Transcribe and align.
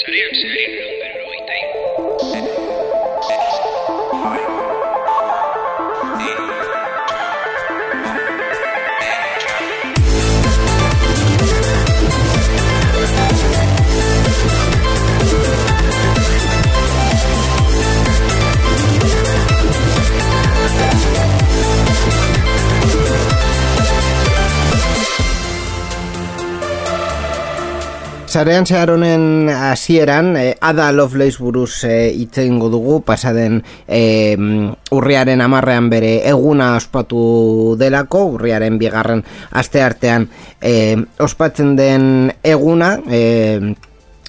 Sarean 0.00 0.32
zehari 0.40 0.62
egun 0.64 0.94
berrogeita 1.00 1.54
iru. 1.62 2.11
Zarean 28.32 28.64
zehar 28.64 28.88
honen 28.88 29.50
hasieran 29.52 30.30
eh, 30.40 30.54
Ada 30.56 30.86
Lovelace 30.96 31.36
buruz 31.36 31.84
eh, 31.84 32.08
hitz 32.16 32.38
egingo 32.40 32.70
dugu. 32.72 33.02
Pasaden 33.04 33.58
eh, 33.84 34.38
urriaren 34.96 35.44
amarrean 35.44 35.90
bere 35.92 36.14
eguna 36.30 36.70
ospatu 36.78 37.76
delako. 37.76 38.24
Urriaren 38.38 38.78
bigarren 38.80 39.20
aste 39.60 39.84
artean 39.84 40.30
eh, 40.62 40.96
ospatzen 41.20 41.76
den 41.76 42.32
eguna 42.40 42.94
eh, 43.10 43.74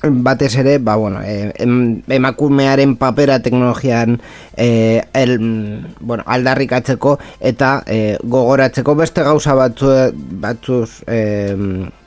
batez 0.04 0.56
ere, 0.58 0.78
ba, 0.80 0.96
bueno, 0.96 1.22
eh, 1.24 1.54
em, 1.56 2.02
emakumearen 2.08 2.98
papera 2.98 3.40
teknologian 3.40 4.22
eh, 4.58 5.04
el, 5.14 5.88
bueno, 6.00 6.24
aldarrikatzeko 6.28 7.20
eta 7.40 7.84
eh, 7.88 8.18
gogoratzeko 8.24 8.96
beste 8.96 9.24
gauza 9.24 9.56
batzu, 9.56 9.94
batzuz, 10.14 11.04
eh, 11.08 11.56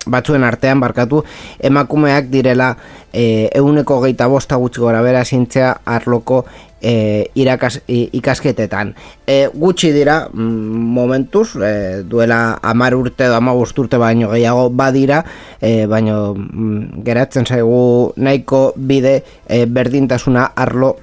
batzuen 0.07 0.45
artean 0.45 0.81
barkatu 0.81 1.25
emakumeak 1.59 2.31
direla 2.31 2.77
eh, 3.13 3.49
euneko 3.55 4.01
geita 4.05 4.29
bosta 4.31 4.57
gutxi 4.61 4.81
gora 4.81 5.03
bera 5.03 5.25
zintzea 5.25 5.73
arloko 5.85 6.45
e, 6.81 7.31
irakas, 7.35 7.81
ikasketetan. 7.87 8.95
E, 9.27 9.49
gutxi 9.55 9.93
dira 9.93 10.29
mm, 10.33 10.85
momentuz, 10.97 11.57
e, 11.57 12.03
duela 12.09 12.59
amar 12.63 12.95
urte 12.95 13.27
edo 13.27 13.37
amabost 13.37 13.79
urte 13.79 13.99
baino 13.99 14.31
gehiago 14.33 14.69
badira, 14.71 15.25
e, 15.61 15.87
baino 15.87 16.35
mm, 16.35 17.03
geratzen 17.07 17.47
zaigu 17.47 18.13
nahiko 18.17 18.73
bide 18.77 19.23
e, 19.49 19.65
berdintasuna 19.67 20.53
arlo 20.57 20.97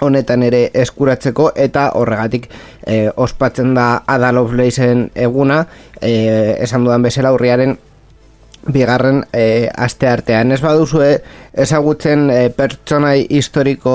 honetan 0.00 0.44
ere 0.46 0.68
eskuratzeko 0.78 1.50
eta 1.58 1.88
horregatik 1.98 2.48
e, 2.86 3.08
ospatzen 3.16 3.74
da 3.74 4.04
Ada 4.06 4.30
Lovelaceen 4.32 5.08
eguna 5.14 5.64
e, 6.00 6.54
esan 6.62 6.86
dudan 6.86 7.02
bezala 7.02 7.32
urriaren 7.34 7.76
bigarren 8.72 9.24
e, 9.32 9.68
aste 9.74 10.08
artean. 10.08 10.52
Ez 10.52 10.60
baduzue 10.64 11.10
ezagutzen 11.58 12.28
e, 12.30 12.38
pertsonai 12.54 13.26
historiko 13.28 13.94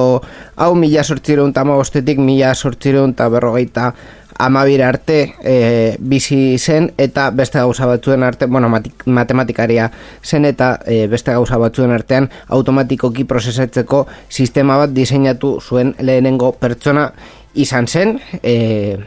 hau 0.55 0.73
mila 0.75 1.03
sortzireun 1.03 1.53
eta 1.53 1.63
amabostetik 1.63 2.19
mila 2.19 2.53
sortzireun 2.55 3.15
eta 3.15 3.29
berrogeita 3.33 3.93
amabira 4.39 4.89
arte 4.89 5.35
e, 5.43 5.95
bizi 5.99 6.57
zen 6.57 6.89
eta 6.97 7.29
beste 7.31 7.59
gauza 7.59 7.85
batzuen 7.85 8.23
arte, 8.23 8.45
bueno, 8.45 8.69
matik, 8.69 9.05
matematikaria 9.05 9.89
zen 10.23 10.45
eta 10.49 10.79
e, 10.85 11.05
beste 11.07 11.31
gauza 11.31 11.59
batzuen 11.61 11.93
artean 11.93 12.29
automatikoki 12.49 13.27
prozesatzeko 13.29 14.05
sistema 14.29 14.77
bat 14.81 14.93
diseinatu 14.93 15.59
zuen 15.61 15.93
lehenengo 15.99 16.53
pertsona 16.59 17.11
izan 17.53 17.87
zen, 17.87 18.17
e, 18.41 18.97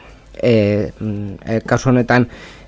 e, 0.41 0.53
e, 1.45 1.59
kasu 1.65 1.89
honetan 1.89 2.27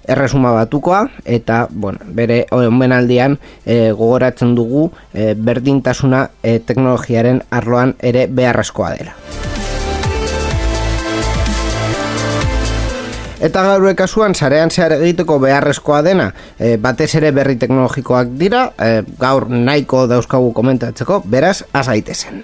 erresuma 0.10 0.52
batukoa 0.56 1.06
eta 1.26 1.68
bueno, 1.70 2.00
bere 2.06 2.46
omenaldian 2.52 3.38
e, 3.66 3.92
gogoratzen 3.92 4.56
dugu 4.58 4.90
e, 5.14 5.34
berdintasuna 5.36 6.26
e, 6.44 6.60
teknologiaren 6.60 7.44
arloan 7.52 7.96
ere 8.02 8.28
beharrezkoa 8.28 8.94
dela. 8.98 9.16
Eta 13.40 13.62
gaur 13.64 13.86
kasuan 13.96 14.34
sarean 14.36 14.68
zehar 14.68 14.98
egiteko 14.98 15.38
beharrezkoa 15.40 16.02
dena 16.04 16.26
e, 16.60 16.76
batez 16.76 17.14
ere 17.16 17.32
berri 17.32 17.56
teknologikoak 17.62 18.34
dira 18.42 18.66
e, 18.76 19.04
gaur 19.20 19.48
nahiko 19.50 20.08
dauzkagu 20.12 20.52
komentatzeko 20.54 21.22
beraz 21.26 21.62
azaitezen. 21.72 22.44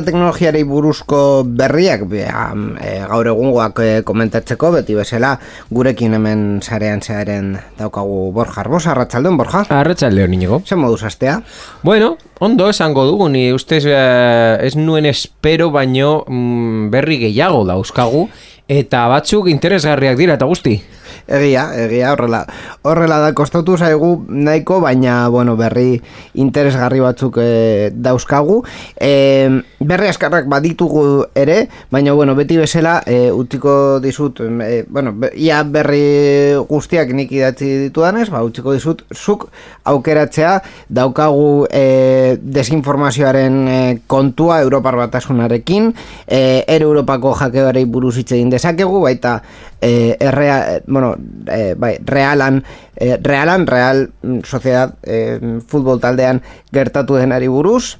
Eta 0.00 0.14
teknologiari 0.14 0.62
buruzko 0.64 1.44
berriak 1.44 2.06
be, 2.08 2.22
am, 2.24 2.70
e, 2.80 3.02
gaur 3.04 3.28
egungoak 3.28 3.82
e, 3.84 3.88
komentatzeko 4.08 4.70
beti 4.72 4.94
bezala 4.96 5.34
gurekin 5.68 6.16
hemen 6.16 6.44
sarean 6.64 7.02
zearen 7.04 7.50
daukagu 7.76 8.30
Borja 8.32 8.62
Arbosa, 8.62 8.94
Arratxaldon, 8.94 9.36
Borja? 9.36 9.66
Arratxaldeo 9.68 10.24
niñego. 10.24 10.62
Zer 10.64 10.80
moduz 10.80 11.02
astea? 11.04 11.42
Bueno, 11.82 12.14
ondo 12.40 12.70
esango 12.72 13.04
dugu, 13.04 13.28
ni 13.28 13.50
ustez 13.52 13.82
eh, 13.84 14.56
ez 14.64 14.72
nuen 14.80 15.04
espero 15.04 15.68
baino 15.70 16.24
mm, 16.26 16.88
berri 16.96 17.20
gehiago 17.26 17.66
dauzkagu, 17.68 18.30
eta 18.72 19.04
batzuk 19.12 19.52
interesgarriak 19.52 20.16
dira 20.16 20.40
eta 20.40 20.48
guzti. 20.48 20.78
Egia, 21.26 21.68
egia, 21.84 22.12
horrela, 22.12 22.44
horrela 22.82 23.20
da 23.22 23.32
kostatu 23.34 23.76
zaigu 23.78 24.24
nahiko, 24.28 24.80
baina, 24.80 25.28
bueno, 25.28 25.56
berri 25.56 26.00
interesgarri 26.34 27.00
batzuk 27.00 27.38
e, 27.42 27.90
dauzkagu. 27.94 28.60
E, 29.00 29.62
berri 29.80 30.10
askarrak 30.10 30.48
baditugu 30.50 31.26
ere, 31.34 31.68
baina, 31.90 32.14
bueno, 32.18 32.34
beti 32.38 32.58
bezala, 32.60 33.00
e, 33.06 33.30
utziko 33.30 34.00
dizut, 34.00 34.40
e, 34.40 34.84
bueno, 34.88 35.14
ia 35.34 35.62
berri 35.64 36.56
guztiak 36.68 37.12
nik 37.16 37.32
idatzi 37.32 37.70
ditudanez, 37.86 38.28
ba, 38.32 38.42
utziko 38.46 38.74
dizut, 38.74 39.04
zuk 39.14 39.48
aukeratzea 39.90 40.58
daukagu 40.88 41.66
e, 41.70 42.36
desinformazioaren 42.40 43.60
e, 43.68 43.80
kontua 44.10 44.60
Europar 44.64 44.96
batasunarekin, 45.00 45.92
e, 46.26 46.64
ere 46.66 46.84
Europako 46.84 47.34
jakebarei 47.38 47.84
buruz 47.84 48.16
hitz 48.20 48.32
egin 48.32 48.50
dezakegu, 48.52 49.00
baita 49.04 49.40
e, 49.80 50.16
errea, 50.20 50.80
bueno, 50.86 51.16
e, 51.46 51.74
bai, 51.74 51.96
realan, 52.04 52.62
e, 52.96 53.16
realan, 53.22 53.66
real 53.66 54.10
mm, 54.22 54.40
sociedad 54.44 54.94
e, 55.02 55.60
futbol 55.66 56.00
taldean 56.00 56.42
gertatu 56.72 57.16
denari 57.16 57.48
buruz, 57.48 57.98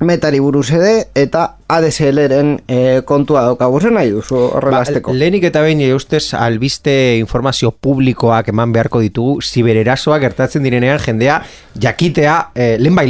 metari 0.00 0.40
buruz 0.42 0.70
ere, 0.74 1.06
eta 1.14 1.44
ADSL-eren 1.70 2.56
e, 2.66 2.78
kontua 3.06 3.44
daukagu 3.46 3.80
zen 3.80 3.94
nahi 3.94 4.10
duzu 4.10 4.36
horrela 4.56 4.82
azteko. 4.82 5.12
Ba, 5.12 5.18
lehenik 5.20 5.46
eta 5.50 5.62
behin 5.62 5.84
ustez 5.94 6.34
albiste 6.34 7.16
informazio 7.20 7.70
publikoak 7.70 8.50
eman 8.50 8.74
beharko 8.74 9.04
ditugu 9.04 9.38
zibererasoak 9.42 10.22
gertatzen 10.26 10.66
direnean 10.66 10.98
jendea 10.98 11.40
jakitea 11.80 12.36
eh, 12.54 12.74
lehen 12.80 12.98
bai 12.98 13.08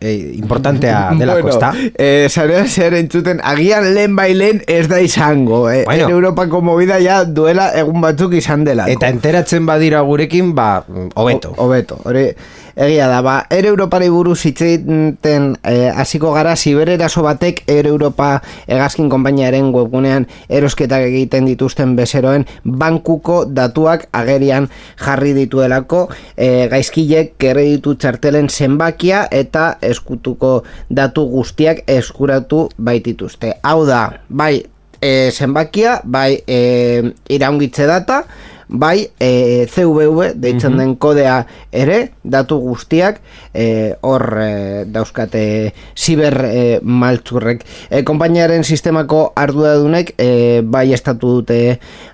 lehen. 0.00 0.30
Eh, 0.32 0.34
importantea 0.38 1.10
delako, 1.18 1.48
ezta? 1.48 1.72
eh, 1.94 2.28
zarean 2.30 2.68
zer 2.68 2.94
entzuten, 2.94 3.40
agian 3.42 3.94
lehen 3.94 4.16
bailen 4.16 4.62
ez 4.66 4.88
da 4.88 5.00
izango, 5.00 5.70
eh? 5.70 5.84
Bueno. 5.84 6.04
En 6.04 6.10
Europako 6.10 6.60
movida 6.60 7.00
ja 7.00 7.24
duela 7.24 7.70
egun 7.74 8.00
batzuk 8.00 8.34
izan 8.34 8.64
dela. 8.64 8.88
Eta 8.88 9.08
enteratzen 9.08 9.66
badira 9.66 10.00
gurekin, 10.00 10.54
ba, 10.54 10.84
hobeto. 11.14 11.54
Hobeto, 11.56 12.00
hori 12.04 12.32
Egia 12.78 13.08
da, 13.10 13.22
ba, 13.26 13.40
Ere 13.50 13.72
Europari 13.72 14.06
buruz 14.06 14.36
hitz 14.46 14.60
egiten 14.62 15.48
eh, 15.66 15.90
hasiko 15.90 16.30
gara 16.36 16.52
zibereraso 16.54 17.24
batek 17.26 17.64
Ere 17.66 17.90
Europa 17.90 18.28
egazkin 18.70 19.08
konpainiaren 19.10 19.72
webgunean 19.74 20.28
erosketak 20.46 21.08
egiten 21.08 21.48
dituzten 21.50 21.96
bezeroen 21.98 22.46
bankuko 22.62 23.40
datuak 23.50 24.06
agerian 24.14 24.70
jarri 25.02 25.34
dituelako 25.34 26.04
eh, 26.36 26.68
gaizkilek 26.70 27.34
kreditu 27.42 27.96
txartelen 27.98 28.46
zenbakia 28.46 29.26
eta 29.34 29.72
eskutuko 29.82 30.62
datu 30.88 31.26
guztiak 31.34 31.82
eskuratu 31.90 32.68
baitituzte. 32.78 33.56
Hau 33.66 33.82
da, 33.90 34.04
bai 34.28 34.62
e, 35.00 35.30
zenbakia, 35.32 36.00
bai 36.04 36.42
e, 36.46 37.12
iraungitze 37.28 37.86
data, 37.86 38.22
bai 38.68 39.08
e, 39.18 39.66
CVV 39.72 40.34
deitzen 40.36 40.76
den 40.78 40.94
kodea 41.00 41.40
ere, 41.72 42.12
datu 42.22 42.60
guztiak 42.60 43.20
e, 43.54 43.96
hor 44.04 44.24
e, 44.42 44.84
dauzkate 44.92 45.72
ziber 45.96 46.38
e, 46.44 46.62
maltzurrek. 46.82 47.64
E, 47.90 48.04
Kompainiaren 48.06 48.64
sistemako 48.64 49.32
arduradunek 49.36 50.14
e, 50.18 50.30
bai 50.64 50.92
estatu 50.92 51.40
dute 51.40 51.60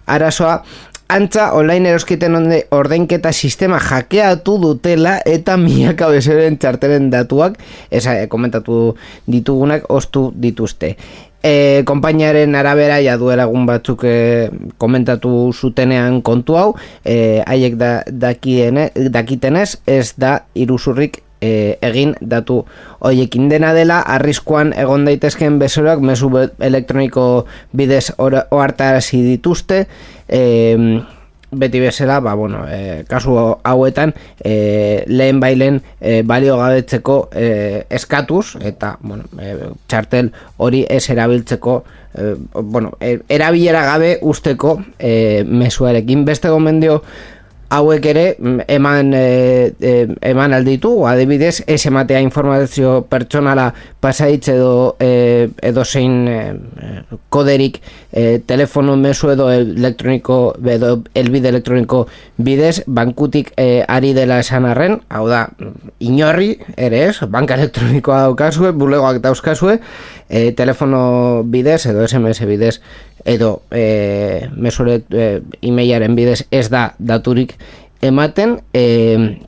arazoa, 0.07 0.63
Antza, 1.15 1.51
online 1.53 1.91
eroskiten 1.93 2.33
onde 2.35 2.63
ordeinketa 2.73 3.29
sistema 3.33 3.77
jakeatu 3.79 4.55
dutela 4.63 5.19
eta 5.29 5.59
miaka 5.61 6.09
bezeren 6.09 6.57
txarteren 6.59 7.11
datuak, 7.13 7.59
esa, 7.93 8.17
komentatu 8.33 8.97
ditugunak, 9.29 9.85
ostu 9.93 10.31
dituzte 10.33 10.95
e, 11.45 11.83
konpainiaren 11.87 12.57
arabera 12.57 12.99
ja 13.05 13.19
duela 13.21 13.45
egun 13.49 13.67
batzuk 13.69 14.07
e, 14.09 14.17
komentatu 14.81 15.53
zutenean 15.53 16.23
kontu 16.25 16.57
hau 16.57 16.71
e, 17.05 17.43
haiek 17.45 17.77
da, 17.81 17.93
dakiene, 18.09 18.89
dakitenez 19.13 19.77
ez 19.87 20.15
da 20.17 20.39
iruzurrik 20.55 21.21
e, 21.45 21.77
egin 21.85 22.15
datu 22.21 22.63
hoiekin 23.05 23.51
dena 23.53 23.75
dela 23.77 24.01
arriskuan 24.17 24.73
egon 24.77 25.05
daitezkeen 25.09 25.59
besorak 25.61 26.01
mezu 26.01 26.33
elektroniko 26.59 27.27
bidez 27.77 28.07
ohartarazi 28.19 29.23
dituzte 29.35 29.85
e, 30.29 30.41
beti 31.55 31.81
bezala, 31.81 32.21
ba, 32.21 32.35
bueno, 32.35 32.65
e, 32.69 33.05
kasu 33.09 33.37
hauetan 33.63 34.15
e, 34.45 35.05
lehen 35.07 35.41
bailen 35.41 35.81
e, 36.01 36.23
balio 36.23 36.59
gabetzeko 36.59 37.19
e, 37.33 37.85
eskatuz 37.91 38.57
eta 38.61 38.97
bueno, 39.01 39.25
e, 39.41 39.71
txartel 39.89 40.33
hori 40.57 40.85
ez 40.91 41.05
erabiltzeko 41.11 41.77
e, 42.15 42.35
bueno, 42.63 42.95
erabilera 43.01 43.85
gabe 43.85 44.19
usteko 44.23 44.79
e, 44.99 45.45
mesuarekin 45.47 46.25
beste 46.25 46.49
gomendio 46.49 47.03
hauek 47.71 48.07
ere 48.07 48.25
mm, 48.39 48.61
eman 48.69 49.13
e, 49.15 50.07
eman 50.31 50.55
alditu 50.57 50.93
adibidez 51.09 51.63
ez 51.67 51.81
ematea 51.87 52.21
informazio 52.21 53.03
pertsonala 53.11 53.73
pasaitz 54.01 54.49
edo 54.53 54.97
e, 55.01 55.49
edo 55.63 55.85
zein 55.85 56.29
e, 56.29 56.39
koderik 57.29 57.81
e, 58.13 58.41
telefono 58.47 58.97
mesu 58.97 59.31
edo 59.33 59.51
elektroniko 59.53 60.39
edo 60.77 60.97
elbide 61.15 61.49
elektroniko 61.49 62.05
bidez 62.37 62.83
bankutik 62.87 63.53
e, 63.57 63.85
ari 63.89 64.13
dela 64.15 64.41
esan 64.43 64.67
arren. 64.69 65.01
Hau 65.09 65.27
da 65.29 65.47
inorri 66.01 66.59
ere 66.77 67.07
ez 67.09 67.17
banka 67.31 67.57
elektronikoa 67.59 68.25
daukazue 68.29 68.73
bulegoak 68.73 69.23
dauzkazue 69.25 69.79
e, 70.29 70.53
telefono 70.53 71.43
bidez 71.45 71.85
edo 71.91 72.07
SMS 72.07 72.45
bidez 72.49 72.79
edo 73.25 73.63
e, 73.71 74.49
mesure 74.57 75.03
e, 75.11 75.41
emailaren 75.63 76.15
bidez 76.17 76.45
ez 76.51 76.69
da 76.71 76.95
daturik 76.99 77.57
ematen 78.05 78.59
e, 78.73 79.41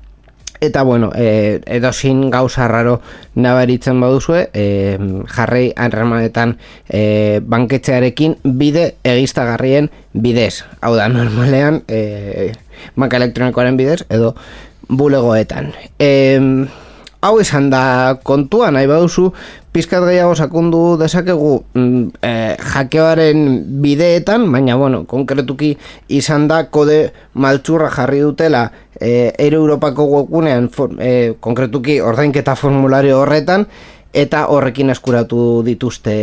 eta 0.60 0.82
bueno 0.82 1.12
e, 1.14 1.60
edo 1.66 1.92
sin 1.92 2.30
gauza 2.30 2.68
raro 2.68 3.00
nabaritzen 3.34 4.00
baduzue 4.00 4.48
e, 4.54 4.98
jarrei 5.28 5.72
anremanetan 5.76 6.56
e, 6.88 7.40
banketxearekin 7.44 8.38
bide 8.44 8.96
egistagarrien 9.04 9.90
bidez. 10.12 10.64
Hau 10.80 10.94
da 10.96 11.08
normalean 11.12 11.82
e, 11.88 12.52
banka 12.96 13.20
elektronikoaren 13.20 13.76
bidez 13.76 14.04
edo 14.08 14.34
bulegoetan. 14.88 15.72
E, 15.98 16.08
hau 17.26 17.40
izan 17.42 17.70
da 17.70 18.16
kontua 18.22 18.70
nahi 18.70 18.86
baduzu 18.86 19.30
pizkat 19.74 20.06
gehiago 20.06 20.34
sakundu 20.38 20.96
dezakegu 21.00 21.50
mm, 21.74 22.04
eh, 22.24 22.54
jakeoaren 22.56 23.40
bideetan, 23.82 24.46
baina 24.52 24.76
bueno, 24.80 25.02
konkretuki 25.04 25.74
izan 26.08 26.46
da 26.48 26.62
kode 26.72 27.10
maltzurra 27.34 27.90
jarri 27.92 28.22
dutela 28.24 28.70
eh, 29.00 29.34
Euro 29.36 29.64
Europako 29.66 30.06
webgunean 30.14 30.70
eh, 30.98 31.34
konkretuki 31.40 32.00
ordainketa 32.00 32.54
formulario 32.56 33.20
horretan 33.20 33.66
eta 34.16 34.46
horrekin 34.52 34.90
eskuratu 34.94 35.62
dituzte 35.66 36.16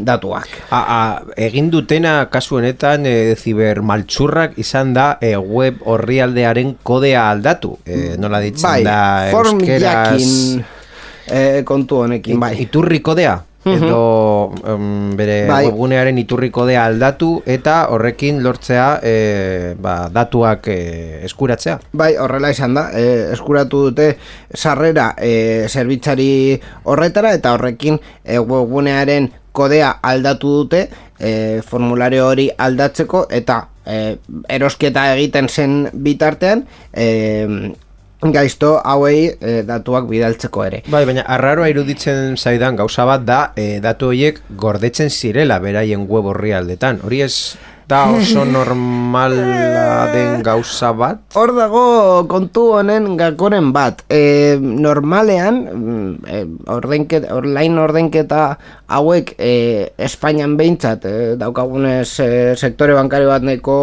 datuak. 0.00 0.48
A, 0.72 0.80
a, 0.80 1.00
egin 1.36 1.68
dutena 1.72 2.14
kasu 2.32 2.58
honetan 2.60 3.04
e, 3.06 3.34
ziber 3.36 3.82
maltsurrak 3.84 4.56
izan 4.60 4.94
da 4.96 5.14
e, 5.20 5.34
web 5.36 5.82
horrialdearen 5.84 6.78
kodea 6.82 7.28
aldatu. 7.34 7.76
E, 7.84 8.16
nola 8.20 8.40
ditzen 8.44 8.68
bai, 8.70 8.78
da 8.86 9.00
form 9.34 9.60
euskeraz... 9.60 9.84
jakin 9.84 10.64
e, 11.28 11.42
kontu 11.68 12.04
honekin, 12.06 12.40
bai. 12.40 12.54
Iturri 12.64 13.02
kodea? 13.04 13.36
Edo 13.64 14.52
um, 14.68 15.14
bere 15.16 15.44
Bai. 15.48 15.64
webgunearen 15.68 16.18
iturri 16.20 16.50
kodea 16.54 16.84
aldatu 16.88 17.30
eta 17.46 17.76
horrekin 17.94 18.42
lortzea 18.44 18.88
e, 19.02 19.14
ba, 19.80 20.08
datuak 20.12 20.68
e, 20.68 20.80
eskuratzea. 21.28 21.78
Bai, 21.92 22.14
horrela 22.20 22.50
izan 22.54 22.76
da, 22.76 22.88
e, 22.92 23.32
eskuratu 23.34 23.86
dute 23.88 24.10
sarrera 24.54 25.12
e, 25.18 25.66
zerbitzari 25.68 26.60
horretara 26.84 27.34
eta 27.38 27.54
horrekin 27.56 27.98
e, 28.22 28.38
webgunearen 28.38 29.30
kodea 29.54 29.98
aldatu 30.02 30.58
dute 30.62 30.88
e, 31.18 31.62
formulario 31.66 32.26
hori 32.28 32.48
aldatzeko 32.58 33.26
eta 33.30 33.60
e, 33.86 34.16
erosketa 34.50 35.06
egiten 35.14 35.48
zen 35.48 35.76
bitartean 35.94 36.64
e, 36.92 37.06
gaizto 38.32 38.78
hauei 38.84 39.34
e, 39.40 39.62
datuak 39.66 40.08
bidaltzeko 40.08 40.64
ere. 40.64 40.82
Bai, 40.88 41.04
baina 41.08 41.26
arraroa 41.36 41.68
iruditzen 41.72 42.38
zaidan 42.38 42.76
gauza 42.80 43.04
bat 43.08 43.26
da 43.26 43.40
e, 43.56 43.80
datu 43.84 44.12
horiek 44.12 44.40
gordetzen 44.56 45.10
zirela 45.10 45.60
beraien 45.60 46.06
web 46.08 46.32
horri 46.32 46.54
aldetan. 46.56 47.02
Hori 47.04 47.20
ez 47.26 47.34
da 47.88 48.04
oso 48.08 48.44
normala 48.56 50.08
den 50.12 50.42
gauza 50.42 50.92
bat? 50.96 51.20
Hor 51.36 51.52
dago 51.56 51.84
kontu 52.30 52.70
honen 52.78 53.16
gakoren 53.20 53.72
bat. 53.76 54.04
E, 54.08 54.56
normalean, 54.60 55.60
mm, 55.74 56.10
e, 56.24 56.42
ordenket, 56.72 57.28
online 57.32 57.80
ordenketa 57.84 58.44
hauek 58.88 59.34
e, 59.38 59.54
Espainian 59.98 60.56
behintzat, 60.56 61.04
e, 61.04 61.14
daukagunez 61.40 62.08
e, 62.24 62.30
sektore 62.56 62.96
bankario 62.96 63.28
bat 63.32 63.44
neko 63.44 63.78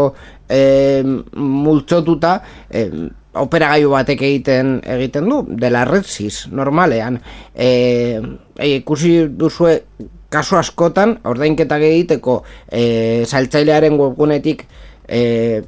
e, 0.50 1.04
multzotuta, 1.38 2.40
e, 2.70 2.88
operagailu 3.40 3.92
batek 3.94 4.22
egiten 4.28 4.80
egiten 4.84 5.30
du 5.30 5.42
dela 5.60 5.86
redsis 5.88 6.48
normalean. 6.52 7.20
E, 7.56 7.70
e, 8.58 8.72
ikusi 8.78 9.14
duzue 9.28 9.78
kasu 10.32 10.58
askotan 10.60 11.18
ordainketak 11.28 11.84
egiteko 11.88 12.42
e, 12.72 13.24
saltzailearen 13.28 13.98
webgunetik 14.00 14.66
e, 15.08 15.62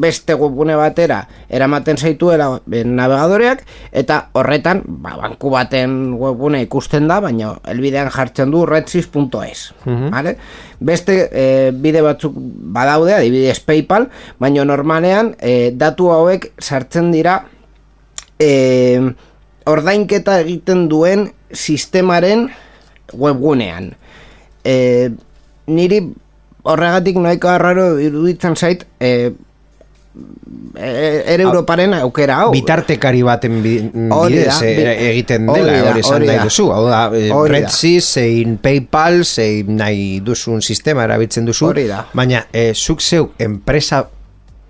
beste 0.00 0.34
webgune 0.34 0.76
batera 0.76 1.22
eramaten 1.48 1.96
zaituela 1.96 2.48
e, 2.70 2.82
navegadoreak 2.84 3.64
eta 3.92 4.20
horretan 4.36 4.82
ba, 4.86 5.16
banku 5.20 5.50
baten 5.50 6.14
webgune 6.20 6.62
ikusten 6.66 7.08
da 7.08 7.20
baina 7.24 7.54
elbidean 7.68 8.10
jartzen 8.14 8.52
du 8.54 8.64
redsis.es 8.66 9.72
vale? 9.84 10.36
beste 10.80 11.18
e, 11.32 11.46
bide 11.72 12.02
batzuk 12.04 12.34
badaude 12.76 13.14
adibidez 13.16 13.60
Paypal 13.64 14.10
baina 14.40 14.64
normalean 14.68 15.34
e, 15.40 15.72
datu 15.74 16.10
hauek 16.12 16.52
sartzen 16.60 17.12
dira 17.14 17.40
e, 18.38 19.00
ordainketa 19.66 20.40
egiten 20.44 20.86
duen 20.92 21.30
sistemaren 21.52 22.48
webgunean 23.14 23.94
e, 24.66 25.10
niri 25.66 26.00
horregatik 26.66 27.18
nahiko 27.22 27.50
arraro 27.50 27.86
iruditzen 28.02 28.56
zait 28.56 28.86
e, 29.00 29.32
ere 30.76 31.42
Europaren 31.42 31.94
aukera 31.96 32.40
hau 32.42 32.50
Bitartekari 32.54 33.22
baten 33.26 33.62
da, 33.64 33.74
bidez 34.28 34.56
e, 34.64 34.72
egiten 35.10 35.48
dela, 35.48 35.76
hori 35.90 36.02
esan 36.04 36.26
nahi 36.28 36.42
duzu. 36.44 36.68
Hau 36.72 36.84
da, 36.88 37.00
e. 37.16 37.30
Redsys, 37.52 38.04
zein 38.18 38.58
Paypal, 38.62 39.22
zein 39.24 39.76
nahi 39.78 40.20
duzun 40.24 40.62
sistema 40.62 41.06
erabiltzen 41.06 41.48
duzu. 41.48 41.72
Baina, 42.16 42.46
e, 42.52 42.70
zuk 42.74 43.00
zeu 43.04 43.30
enpresa 43.42 44.04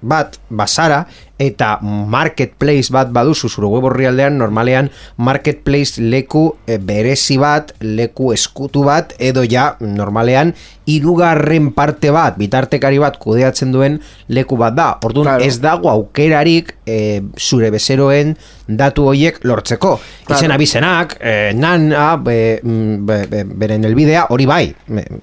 bat, 0.06 0.38
basara, 0.48 1.04
eta 1.38 1.76
marketplace 1.82 2.92
bat 2.92 3.10
baduzu 3.12 3.50
zure 3.50 3.68
web 3.68 3.84
orrialdean 3.90 4.38
normalean 4.40 4.88
marketplace 5.16 6.00
leku 6.00 6.48
e, 6.66 6.78
berezi 6.78 7.36
bat, 7.40 7.74
leku 7.80 8.32
eskutu 8.32 8.86
bat 8.88 9.12
edo 9.18 9.44
ja 9.44 9.74
normalean 9.80 10.54
hirugarren 10.86 11.72
parte 11.74 12.12
bat, 12.14 12.36
bitartekari 12.38 13.00
bat 13.02 13.18
kudeatzen 13.18 13.72
duen 13.74 13.98
leku 14.30 14.56
bat 14.56 14.74
da. 14.76 14.92
Orduan 15.04 15.26
Claro. 15.26 15.44
ez 15.44 15.58
dago 15.58 15.90
aukerarik 15.90 16.76
e, 16.86 17.20
zure 17.36 17.72
bezeroen 17.74 18.36
datu 18.66 19.08
hoiek 19.10 19.40
lortzeko. 19.42 19.96
Claro. 20.26 20.38
Izen 20.38 20.54
abizenak, 20.54 21.16
e, 21.20 21.52
nan, 21.54 21.90
a, 21.92 22.16
be, 22.16 22.60
mm, 22.62 23.06
be, 23.06 23.18
be, 23.30 23.42
beren 23.44 23.84
elbidea, 23.86 24.26
hori 24.30 24.46
bai, 24.46 24.62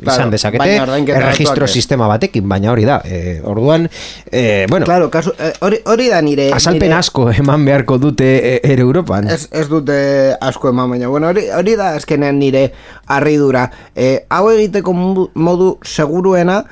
izan 0.03 0.31
dezakete, 0.31 0.63
baina 0.63 0.83
ordainketa 0.83 1.21
erregistro 1.21 1.67
sistema 1.67 2.07
batekin, 2.11 2.47
baina 2.49 2.71
hori 2.71 2.87
da. 2.87 2.99
E, 3.03 3.39
orduan, 3.43 3.87
e, 4.31 4.65
bueno, 4.69 4.85
Claro, 4.85 5.09
kasu, 5.11 5.31
eh, 5.39 5.53
hori, 5.63 5.79
hori 6.03 6.11
da 6.11 6.21
nire... 6.21 6.51
azalpen 6.53 6.89
nire- 6.89 6.99
asko 6.99 7.29
eman 7.31 7.65
beharko 7.65 7.97
dute 7.97 8.27
e, 8.37 8.53
ere 8.63 8.81
Europan. 8.83 9.27
Ez, 9.31 9.47
ez 9.51 9.67
dute 9.69 9.95
asko 10.41 10.69
eman 10.69 10.91
baina. 10.91 11.07
Bueno, 11.07 11.29
hori, 11.31 11.47
hori 11.55 11.75
da 11.79 11.93
azkenean 11.97 12.39
nire 12.39 12.71
harridura. 13.07 13.69
E, 13.95 14.25
hau 14.29 14.49
egiteko 14.51 14.93
modu, 14.93 15.77
seguruena 15.83 16.63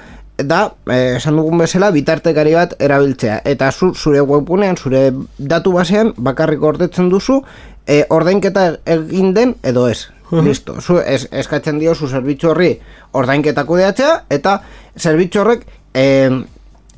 da, 0.42 0.74
eh, 0.90 1.18
esan 1.18 1.38
dugun 1.38 1.60
bezala, 1.62 1.92
bitartekari 1.94 2.56
bat 2.58 2.74
erabiltzea. 2.80 3.42
Eta 3.46 3.72
zu, 3.72 3.94
zure 3.94 4.22
webgunean, 4.26 4.78
zure 4.78 5.12
datu 5.38 5.76
basean, 5.76 6.16
bakarrik 6.18 6.64
ordetzen 6.64 7.12
duzu, 7.12 7.42
e, 7.86 8.04
ordainketa 8.10 8.72
egin 8.86 9.36
den 9.38 9.56
edo 9.64 9.88
ez. 9.88 10.10
Listo. 10.32 10.78
Zu, 10.80 11.02
es, 11.04 11.28
eskatzen 11.36 11.78
dio 11.78 11.94
zu 11.94 12.08
zerbitzu 12.08 12.54
horri 12.54 12.72
ordainketa 13.20 13.66
kudeatzea, 13.68 14.14
eta 14.32 14.62
zerbitzu 14.96 15.42
horrek 15.44 15.66
eh, 15.94 16.32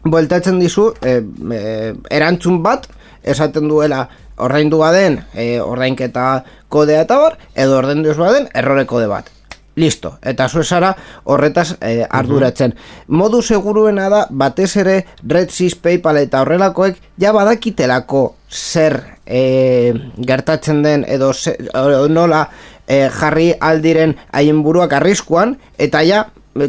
bueltatzen 0.03 0.59
dizu 0.59 0.93
e, 1.01 1.21
e, 1.51 1.93
erantzun 2.11 2.61
bat 2.63 2.87
esaten 3.23 3.69
duela 3.69 4.07
ordaindu 4.37 4.81
baden 4.81 5.21
e, 5.33 5.61
ordainketa 5.61 6.43
kodea 6.69 7.05
eta 7.05 7.19
bar 7.21 7.37
edo 7.55 7.77
ordaindu 7.77 8.15
baden 8.17 8.49
errore 8.53 8.85
kode 8.85 9.07
bat 9.07 9.31
Listo, 9.75 10.19
eta 10.21 10.45
zu 10.49 10.59
esara 10.61 10.91
horretaz 11.25 11.79
e, 11.81 12.05
arduratzen. 12.05 12.75
Modu 13.07 13.39
seguruena 13.41 14.05
da, 14.09 14.19
batez 14.29 14.75
ere 14.77 14.99
RedSys, 15.25 15.73
PayPal 15.81 16.19
eta 16.21 16.43
horrelakoek 16.43 16.99
ja 17.17 17.31
badakitelako 17.33 18.35
zer 18.53 18.99
e, 19.25 19.93
gertatzen 20.21 20.83
den 20.85 21.07
edo 21.09 21.31
ze, 21.33 21.55
o- 21.73 22.05
nola 22.07 22.43
e, 22.85 23.09
jarri 23.09 23.49
aldiren 23.59 24.13
haien 24.31 24.61
buruak 24.61 24.93
arriskuan 24.93 25.57
eta 25.81 26.03
ja 26.05 26.27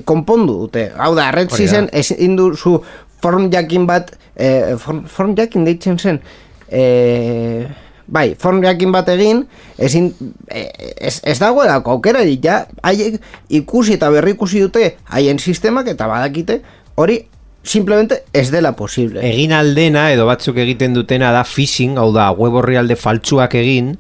konpondu 0.09 0.63
dute. 0.65 0.87
Hau 0.97 1.13
da, 1.15 1.29
RedSysen 1.37 1.91
ezin 1.93 2.39
duzu 2.41 2.79
form 3.25 3.49
jakin 3.53 3.89
bat 3.89 4.13
e, 4.37 4.77
form, 4.81 5.05
form 5.09 5.35
jakin 5.39 5.65
deitzen 5.65 5.99
zen 5.99 6.21
e, 6.69 7.67
bai, 8.07 8.35
form 8.41 8.63
jakin 8.65 8.93
bat 8.93 9.09
egin 9.15 9.45
ezin, 9.81 10.11
e, 10.49 10.67
ez, 10.99 11.19
ez 11.25 11.39
dagoelako 11.41 11.97
aukera 11.97 12.25
ja, 12.43 12.65
haiek 12.85 13.21
ikusi 13.61 13.97
eta 13.97 14.11
berri 14.13 14.37
ikusi 14.37 14.61
dute 14.67 14.97
haien 15.15 15.41
sistemak 15.41 15.89
eta 15.95 16.11
badakite 16.11 16.61
hori 17.01 17.23
simplemente 17.65 18.25
ez 18.37 18.51
dela 18.53 18.75
posible. 18.77 19.23
Egin 19.25 19.55
aldena 19.57 20.11
edo 20.13 20.27
batzuk 20.29 20.59
egiten 20.61 20.93
dutena 20.93 21.33
da 21.33 21.47
phishing, 21.49 21.97
hau 21.97 22.11
da 22.13 22.29
web 22.37 22.61
orrialde 22.61 22.97
faltsuak 23.01 23.57
egin 23.57 23.95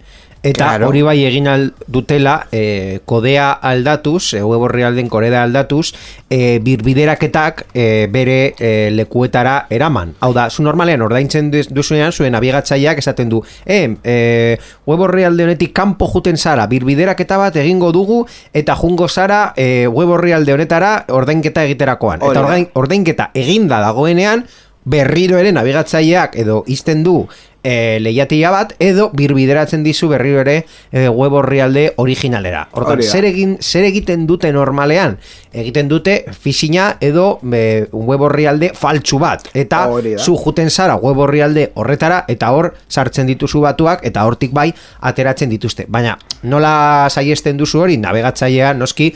eta 0.44 0.66
Claro. 0.68 0.88
hori 0.92 1.00
bai 1.02 1.16
egin 1.24 1.46
dutela 1.88 2.34
e, 2.52 3.00
kodea 3.08 3.46
aldatuz, 3.64 4.34
e, 4.36 4.42
web 4.44 4.60
orrialden 4.68 5.08
kodea 5.08 5.42
aldatuz, 5.42 5.94
e, 6.28 6.58
birbideraketak 6.60 7.64
e, 7.72 8.06
bere 8.12 8.54
e, 8.58 8.90
lekuetara 8.92 9.66
eraman. 9.72 10.12
Hau 10.20 10.32
da, 10.36 10.50
zu 10.50 10.62
normalean 10.62 11.00
ordaintzen 11.02 11.48
duz- 11.52 11.70
duzunean 11.72 12.12
zuen 12.12 12.32
nabigatzaileak 12.36 13.00
esaten 13.00 13.32
du, 13.32 13.40
e, 13.64 13.96
e, 14.04 14.58
web 14.86 15.00
orrialde 15.08 15.44
honetik 15.48 15.72
kanpo 15.72 16.06
juten 16.12 16.36
zara, 16.36 16.66
birbideraketa 16.68 17.38
bat 17.40 17.56
egingo 17.56 17.90
dugu 17.92 18.26
eta 18.52 18.76
jungo 18.76 19.08
zara 19.08 19.54
e, 19.56 19.86
web 19.88 20.12
orrialde 20.18 20.52
honetara 20.52 20.92
ordainketa 21.08 21.64
egiterakoan. 21.64 22.20
Hori 22.20 22.30
Eta 22.36 22.40
da. 22.40 22.46
ordain, 22.46 22.68
ordainketa 22.74 23.30
eginda 23.34 23.80
dagoenean 23.80 24.44
berriro 24.84 25.38
ere 25.40 25.50
nabigatzaileak 25.56 26.36
edo 26.36 26.62
izten 26.68 27.02
du 27.02 27.22
e, 27.64 27.98
lehiatia 28.00 28.50
bat 28.52 28.74
edo 28.78 29.08
birbideratzen 29.16 29.82
dizu 29.82 30.08
berriro 30.12 30.42
ere 30.44 30.58
e, 30.92 31.08
web 31.08 31.32
orrialde 31.40 31.94
originalera. 31.96 32.68
Hortan, 32.72 33.00
zer, 33.02 33.24
egin, 33.24 33.56
zer 33.60 33.84
egiten 33.88 34.26
dute 34.28 34.52
normalean? 34.52 35.16
Egiten 35.54 35.88
dute 35.88 36.24
fisina 36.34 36.96
edo 37.00 37.38
e, 37.52 37.86
web 37.92 38.20
orrialde 38.28 38.72
faltsu 38.74 39.18
bat. 39.22 39.48
Eta 39.54 39.84
zu 40.18 40.36
juten 40.36 40.70
zara 40.70 40.96
web 41.00 41.18
orrialde 41.24 41.70
horretara 41.74 42.24
eta 42.28 42.50
hor 42.52 42.72
sartzen 42.88 43.26
dituzu 43.30 43.60
batuak 43.64 44.04
eta 44.04 44.24
hortik 44.28 44.52
bai 44.52 44.68
ateratzen 45.00 45.48
dituzte. 45.50 45.86
Baina 45.88 46.18
nola 46.44 47.06
saiesten 47.08 47.56
duzu 47.56 47.80
hori 47.80 47.96
nabigatzailea 47.96 48.74
noski 48.74 49.08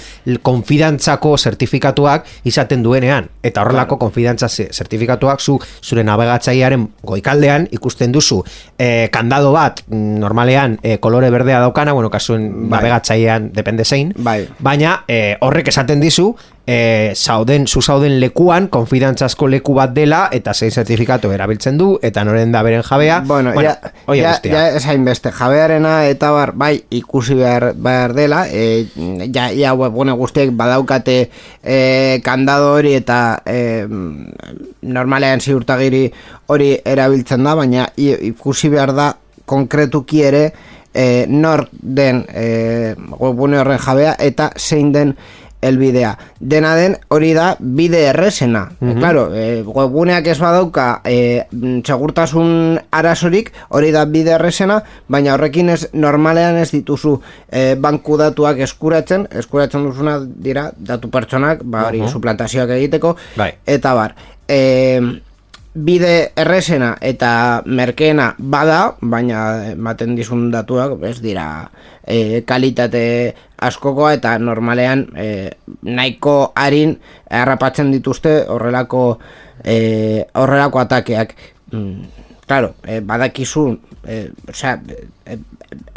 konfidantzako 0.42 1.34
zertifikatuak 1.36 2.24
izaten 2.48 2.82
duenean 2.82 3.28
eta 3.44 3.62
horrelako 3.62 3.98
konfidantza 4.00 4.48
ze- 4.48 4.68
zertifikatuak 4.72 5.40
zu 5.40 5.58
zure 5.82 6.04
nabigatzailearen 6.04 6.86
goikaldean 7.02 7.68
ikusten 7.72 8.12
duzu 8.12 8.37
eh, 8.78 9.08
kandado 9.12 9.52
bat 9.52 9.82
normalean 9.88 10.78
eh, 10.82 10.98
kolore 10.98 11.30
berdea 11.30 11.60
daukana, 11.60 11.92
bueno, 11.92 12.10
kasuen 12.10 12.68
Bai. 12.68 12.78
nabigatzailean 12.78 13.52
depende 13.52 13.84
zein, 13.84 14.12
Bai. 14.16 14.48
baina 14.58 15.04
eh, 15.08 15.36
horrek 15.40 15.68
esaten 15.68 16.00
dizu 16.00 16.34
eh, 16.70 17.14
zauden, 17.16 17.66
zu 17.66 17.80
zauden 17.80 18.18
lekuan 18.20 18.66
konfidantzazko 18.68 19.46
leku 19.48 19.72
bat 19.72 19.94
dela 19.96 20.26
eta 20.36 20.52
zein 20.52 20.70
zertifikatu 20.70 21.30
erabiltzen 21.32 21.78
du 21.80 21.94
eta 22.04 22.24
noren 22.28 22.52
da 22.52 22.60
beren 22.62 22.82
jabea 22.84 23.22
Bueno, 23.24 23.54
ja, 23.56 23.72
oie 24.06 24.20
ja, 24.20 24.34
guztia. 24.34 24.52
ja 24.52 24.76
ez 24.76 24.84
hainbeste 24.84 25.32
jabearena 25.32 25.94
eta 26.10 26.30
bar, 26.36 26.52
bai 26.52 26.74
ikusi 26.90 27.38
behar, 27.40 27.70
behar 27.72 28.12
dela, 28.12 28.42
e, 28.52 28.84
ja, 29.32 29.48
ja 29.48 29.72
webgune 29.72 30.12
guztiek 30.12 30.52
badaukate 30.52 31.16
e, 31.64 32.20
kandado 32.24 32.74
hori 32.74 32.92
eta 33.00 33.40
e, 33.48 33.86
normalean 34.82 35.40
ziurtagiri 35.40 36.04
hori 36.52 36.74
erabiltzen 36.84 37.48
da, 37.48 37.56
baina 37.56 37.88
ikusi 37.96 38.68
behar 38.76 38.92
da 38.92 39.14
konkretuki 39.48 40.20
ere 40.20 40.44
e, 40.92 41.24
nor 41.32 41.64
den 41.72 42.26
e, 42.28 42.94
webgune 43.16 43.64
horren 43.64 43.80
jabea 43.80 44.18
eta 44.20 44.52
zein 44.58 44.92
den 44.92 45.16
elbidea. 45.60 46.12
Dena 46.40 46.74
den 46.76 46.96
hori 47.08 47.32
da 47.34 47.56
bide 47.58 48.04
erresena. 48.10 48.64
E, 48.80 48.94
claro, 48.98 49.28
e, 49.34 49.62
webguneak 49.66 50.26
ez 50.30 50.38
badauka 50.40 51.00
e, 51.04 51.44
mm, 51.50 51.80
segurtasun 51.86 52.78
arazorik, 52.94 53.52
hori 53.74 53.90
da 53.94 54.04
bide 54.06 54.36
erresena, 54.38 54.80
baina 55.08 55.34
horrekin 55.34 55.72
ez 55.74 55.80
normalean 55.92 56.58
ez 56.62 56.70
dituzu 56.74 57.18
e, 57.50 57.74
banku 57.74 58.18
datuak 58.20 58.62
eskuratzen, 58.68 59.28
eskuratzen 59.42 59.86
duzuna 59.88 60.18
dira 60.22 60.70
datu 60.76 61.10
pertsonak, 61.10 61.64
ba 61.64 61.88
hori 61.88 62.04
suplantazioak 62.08 62.76
egiteko, 62.78 63.16
Bai. 63.36 63.52
eta 63.66 63.94
bar. 63.98 64.14
E, 64.48 64.60
bide 65.78 66.32
erresena 66.36 66.96
eta 67.04 67.62
merkeena 67.66 68.32
bada, 68.38 68.94
baina 69.00 69.40
ematen 69.72 70.16
dizun 70.18 70.48
datuak 70.50 70.96
ez 71.06 71.18
dira 71.22 71.44
e, 72.02 72.42
kalitate 72.48 73.34
askokoa 73.62 74.14
eta 74.16 74.32
normalean 74.42 75.06
e, 75.14 75.28
nahiko 75.86 76.52
harin 76.58 76.96
harrapatzen 77.30 77.92
dituzte 77.94 78.40
horrelako 78.48 79.04
e, 79.62 80.24
horrelako 80.34 80.82
atakeak. 80.82 81.34
Mm, 81.70 82.08
claro, 82.48 82.74
e, 82.82 83.00
badakizu 83.00 83.68
e, 84.02 84.20
osea, 84.50 84.78
e, 85.26 85.38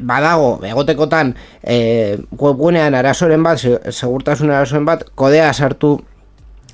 badago 0.04 0.60
egotekotan 0.68 1.34
e, 1.64 2.18
webgunean 2.38 2.94
arazoren 3.00 3.44
bat, 3.44 3.58
se- 3.58 3.80
segurtasun 3.92 4.52
arazoren 4.52 4.86
bat, 4.86 5.08
kodea 5.16 5.54
sartu 5.54 5.96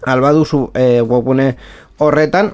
albaduzu 0.08 0.72
e, 0.76 0.90
webgune 1.02 1.54
horretan 2.00 2.52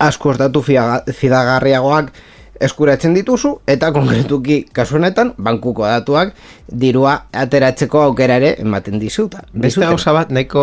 askoz 0.00 0.36
datu 0.40 0.62
fidagarriagoak 0.64 2.12
eskuratzen 2.60 3.14
dituzu 3.16 3.54
eta 3.68 3.88
konkretuki 3.94 4.60
kasu 4.76 4.98
honetan 4.98 5.32
bankuko 5.40 5.86
datuak 5.88 6.34
dirua 6.82 7.14
ateratzeko 7.32 8.02
aukera 8.04 8.36
ere 8.40 8.54
ematen 8.60 9.00
dizuta. 9.00 9.46
Beste 9.52 9.80
gauza 9.80 10.12
bat 10.12 10.30
nahiko 10.30 10.62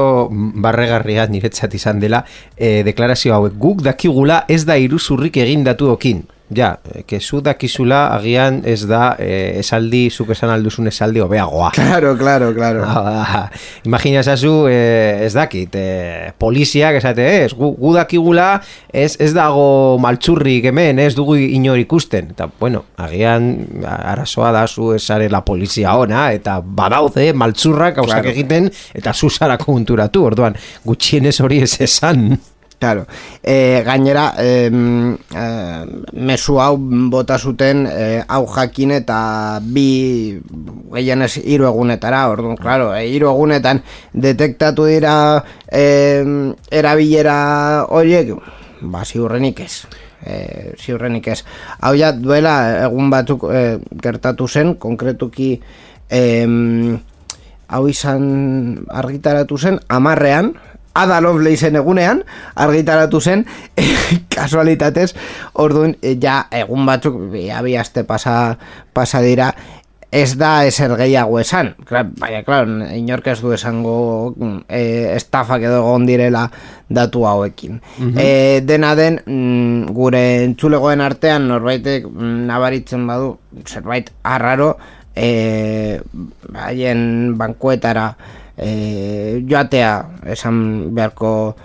barregarria 0.61 1.25
niretzat 1.31 1.73
izan 1.73 1.99
dela 2.03 2.23
e, 2.55 2.83
deklarazio 2.85 3.33
hauek 3.33 3.57
guk 3.57 3.81
dakigula 3.85 4.43
ez 4.47 4.63
da 4.69 4.77
iruzurrik 4.77 5.41
egin 5.41 5.65
datuokin. 5.65 6.25
Ja, 6.55 6.77
eh, 6.93 7.01
kezu 7.03 7.41
dakizula 7.43 8.05
agian 8.15 8.61
ez 8.63 8.85
da 8.87 9.17
e, 9.19 9.59
esaldi, 9.59 10.05
zuk 10.09 10.29
esan 10.31 10.47
alduzun 10.53 10.87
esaldi 10.87 11.19
hobeagoa. 11.19 11.73
Claro, 11.75 12.13
claro, 12.17 12.53
claro. 12.55 12.85
Ah, 12.87 13.49
Imagina 13.83 14.21
esazu, 14.21 14.67
eh, 14.71 15.25
ez 15.25 15.33
dakit, 15.35 15.75
eh, 15.75 16.31
poliziak 16.39 16.95
esate, 17.01 17.25
ez, 17.43 17.51
gu, 17.53 17.73
gu 17.75 17.93
dakigula 17.97 18.61
ez, 18.93 19.17
ez 19.19 19.33
dago 19.35 19.97
maltzurrik 19.99 20.69
hemen, 20.71 20.99
ez 21.03 21.13
dugu 21.19 21.35
inor 21.35 21.79
ikusten. 21.83 22.31
Eta, 22.31 22.47
bueno, 22.59 22.85
agian 22.95 23.51
arazoa 23.83 24.53
da 24.55 24.65
zu 24.67 24.93
esarela 24.95 25.43
polizia 25.43 25.97
ona, 25.99 26.29
eta 26.31 26.61
badaude 26.63 27.33
maltzurrak 27.33 27.99
gauzak 27.99 28.21
Claro. 28.23 28.31
egiten, 28.31 28.71
eta 28.95 29.11
zu 29.13 29.29
zara 29.29 29.57
konturatu, 29.59 30.23
orduan, 30.31 30.55
gutxienez 30.85 31.41
hori 31.43 31.59
ez 31.67 31.75
esan. 31.81 32.39
Claro. 32.79 33.07
E, 33.41 33.81
gainera, 33.81 34.35
e, 34.37 34.69
mesu 36.13 36.59
hau 36.61 36.77
bota 37.09 37.39
zuten 37.41 37.87
e, 37.89 38.21
hau 38.21 38.45
jakin 38.45 38.93
eta 38.99 39.57
bi 39.65 40.37
gehienez 40.93 41.39
hiru 41.41 41.65
egunetara, 41.71 42.27
orduan, 42.29 42.53
claro, 42.61 42.91
e, 42.93 43.07
hiru 43.09 43.31
egunetan 43.31 43.81
detektatu 44.13 44.85
dira 44.85 45.41
e, 45.65 46.21
erabilera 46.69 47.39
horiek, 47.89 48.35
ba, 48.81 49.01
ziurrenik 49.01 49.65
ez. 49.65 49.87
E, 50.21 50.37
ziurrenik 50.77 51.33
ez. 51.33 51.41
Hau 51.81 51.95
ja, 51.97 52.13
duela 52.13 52.85
egun 52.85 53.09
batzuk 53.09 53.49
e, 53.49 53.65
gertatu 54.05 54.45
zen, 54.45 54.75
konkretuki 54.77 55.55
e, 56.13 56.21
hau 57.67 57.83
izan 57.89 58.23
argitaratu 59.01 59.57
zen, 59.57 59.81
amarrean, 59.89 60.53
Ada 60.97 61.19
Lovelace 61.21 61.69
egunean, 61.69 62.23
argitaratu 62.55 63.21
zen, 63.21 63.45
kasualitatez, 64.35 65.11
orduan, 65.53 65.97
eh, 66.01 66.17
ja, 66.21 66.43
egun 66.51 66.85
batzuk, 66.89 67.19
bi 67.31 67.49
aste 67.77 68.03
pasa, 68.07 68.57
pasa 68.93 69.21
dira, 69.21 69.51
ez 70.11 70.37
da 70.39 70.65
eser 70.65 70.93
gehiago 70.97 71.39
esan. 71.39 71.73
Baina, 71.89 72.41
klar, 72.47 72.67
inork 72.95 73.27
ez 73.27 73.37
du 73.41 73.51
esango 73.53 73.95
e, 74.69 74.81
estafak 75.17 75.65
edo 75.67 75.81
egon 75.81 76.05
direla 76.07 76.45
datu 76.89 77.25
hauekin. 77.27 77.81
e, 78.15 78.61
dena 78.63 78.95
den, 78.95 79.19
mm, 79.25 79.93
gure 79.95 80.23
entzulegoen 80.45 81.03
artean, 81.03 81.47
norbaitek 81.51 82.07
mm, 82.07 82.45
nabaritzen 82.47 83.05
badu, 83.07 83.35
zerbait 83.65 84.11
arraro, 84.23 84.77
e, 85.15 85.99
haien 86.55 87.37
bankuetara, 87.37 88.13
e, 88.57 89.43
joatea 89.47 89.93
esan 90.33 90.93
beharko 90.95 91.55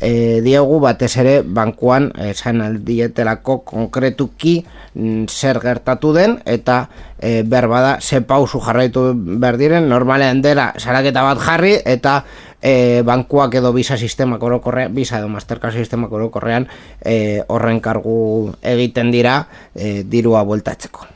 e, 0.00 0.40
diegu 0.44 0.78
batez 0.82 1.12
ere 1.20 1.34
bankuan 1.42 2.10
esan 2.28 2.62
aldietelako 2.64 3.60
konkretuki 3.66 4.58
mm, 4.94 5.26
zer 5.28 5.60
gertatu 5.62 6.12
den 6.16 6.38
eta 6.46 6.86
e, 7.18 7.42
behar 7.42 7.68
bada 7.68 7.96
ze 8.00 8.20
pausu 8.20 8.60
jarraitu 8.60 9.12
behar 9.14 9.58
diren. 9.58 9.88
Normalean 9.88 10.42
dela 10.42 10.72
saraketa 10.78 11.22
bat 11.26 11.42
jarri 11.42 11.76
eta 11.84 12.22
e, 12.62 13.02
bankuak 13.06 13.54
edo 13.54 13.72
bisa 13.72 13.96
sistema 13.96 14.38
orokorrean 14.40 14.94
bisa 14.94 15.18
edo 15.18 15.28
mastercard 15.28 15.74
sistema 15.74 16.08
orokorrean 16.10 16.68
e, 17.04 17.42
horren 17.48 17.80
kargu 17.80 18.54
egiten 18.62 19.10
dira 19.14 19.40
e, 19.74 20.02
dirua 20.04 20.42
bueltatzeko 20.44 21.06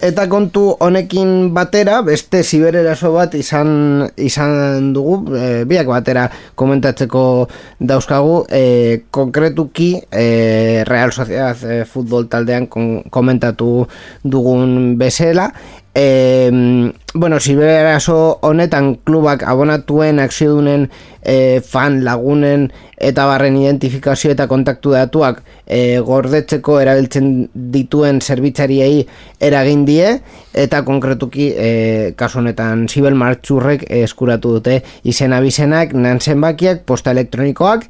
Eta 0.00 0.24
kontu 0.32 0.62
honekin 0.80 1.50
batera, 1.52 1.98
beste 2.00 2.40
zibereraso 2.40 3.10
bat 3.12 3.34
izan, 3.36 4.06
izan 4.16 4.94
dugu, 4.96 5.34
e, 5.36 5.66
biak 5.68 5.90
batera 5.92 6.22
komentatzeko 6.56 7.24
dauzkagu, 7.90 8.38
e, 8.48 8.62
konkretuki 9.12 9.90
e, 10.08 10.24
Real 10.88 11.12
Sociedad 11.12 11.60
e, 11.68 11.82
futbol 11.84 12.30
taldean 12.32 12.70
komentatu 13.12 13.68
dugun 14.24 14.96
bezala, 14.96 15.50
e, 15.94 16.92
bueno, 17.14 17.40
ziberaso 17.40 18.38
honetan 18.42 18.94
klubak 19.04 19.42
abonatuen 19.42 20.20
akziodunen 20.22 20.88
e, 21.22 21.60
fan 21.66 22.04
lagunen 22.04 22.68
eta 22.96 23.26
barren 23.26 23.56
identifikazio 23.58 24.30
eta 24.30 24.46
kontaktu 24.46 24.94
datuak 24.94 25.42
e, 25.66 25.98
gordetzeko 26.06 26.78
erabiltzen 26.80 27.50
dituen 27.74 28.20
zerbitzariei 28.20 29.02
eragin 29.40 29.84
die 29.88 30.14
eta 30.54 30.84
konkretuki 30.86 31.50
e, 31.56 31.70
kasu 32.16 32.40
honetan 32.44 32.86
zibel 32.88 33.18
martxurrek 33.18 33.86
eskuratu 34.04 34.58
dute 34.58 34.80
izena 35.02 35.40
bizenak, 35.40 35.94
nan 35.94 36.20
zenbakiak, 36.20 36.84
posta 36.86 37.10
elektronikoak 37.16 37.88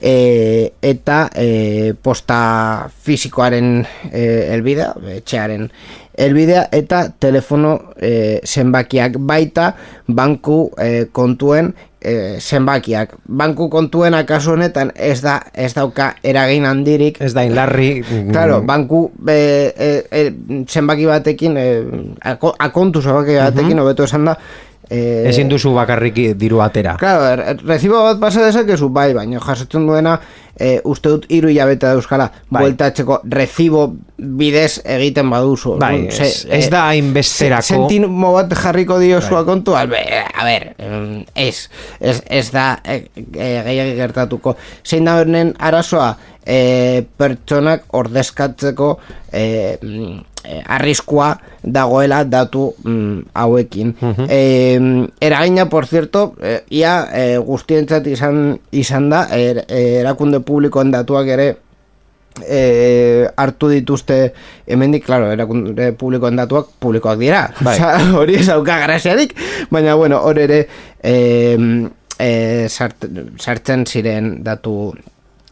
e, 0.00 0.72
eta 0.82 1.28
e, 1.36 1.94
posta 2.02 2.88
fisikoaren 3.04 3.80
e, 4.10 4.24
elbidea, 4.56 4.94
etxearen 5.16 5.68
elbidea 6.20 6.66
eta 6.76 7.06
telefono 7.18 7.76
e, 7.96 8.40
zenbakiak 8.44 9.16
baita 9.18 9.72
banku 10.06 10.66
e, 10.76 11.06
kontuen 11.12 11.72
e, 12.00 12.38
zenbakiak. 12.40 13.14
Banku 13.26 13.68
kontuen 13.72 14.14
akaso 14.14 14.54
honetan 14.56 14.92
ez 14.94 15.20
da 15.24 15.38
ez 15.54 15.72
dauka 15.76 16.14
eragin 16.22 16.66
handirik. 16.68 17.20
Ez 17.20 17.32
da 17.36 17.44
inlarri. 17.46 17.90
Claro, 18.32 18.60
banku 18.66 19.06
e, 19.28 19.38
e, 20.10 20.24
zenbaki 20.66 21.06
batekin, 21.10 21.56
e, 21.56 21.68
akontu 22.24 23.02
zenbaki 23.04 23.38
batekin, 23.40 23.80
hobeto 23.80 24.08
esan 24.08 24.28
da, 24.30 24.36
Eh, 24.90 25.28
Ezin 25.30 25.46
duzu 25.46 25.70
bakarrik 25.70 26.16
diru 26.34 26.58
atera. 26.64 26.96
Claro, 26.98 27.22
er, 27.30 27.60
recibo 27.62 28.02
bat 28.02 28.18
pasa 28.18 28.42
dezakezu 28.42 28.88
bai, 28.90 29.12
baina 29.14 29.38
jasotzen 29.38 29.86
duena 29.86 30.16
e, 30.58 30.80
uste 30.84 31.12
dut 31.12 31.28
hiru 31.30 31.50
hilabete 31.52 31.86
da 31.86 31.92
euskala 31.94 32.26
bai. 32.50 32.64
bueltatzeko 32.64 33.20
recibo 33.30 33.84
bidez 34.18 34.80
egiten 34.82 35.30
baduzu. 35.30 35.76
Bai, 35.80 36.08
ez, 36.10 36.44
ez 36.50 36.66
da 36.72 36.88
hainbesterako. 36.90 37.86
Se, 37.88 38.00
bat 38.26 38.56
jarriko 38.64 38.98
dio 38.98 39.20
bai. 39.30 39.44
kontu, 39.46 39.76
a 39.78 39.86
ber, 39.86 40.66
ez, 41.34 41.68
ez, 42.00 42.18
ez 42.26 42.50
da 42.50 42.66
e, 42.84 43.04
e, 43.14 43.94
gertatuko. 44.02 44.56
Zein 44.84 45.06
da 45.08 45.20
honen 45.22 45.54
arazoa 45.58 46.16
e, 46.44 47.04
pertsonak 47.16 47.86
ordezkatzeko 47.96 48.92
e, 49.32 49.44
e, 50.44 50.60
arriskua 50.66 51.34
dagoela 51.62 52.24
datu 52.24 52.74
mm, 52.84 53.32
hauekin. 53.34 53.94
Uh 54.00 55.08
eragina, 55.20 55.68
por 55.68 55.86
cierto, 55.86 56.34
e, 56.42 56.62
ia 56.70 57.08
e, 57.12 57.38
guztientzat 57.38 58.06
izan, 58.06 58.58
izan 58.72 59.10
da, 59.10 59.26
er, 59.36 59.64
erakunde 59.68 60.40
publikoen 60.40 60.90
datuak 60.90 61.28
ere 61.28 61.48
e, 62.46 63.28
hartu 63.36 63.70
dituzte 63.72 64.32
hemendik, 64.66 65.04
claro, 65.06 65.30
erakunde 65.32 65.92
publikoen 65.98 66.36
datuak 66.36 66.72
publikoak 66.80 67.18
dira. 67.20 67.46
Bai. 67.60 67.78
hori 68.18 68.40
ez 68.40 68.48
auka 68.54 68.80
graziadik, 68.84 69.34
baina, 69.70 69.94
bueno, 69.94 70.20
hor 70.24 70.38
ere 70.38 70.66
e, 71.02 71.14
e, 72.18 72.68
sartzen 72.68 73.86
ziren 73.86 74.36
datu 74.44 74.92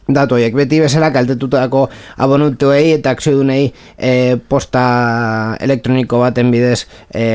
datu 0.09 0.37
horiek 0.37 0.55
beti 0.57 0.81
bezala 0.83 1.11
kaltetutako 1.13 1.87
abonutuei 2.17 2.95
eta 2.97 3.13
akziodunei 3.15 3.69
e, 3.97 4.37
posta 4.49 4.83
elektroniko 5.61 6.21
baten 6.25 6.51
bidez 6.51 6.85
e, 7.13 7.25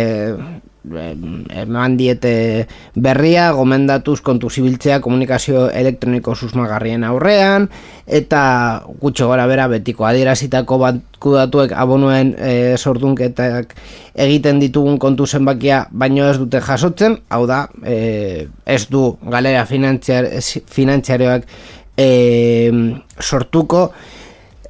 eman 0.85 1.97
diete 1.97 2.67
berria, 2.95 3.51
gomendatuz 3.57 4.21
kontu 4.21 4.51
zibiltzea 4.51 5.01
komunikazio 5.01 5.71
elektroniko 5.73 6.35
susmagarrien 6.35 7.05
aurrean, 7.09 7.69
eta 8.07 8.85
gutxo 9.01 9.29
gora 9.31 9.47
bera 9.49 9.67
betiko 9.73 10.05
adierazitako 10.05 10.79
bat 10.83 11.01
kudatuek 11.25 11.73
abonuen 11.73 12.35
e, 12.37 12.77
sordunketak 12.77 13.73
egiten 14.15 14.61
ditugun 14.61 14.99
kontu 15.01 15.27
zenbakia 15.27 15.87
baino 15.91 16.29
ez 16.29 16.37
dute 16.39 16.61
jasotzen, 16.61 17.17
hau 17.31 17.47
da, 17.49 17.65
e, 17.83 18.47
ez 18.67 18.85
du 18.93 19.17
galera 19.25 19.65
finantziarioak 19.65 21.49
e, 21.96 22.72
sortuko 23.20 23.92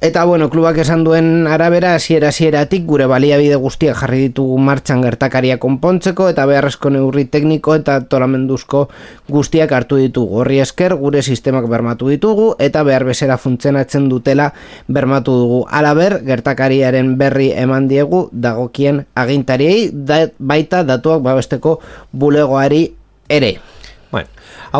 Eta 0.05 0.25
bueno, 0.25 0.49
klubak 0.51 0.77
esan 0.83 1.05
duen 1.05 1.47
arabera 1.47 1.95
hasiera 1.95 2.27
hasieratik 2.27 2.83
gure 2.85 3.05
baliabide 3.07 3.55
guztiak 3.55 3.95
jarri 3.97 4.19
ditugu 4.27 4.57
martxan 4.59 4.99
gertakaria 5.01 5.55
konpontzeko 5.57 6.27
eta 6.29 6.43
beharrezko 6.45 6.91
neurri 6.91 7.23
tekniko 7.31 7.73
eta 7.79 7.95
toramenduzko 8.11 8.83
guztiak 9.31 9.71
hartu 9.71 9.97
ditugu. 9.97 10.41
Horri 10.43 10.59
esker 10.59 10.93
gure 10.99 11.23
sistemak 11.23 11.65
bermatu 11.71 12.11
ditugu 12.11 12.51
eta 12.59 12.83
behar 12.83 13.07
bezera 13.07 13.37
funtzionatzen 13.41 14.09
dutela 14.11 14.51
bermatu 14.87 15.39
dugu. 15.39 15.61
Alaber, 15.71 16.19
gertakariaren 16.27 17.15
berri 17.17 17.53
eman 17.55 17.87
diegu 17.87 18.27
dagokien 18.31 19.05
agintariei 19.15 19.89
baita 20.37 20.83
datuak 20.83 21.23
babesteko 21.23 21.79
bulegoari 22.11 22.83
ere. 23.29 23.55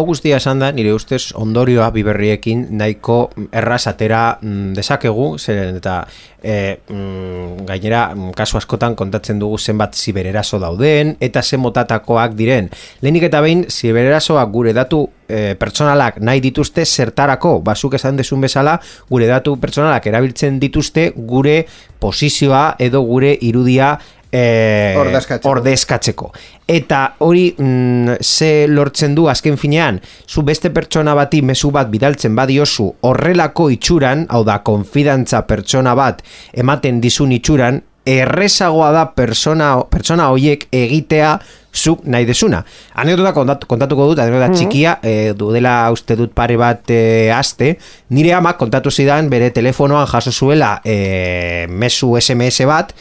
Guztia 0.03 0.37
esan 0.37 0.59
da, 0.59 0.71
nire 0.75 0.93
ustez 0.93 1.31
ondorioa 1.37 1.89
biberriekin 1.95 2.65
nahiko 2.77 3.29
erraz 3.51 3.85
atera 3.87 4.37
mm, 4.41 4.73
desakegu, 4.77 5.27
zeren 5.39 5.77
eta 5.79 5.99
e, 6.41 6.77
mm, 6.89 7.65
gainera 7.67 8.07
mm, 8.13 8.31
kasu 8.37 8.59
askotan 8.59 8.95
kontatzen 8.95 9.39
dugu 9.39 9.57
zenbat 9.57 9.95
zibereraso 9.95 10.59
dauden, 10.59 11.15
eta 11.19 11.43
zen 11.43 11.63
motatakoak 11.63 12.35
diren. 12.37 12.69
Lehenik 13.01 13.29
eta 13.29 13.41
behin, 13.45 13.65
zibererasoak 13.69 14.51
gure 14.53 14.73
datu 14.75 15.05
e, 15.27 15.55
pertsonalak 15.59 16.19
nahi 16.21 16.41
dituzte 16.43 16.85
zertarako, 16.85 17.59
basuk 17.65 17.97
esan 17.97 18.17
desun 18.17 18.43
bezala, 18.45 18.77
gure 19.09 19.29
datu 19.29 19.55
pertsonalak 19.61 20.07
erabiltzen 20.11 20.59
dituzte 20.61 21.11
gure 21.15 21.63
posizioa 21.99 22.75
edo 22.79 23.01
gure 23.07 23.33
irudia 23.41 23.95
eh, 24.35 24.95
Ordezkatzeko. 24.99 25.49
ordezkatzeko. 25.49 26.29
Eta 26.67 27.01
hori 27.23 27.47
mm, 27.57 28.19
ze 28.21 28.67
lortzen 28.67 29.15
du 29.15 29.29
azken 29.31 29.57
finean, 29.57 30.01
zu 30.27 30.43
beste 30.43 30.71
pertsona 30.75 31.15
bati 31.15 31.41
mezu 31.41 31.71
bat 31.71 31.89
bidaltzen 31.91 32.35
badiozu 32.35 32.91
horrelako 33.07 33.69
itxuran, 33.75 34.25
hau 34.29 34.43
da, 34.47 34.59
konfidantza 34.65 35.45
pertsona 35.47 35.95
bat 35.95 36.23
ematen 36.53 37.01
dizun 37.03 37.35
itxuran, 37.35 37.81
errezagoa 38.05 38.91
da 38.93 39.05
persona, 39.17 39.75
pertsona 39.89 40.29
hoiek 40.29 40.67
egitea 40.73 41.39
zuk 41.75 42.05
nahi 42.07 42.25
desuna. 42.27 42.61
Anekdota 43.01 43.33
kontatu, 43.35 43.67
kontatuko 43.67 44.07
dut, 44.11 44.21
anekdota 44.21 44.51
txikia, 44.53 44.95
e, 45.03 45.33
dudela 45.37 45.89
uste 45.91 46.15
dut 46.15 46.31
pare 46.37 46.55
bat 46.61 46.93
e, 46.93 47.31
aste, 47.35 47.73
nire 48.15 48.31
amak 48.37 48.59
kontatu 48.61 48.93
zidan 48.93 49.29
bere 49.33 49.49
telefonoan 49.55 50.07
jaso 50.07 50.31
zuela 50.31 50.77
e, 50.85 51.65
mezu 51.67 52.13
SMS 52.21 52.69
bat, 52.69 52.93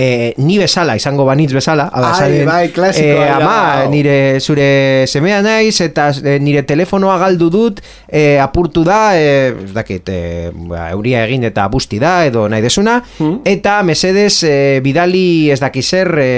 e, 0.00 0.34
ni 0.40 0.56
bezala, 0.60 0.94
izango 0.96 1.26
banitz 1.28 1.50
bezala, 1.52 1.88
esaten, 1.92 2.46
bai, 2.48 2.70
klasikoa 2.72 3.10
e, 3.10 3.26
dira, 3.26 3.36
ama, 3.36 3.86
nire 3.92 4.16
zure 4.40 4.68
semea 5.10 5.42
naiz, 5.44 5.74
eta 5.84 6.08
e, 6.24 6.38
nire 6.40 6.62
telefonoa 6.68 7.18
galdu 7.20 7.50
dut, 7.52 7.82
e, 8.08 8.38
apurtu 8.40 8.84
da, 8.86 9.00
e, 9.18 9.50
ez 9.66 9.74
dakit, 9.76 10.08
e, 10.08 10.50
ba, 10.70 10.86
euria 10.94 11.24
egin 11.26 11.44
eta 11.50 11.66
busti 11.72 12.00
da, 12.00 12.14
edo 12.30 12.46
nahi 12.48 12.64
desuna, 12.64 12.98
Hmm. 13.20 13.40
eta 13.44 13.82
mesedez 13.84 14.42
e, 14.48 14.54
bidali 14.84 15.50
ez 15.52 15.58
daki 15.60 15.82
zer 15.82 16.08
e, 16.22 16.30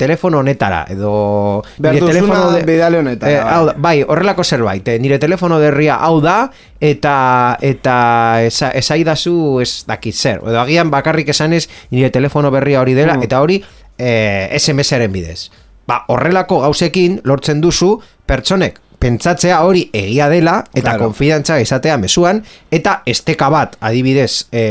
telefono 0.00 0.40
honetara, 0.42 0.82
edo 0.90 1.62
Behar 1.78 2.00
duzuna 2.00 2.40
bidali 2.66 2.96
honetara, 3.04 3.30
E, 3.70 3.78
bai. 3.78 4.00
horrelako 4.02 4.42
zerbait, 4.44 4.88
nire 4.98 5.18
telefono 5.22 5.60
derria 5.62 6.00
hau 6.02 6.18
da, 6.24 6.50
eta 6.80 7.58
eta 7.60 8.42
esa, 8.46 8.70
esaidazu 8.70 9.60
ez 9.60 9.84
dakit 9.86 10.14
zer, 10.14 10.40
edo 10.46 10.60
agian 10.60 10.90
bakarrik 10.90 11.28
esanez 11.28 11.68
nire 11.90 12.10
telefono 12.10 12.50
berria 12.50 12.80
hori 12.80 12.94
dela, 12.94 13.16
Mm. 13.16 13.22
eta 13.22 13.40
hori 13.40 13.62
e, 13.98 14.48
SMS-aren 14.58 15.12
bidez. 15.12 15.50
Ba, 15.86 16.04
horrelako 16.08 16.60
gauzekin 16.60 17.20
lortzen 17.24 17.60
duzu 17.60 17.98
pertsonek 18.26 18.78
pentsatzea 19.00 19.62
hori 19.64 19.86
egia 19.96 20.28
dela 20.28 20.58
eta 20.74 20.90
Claro. 20.90 21.04
konfidantza 21.06 21.58
izatea 21.60 21.96
mezuan 21.96 22.42
eta 22.70 23.02
esteka 23.08 23.48
bat 23.48 23.76
adibidez 23.80 24.46
e, 24.52 24.64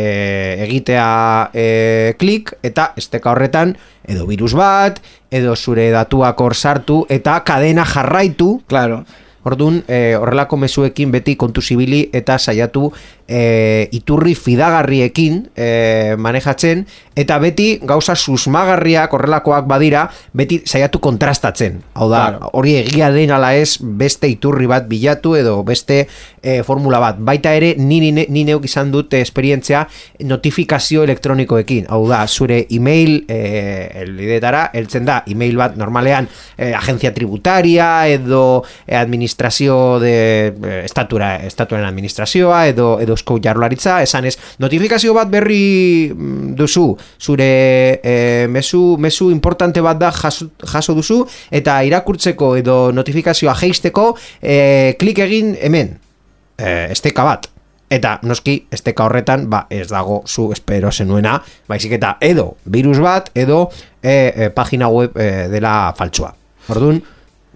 egitea 0.67 1.49
e, 1.53 2.13
klik 2.19 2.53
eta 2.63 2.93
esteka 2.95 3.31
horretan 3.31 3.75
edo 4.07 4.27
virus 4.29 4.53
bat 4.53 5.01
edo 5.31 5.55
zure 5.55 5.89
datuak 5.91 6.39
hor 6.41 6.53
sartu 6.55 7.05
eta 7.09 7.39
kadena 7.43 7.85
jarraitu 7.85 8.61
Claro. 8.67 9.03
Orduan, 9.47 9.83
e, 9.87 10.15
horrelako 10.19 10.57
mezuekin 10.59 11.11
beti 11.11 11.35
kontu 11.39 11.61
zibili 11.61 12.09
eta 12.13 12.37
saiatu 12.37 12.91
e, 13.29 13.87
iturri 13.93 14.33
fidagarriekin 14.35 15.43
e, 15.53 16.15
manejatzen 16.17 16.83
eta 17.19 17.37
beti 17.41 17.67
gauza 17.85 18.15
susmagarriak 18.15 19.13
horrelakoak 19.13 19.67
badira 19.69 20.07
beti 20.33 20.61
saiatu 20.65 20.99
kontrastatzen. 21.03 21.83
Hau 21.93 22.09
da, 22.09 22.19
Claro. 22.29 22.49
hori 22.53 22.75
egia 22.79 23.11
den 23.11 23.31
ala 23.31 23.53
ez 23.55 23.77
beste 23.79 24.27
iturri 24.27 24.67
bat 24.67 24.87
bilatu 24.89 25.35
edo 25.35 25.59
beste 25.63 26.07
e, 26.41 26.63
formula 26.63 26.99
bat. 26.99 27.19
Baita 27.19 27.53
ere, 27.53 27.75
ni, 27.77 27.99
ni, 27.99 28.25
ni 28.27 28.43
neuk 28.47 28.65
izan 28.65 28.91
dut 28.91 29.13
esperientzia 29.13 29.85
notifikazio 30.25 31.03
elektronikoekin. 31.03 31.85
Hau 31.89 32.01
da, 32.09 32.23
zure 32.27 32.63
email 32.71 33.25
e, 33.27 33.39
elidetara, 34.03 34.69
heltzen 34.73 35.05
da, 35.05 35.21
email 35.27 35.59
bat 35.59 35.77
normalean 35.77 36.29
e, 36.57 36.73
agencia 36.73 37.13
tributaria 37.13 38.07
edo 38.07 38.63
administrazio 38.87 39.99
de 39.99 40.15
estatura, 40.83 41.35
estatuaren 41.45 41.87
administrazioa 41.87 42.65
edo 42.71 42.97
edo 43.03 43.18
eusko 43.19 43.39
jarlaritza, 43.43 43.99
esanez 44.01 44.37
notifikazio 44.63 45.13
bat 45.13 45.29
berri 45.29 46.09
mm, 46.09 46.55
duzu, 46.55 46.87
zure 47.19 47.51
e, 48.01 48.47
mezu, 48.49 48.97
mezu 48.97 49.29
importante 49.35 49.83
bat 49.83 49.99
da 49.99 50.11
jaso, 50.15 50.49
jaso 50.63 50.95
duzu 50.95 51.21
eta 51.51 51.81
irakurtzeko 51.83 52.55
edo 52.57 52.79
notifikazioa 52.95 53.55
jeisteko 53.59 54.13
e, 54.41 54.95
klik 54.99 55.19
egin 55.27 55.55
hemen 55.59 55.97
e, 56.57 56.91
esteka 56.91 57.27
bat 57.27 57.49
Eta 57.89 58.19
noski 58.21 58.53
esteka 58.69 59.07
horretan 59.07 59.47
ba, 59.49 59.63
ez 59.73 59.87
dago 59.89 60.19
zu 60.29 60.51
espero 60.53 60.91
zenuena, 60.93 61.39
baizik 61.65 61.95
eta 61.97 62.19
edo 62.21 62.51
virus 62.69 62.99
bat 63.01 63.31
edo 63.33 63.63
e, 63.97 64.13
e, 64.13 64.49
pagina 64.53 64.91
web 64.93 65.17
e, 65.17 65.47
dela 65.49 65.89
faltsua. 65.97 66.29
Orduan, 66.69 67.01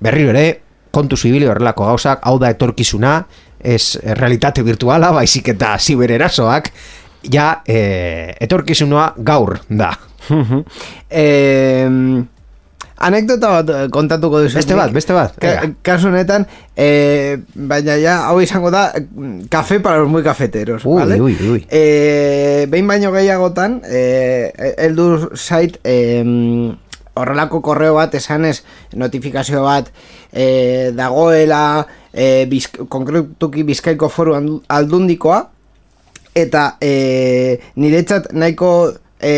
berriro 0.02 0.34
ere, 0.34 0.48
kontu 0.94 1.18
zibili 1.18 1.46
horrelako 1.46 1.86
gauzak, 1.86 2.26
hau 2.26 2.40
da 2.42 2.50
etorkizuna, 2.50 3.20
ez 3.64 3.98
e, 4.02 4.14
realitate 4.14 4.64
virtuala, 4.64 5.12
baizik 5.16 5.54
eta 5.56 5.78
zibererasoak, 5.80 6.70
ja 7.32 7.62
e, 7.66 8.36
etorkizunua 8.44 9.14
gaur 9.18 9.58
da. 9.70 9.96
Eh, 11.14 11.88
anekdota 13.04 13.50
bat 13.58 13.70
eh, 13.70 13.88
kontatuko 13.94 14.44
duzu. 14.44 14.58
Beste 14.58 14.78
bat, 14.78 14.94
beste 14.96 15.16
bat, 15.16 15.36
Ka 15.42 15.68
kasu 15.86 16.10
honetan, 16.10 16.46
eh, 16.80 17.38
baina 17.54 17.98
ja, 18.02 18.20
hau 18.30 18.40
izango 18.42 18.72
da, 18.74 18.88
café 19.52 19.80
para 19.80 20.00
los 20.00 20.10
muy 20.10 20.24
cafeteros. 20.24 20.86
Ui, 20.86 21.00
¿vale? 21.00 21.20
ui, 21.22 21.36
ui. 21.50 21.66
Eh, 21.70 22.66
behin 22.72 22.88
baino 22.88 23.12
gehiagotan, 23.12 23.82
eh, 23.86 24.74
eldu 24.88 25.30
zait, 25.36 25.80
eh, 25.84 26.24
horrelako 27.14 27.62
korreo 27.62 27.94
bat 28.00 28.16
esanez 28.18 28.64
notifikazio 28.98 29.62
bat 29.66 29.92
eh, 30.32 30.92
dagoela 30.98 31.86
eh, 32.14 32.46
bizk, 32.50 32.80
konkretuki 32.90 33.64
bizkaiko 33.68 34.10
foru 34.10 34.38
aldundikoa 34.70 35.42
eta 36.36 36.78
e, 36.82 37.60
niretzat 37.78 38.32
nahiko 38.34 38.94
e, 39.22 39.34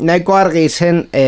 nahiko 0.00 0.36
argi 0.36 0.68
zen 0.68 1.04
e, 1.12 1.24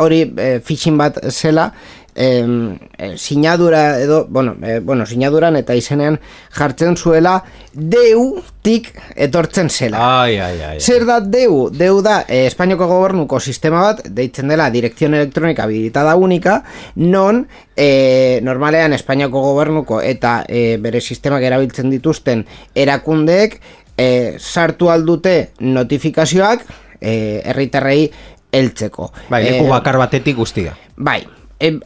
hori 0.00 0.22
e, 0.24 0.48
phishing 0.64 0.96
bat 1.00 1.20
zela 1.30 1.70
e, 2.14 2.78
e, 2.98 3.16
sinadura 3.18 3.98
edo 4.00 4.26
bueno, 4.28 4.56
e, 4.62 4.80
bueno, 4.80 5.06
sinaduran 5.06 5.56
eta 5.56 5.74
izenean 5.74 6.18
jartzen 6.52 6.96
zuela 6.96 7.42
deu 7.72 8.42
tik 8.62 8.92
etortzen 9.16 9.70
zela 9.70 10.22
Ai, 10.22 10.38
ai, 10.38 10.62
ai. 10.62 10.80
Zer 10.80 11.06
da 11.08 11.20
DEU? 11.20 11.70
DEU 11.72 12.02
da 12.02 12.22
eh, 12.28 12.46
Espainiako 12.46 12.86
gobernuko 12.86 13.40
sistema 13.40 13.82
bat, 13.82 14.04
deitzen 14.08 14.48
dela 14.48 14.70
Dirección 14.70 15.14
Electrónica 15.14 15.64
Habilitada 15.64 16.14
Única, 16.16 16.62
non 16.96 17.46
eh, 17.76 18.40
normalean 18.42 18.92
Espainiako 18.92 19.40
gobernuko 19.40 20.00
eta 20.02 20.42
eh, 20.48 20.76
bere 20.80 21.00
sistemak 21.00 21.42
erabiltzen 21.42 21.90
dituzten 21.90 22.44
erakundeek 22.74 23.60
eh, 23.96 24.36
sartu 24.38 24.90
aldute 24.90 25.52
notifikazioak 25.60 26.64
eh, 27.00 27.42
herritarrei 27.44 28.10
heltzeko. 28.52 29.12
Bai, 29.30 29.44
leku 29.44 29.64
Eh, 29.66 29.70
bakar 29.70 29.98
batetik 29.98 30.36
guztia. 30.36 30.76
Bai, 30.96 31.22
em, 31.22 31.41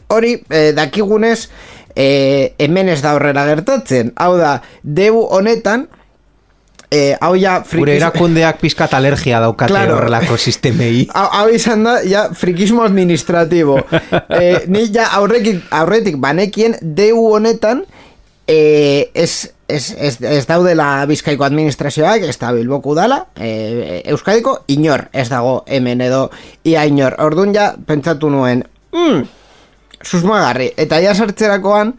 hori 0.07 0.33
eh, 0.49 0.71
dakigunez 0.77 1.49
eh, 1.95 2.53
hemen 2.59 2.89
ez 2.89 3.01
da 3.01 3.13
horrela 3.17 3.45
gertatzen. 3.49 4.13
Hau 4.15 4.35
da, 4.37 4.61
DEU 4.83 5.23
honetan 5.37 5.87
eh, 6.91 7.17
hau 7.19 7.33
ja 7.35 7.57
Gure 7.59 7.69
frikis- 7.69 7.97
erakundeak 8.01 8.59
pizkat 8.61 8.93
alergia 8.93 9.39
daukate 9.43 9.73
Claro. 9.73 9.97
horrelako 9.97 10.37
sistemei. 10.47 11.07
Hau 11.13 11.27
hau 11.41 11.49
izan 11.51 11.83
da, 11.83 11.97
ja, 12.07 12.29
frikismo 12.33 12.83
administratibo. 12.85 13.79
eh, 14.39 14.63
ni 14.67 14.85
ja 14.93 15.09
aurretik, 15.19 15.63
aurretik 15.71 16.15
banekien 16.23 16.77
deu 16.81 17.17
honetan 17.33 17.83
eh, 18.47 19.09
ez, 19.13 19.49
ez, 19.67 19.89
ez, 19.99 20.13
ez 20.23 20.45
daudela 20.47 21.05
bizkaiko 21.09 21.43
administrazioak, 21.43 22.23
ez 22.23 22.37
da 22.39 22.53
bilboku 22.55 22.93
dala, 22.95 23.25
eh, 23.35 23.99
euskadiko 24.13 24.61
inor 24.71 25.09
ez 25.11 25.27
dago 25.33 25.63
hemen 25.67 25.99
edo 26.05 26.29
ia 26.63 26.85
inor. 26.87 27.17
Orduan 27.19 27.51
ja, 27.53 27.73
pentsatu 27.87 28.29
nuen, 28.31 28.63
mm, 28.95 29.25
susmagarri, 30.03 30.71
eta 30.77 30.99
ja 31.03 31.13
sartzerakoan, 31.15 31.93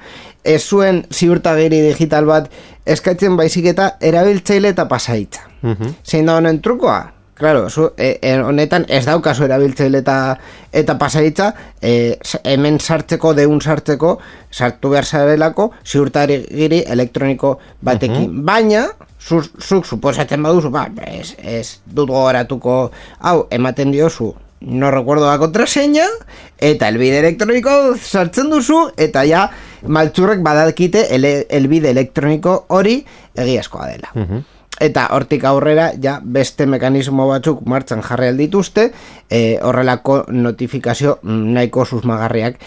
ez 0.45 0.63
zuen 0.63 1.03
ziurtagiri 1.13 1.81
digital 1.91 2.27
bat 2.29 2.49
eskatzen 2.89 3.37
baizik 3.37 3.69
eta 3.75 3.93
erabiltzaile 4.01 4.73
eta 4.75 4.89
pasaitza. 4.89 5.47
Zein 6.07 6.29
da 6.29 6.39
honen 6.39 6.61
trukoa? 6.63 7.01
Claro, 7.39 7.69
zu, 7.71 7.93
e, 7.97 8.19
e, 8.19 8.33
honetan 8.43 8.85
ez 8.91 9.05
daukazu 9.07 9.45
erabiltzaile 9.47 10.01
eta, 10.03 10.15
eta 10.75 10.97
pasaitza 10.99 11.53
e, 11.79 12.17
hemen 12.43 12.81
sartzeko, 12.81 13.31
deun 13.39 13.61
sartzeko, 13.63 14.17
sartu 14.51 14.91
behar 14.91 15.07
zarelako 15.07 15.69
ziurtagiri 15.87 16.83
elektroniko 16.91 17.53
batekin. 17.87 18.43
Baina, 18.49 18.89
zu, 19.23 19.39
zuk 19.63 19.87
suposatzen 19.87 20.43
baduzu, 20.43 20.73
ba, 20.75 20.89
ez, 21.07 21.37
ez 21.39 21.79
dut 21.87 22.11
gogoratuko, 22.11 22.81
hau, 23.23 23.39
ematen 23.55 23.95
diozu, 23.95 24.33
no 24.61 24.91
recuerdo 24.91 25.27
la 25.31 25.39
contraseña, 25.39 26.05
eta 26.59 26.89
elbide 26.89 27.21
elektroniko 27.21 27.97
sartzen 27.97 28.51
duzu, 28.51 28.89
eta 28.97 29.25
ja, 29.29 29.49
maltzurrek 29.87 30.43
badakite 30.43 31.07
ele, 31.15 31.47
elbide 31.51 31.91
elektroniko 31.95 32.65
hori 32.75 33.01
egiazkoa 33.39 33.91
dela. 33.93 34.43
Eta 34.79 35.09
hortik 35.11 35.43
aurrera, 35.49 35.89
ja, 36.03 36.21
beste 36.23 36.67
mekanismo 36.71 37.27
batzuk 37.27 37.65
martxan 37.67 38.03
jarri 38.07 38.29
aldituzte, 38.31 38.91
e, 39.31 39.59
horrelako 39.63 40.21
notifikazio 40.31 41.19
nahiko 41.23 41.85
susmagarriak 41.85 42.61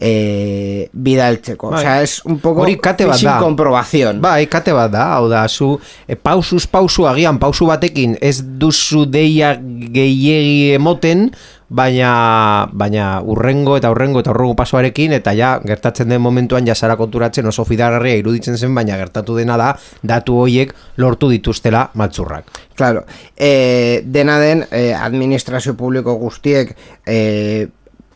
e, 0.00 0.88
bidaltzeko. 0.92 1.70
Bai. 1.70 1.78
O 1.78 1.82
sea, 1.82 2.02
es 2.02 2.24
un 2.24 2.38
poco 2.38 2.62
Hori 2.62 2.76
kate 2.78 3.04
bat 3.04 3.20
da. 3.20 3.38
comprobación. 3.38 4.20
Bai, 4.20 4.46
kate 4.46 4.72
bat 4.72 4.92
da, 4.92 5.14
hau 5.16 5.28
da, 5.28 5.46
zu 5.48 5.78
e, 6.06 6.16
pausuz 6.16 6.66
pausu 6.66 7.06
agian 7.08 7.38
pausu 7.38 7.66
batekin 7.66 8.16
ez 8.20 8.40
duzu 8.58 9.06
deia 9.06 9.56
gehiegi 9.60 10.74
emoten, 10.76 11.30
baina 11.68 12.68
baina 12.72 13.20
urrengo 13.26 13.76
eta 13.76 13.90
urrengo 13.90 14.20
eta 14.22 14.30
urrengo 14.30 14.54
pasoarekin 14.58 15.12
eta 15.16 15.32
ja 15.34 15.56
gertatzen 15.64 16.08
den 16.08 16.20
momentuan 16.22 16.66
ja 16.66 16.74
zara 16.74 16.96
konturatzen 16.96 17.46
oso 17.46 17.64
fidargarria 17.64 18.20
iruditzen 18.20 18.56
zen 18.56 18.74
baina 18.74 18.96
gertatu 18.96 19.34
dena 19.36 19.56
da 19.56 19.72
datu 20.02 20.38
hoiek 20.44 20.72
lortu 20.96 21.28
dituztela 21.30 21.90
maltzurrak. 21.94 22.46
Claro, 22.76 23.04
e, 23.36 24.02
dena 24.04 24.38
den 24.38 24.64
e, 24.70 24.92
administrazio 24.94 25.74
publiko 25.74 26.14
guztiek 26.20 26.76
e, 27.06 27.66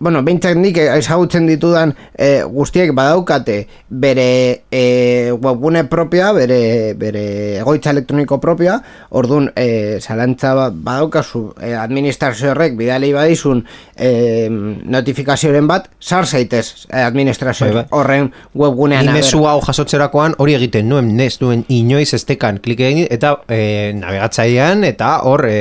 Bueno, 0.01 0.23
behintzak 0.25 0.57
nik 0.57 0.79
ezagutzen 0.81 1.45
ditudan 1.45 1.91
e, 2.17 2.41
guztiek 2.49 2.95
badaukate 2.97 3.67
bere 3.91 4.63
e, 4.73 5.31
webgune 5.37 5.83
propia, 5.93 6.31
bere, 6.33 6.95
bere 6.97 7.25
egoitza 7.61 7.93
elektroniko 7.93 8.39
propia, 8.41 8.79
orduan 9.11 9.51
e, 9.55 9.99
zalantza 10.01 10.55
ba- 10.57 10.71
badaukazu 10.73 11.43
e, 11.61 11.75
administrazio 11.77 12.55
horrek 12.55 12.79
bidali 12.81 13.13
badizun 13.13 13.61
e, 13.95 14.49
notifikazioaren 14.49 15.69
bat, 15.69 15.91
sar 16.01 16.25
zaitez 16.27 16.87
e, 16.89 17.03
administrazio 17.05 17.67
Bai, 17.69 17.75
bai. 17.83 17.85
horren 18.01 18.31
webgunean. 18.57 19.05
Ni 19.05 19.19
mezu 19.19 19.45
hau 19.51 19.59
jasotzerakoan 19.67 20.39
hori 20.41 20.57
egiten 20.57 20.89
nuen 20.89 21.13
nez 21.21 21.35
nuen 21.45 21.67
inoiz 21.69 22.09
estekan 22.17 22.63
klik 22.65 22.81
egin 22.89 23.05
eta 23.11 23.35
e, 23.53 23.93
navegatzailean 24.01 24.85
eta 24.89 25.13
hor 25.29 25.45
e, 25.51 25.61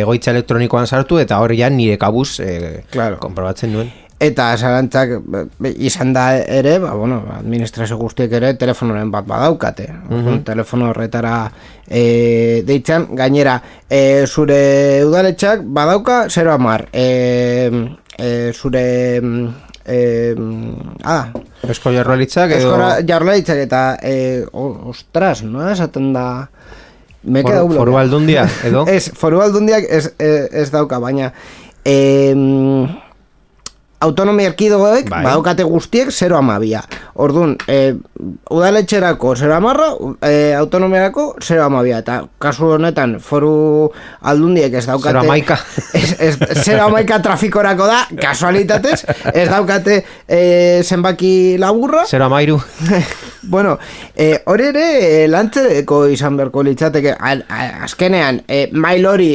egoitza 0.00 0.34
elektronikoan 0.34 0.90
sartu 0.90 1.22
eta 1.22 1.38
hor 1.38 1.54
ja 1.54 1.70
nire 1.70 1.98
kabuz 2.02 2.40
e, 2.40 2.82
Claro. 2.90 3.22
konprobatzen 3.22 3.75
nuen. 3.76 3.92
Eta 4.16 4.46
zalantzak 4.56 5.10
be, 5.60 5.74
izan 5.84 6.14
da 6.16 6.30
ere, 6.40 6.78
ba, 6.80 6.94
bueno, 6.96 7.18
administrazio 7.36 7.98
guztiek 8.00 8.32
ere 8.38 8.54
telefonoren 8.56 9.10
bat 9.12 9.26
badaukate. 9.28 9.90
Mm 10.08 10.38
Telefono 10.46 10.88
horretara 10.88 11.50
e, 11.84 12.62
deitzen, 12.64 13.04
gainera, 13.12 13.58
e, 13.90 14.24
zure 14.26 15.04
udaletxak 15.04 15.60
badauka 15.68 16.22
0 16.32 16.52
amar. 16.54 16.88
E, 16.92 17.70
e, 18.18 18.52
zure... 18.56 19.20
mm, 19.20 19.46
E, 19.88 20.34
ah, 21.06 21.28
Eusko 21.62 21.92
Jaurlaritzak 21.94 22.50
edo 22.56 22.72
eskora 22.72 22.88
jarlaitzak 23.06 23.60
eta 23.62 23.82
e, 24.02 24.42
ostras, 24.90 25.44
no 25.46 25.62
esaten 25.70 26.08
da 26.12 26.48
me 27.22 27.42
For- 27.44 27.52
queda 27.52 27.62
un 27.62 27.70
foru 27.70 27.92
bloqueo. 27.92 27.98
aldundia, 28.00 28.48
edo? 28.66 28.82
ez, 28.96 29.12
foru 29.14 29.38
aldundiak 29.44 29.86
ez, 29.88 30.08
ez, 30.18 30.48
ez 30.64 30.66
dauka, 30.74 30.98
baina 30.98 31.30
em, 31.84 32.88
autonomia 34.00 34.50
erkidogoek 34.50 35.08
Bai. 35.10 35.22
badaukate 35.24 35.64
guztiek 35.64 36.10
0 36.12 36.36
amabia. 36.38 36.82
Orduan, 37.14 37.56
e, 37.68 37.94
udaletxerako 38.50 39.34
0 39.36 39.54
amarra, 39.56 39.86
e, 40.22 40.54
autonomiarako 40.54 41.36
0 41.40 41.62
amabia. 41.64 41.98
Eta 42.04 42.18
kasu 42.38 42.72
honetan 42.76 43.16
foru 43.20 43.90
aldundiek 44.22 44.74
ez 44.74 44.84
daukate... 44.86 45.12
Zero 45.14 45.24
hamaika. 45.24 45.58
Ez, 45.96 46.10
ez, 46.20 46.36
0 46.66 46.80
amaika 46.90 47.18
trafikorako 47.24 47.86
da, 47.88 48.02
kasualitatez, 48.20 49.04
ez 49.32 49.48
daukate 49.48 50.02
e, 50.28 50.82
zenbaki 50.84 51.56
laburra. 51.58 52.04
zero 52.06 52.24
amairu. 52.28 52.60
Bueno, 53.46 53.76
eh, 54.16 54.40
hori 54.50 54.64
ere 54.72 55.28
lantzeko 55.30 56.00
izan 56.10 56.34
beharko 56.36 56.64
litzateke 56.66 57.12
Al- 57.14 57.44
a- 57.48 57.84
azkenean, 57.86 58.40
eh, 58.48 58.64
mail 58.72 59.06
hori 59.06 59.28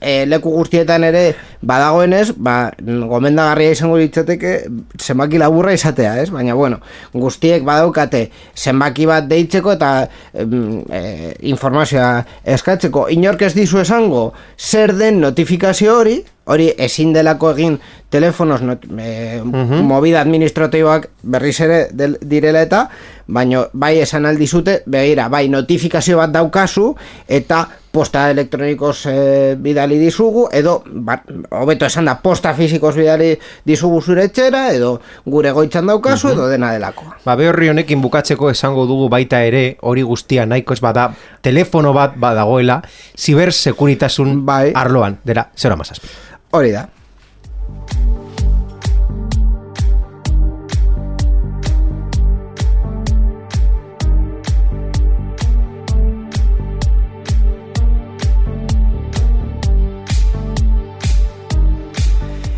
eh, 0.00 0.22
leku 0.30 0.52
guztietan 0.54 1.02
ere 1.08 1.34
badagoenez, 1.66 2.28
ba, 2.36 2.70
gomendagarria 2.78 3.72
izango 3.74 3.98
litzateke 4.06 4.54
zenbaki 4.96 5.40
laburra 5.42 5.74
izatea, 5.76 6.14
ez? 6.22 6.30
Baina, 6.32 6.54
bueno, 6.54 6.80
guztiek 7.12 7.64
badaukate 7.66 8.28
zenbaki 8.56 9.06
bat 9.10 9.28
deitzeko 9.28 9.76
eta 9.76 9.90
eh, 10.32 11.34
informazioa 11.52 12.24
eskatzeko. 12.56 13.08
Inork 13.12 13.46
ez 13.48 13.52
dizu 13.58 13.82
esango 13.82 14.30
zer 14.56 14.94
den 14.96 15.20
notifikazio 15.20 15.98
hori, 15.98 16.20
hori 16.46 16.70
ezin 16.78 17.12
delako 17.14 17.50
egin 17.56 17.78
telefonos 18.10 18.60
not, 18.62 18.84
e, 18.86 19.40
movida 19.42 20.20
administratiboak 20.22 21.08
berriz 21.22 21.56
ere 21.64 21.80
del, 21.90 22.16
direla 22.22 22.62
eta 22.62 22.86
baino 23.26 23.66
bai 23.72 23.98
esan 24.00 24.26
aldizute 24.26 24.82
begira 24.86 25.28
bai 25.28 25.48
notifikazio 25.48 26.18
bat 26.18 26.30
daukazu 26.30 26.94
eta 27.28 27.66
posta 27.96 28.26
elektronikoz 28.30 29.06
e, 29.08 29.54
bidali 29.58 29.98
dizugu 29.98 30.46
edo 30.52 30.82
ba, 30.86 31.16
hobeto 31.50 31.86
esan 31.86 32.04
da 32.04 32.18
posta 32.22 32.52
fizikoz 32.54 32.94
bidali 32.96 33.30
dizugu 33.64 34.02
zure 34.02 34.26
etxera 34.28 34.66
edo 34.72 35.00
gure 35.24 35.50
goitzan 35.56 35.86
daukazu 35.86 36.34
edo 36.34 36.48
dena 36.48 36.72
delakoa 36.76 37.16
Ba, 37.24 37.36
be 37.36 37.48
horri 37.48 37.70
honekin 37.72 38.02
bukatzeko 38.04 38.50
esango 38.50 38.86
dugu 38.86 39.08
baita 39.08 39.40
ere, 39.42 39.78
hori 39.82 40.02
guztia 40.06 40.46
nahiko 40.46 40.76
ez 40.76 40.80
bada, 40.80 41.08
telefono 41.42 41.92
bat 41.96 42.14
badagoela, 42.20 42.82
zibersekuritasun 43.18 44.44
Bai. 44.46 44.72
arloan, 44.74 45.18
dera, 45.24 45.48
zero 45.56 45.74
amazazpi. 45.74 46.06
hori 46.52 46.70
da 46.72 46.86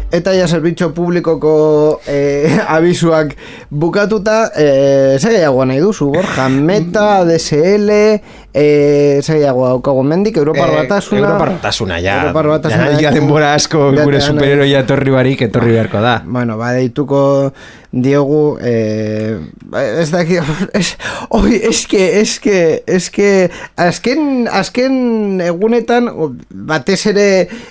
Eta 0.09 0.33
ja 0.33 0.47
zerbitzu 0.49 0.87
publikoko 0.97 1.51
eh, 2.09 2.57
abisuak 2.77 3.35
bukatuta, 3.69 4.39
eh, 4.57 5.19
ze 5.21 5.35
gehiago 5.35 5.67
nahi 5.69 5.83
duzu, 5.85 6.09
Borja, 6.15 6.47
Meta, 6.49 7.27
DSL, 7.29 7.91
eh, 7.93 9.21
ze 9.21 9.35
gehiago 9.35 9.67
daukago 9.67 10.03
mendik, 10.03 10.39
Europar 10.41 10.73
batasuna... 10.73 11.21
Europar 11.21 11.53
batasuna, 11.59 11.99
ja. 12.01 12.23
Europar 12.23 12.49
batasuna. 12.55 12.87
Ja, 12.95 13.03
ja 13.05 13.13
denbora 13.13 13.53
asko 13.53 13.91
gure 13.99 14.23
superheroia 14.25 14.81
etorri 14.87 15.13
barik, 15.13 15.45
etorri 15.51 15.77
beharko 15.77 16.01
da. 16.01 16.23
Bueno, 16.25 16.57
ba, 16.57 16.73
deituko 16.79 17.53
diogu, 17.93 18.59
eh, 18.61 19.39
ez 20.01 20.11
daki, 20.13 20.37
es, 20.77 20.97
oi, 21.31 21.55
eske, 21.71 22.21
eske, 22.21 22.83
eske, 22.87 23.29
azken, 23.81 24.49
azken 24.53 25.41
egunetan, 25.41 26.09
o, 26.13 26.31
batez 26.51 26.99
ere 27.13 27.27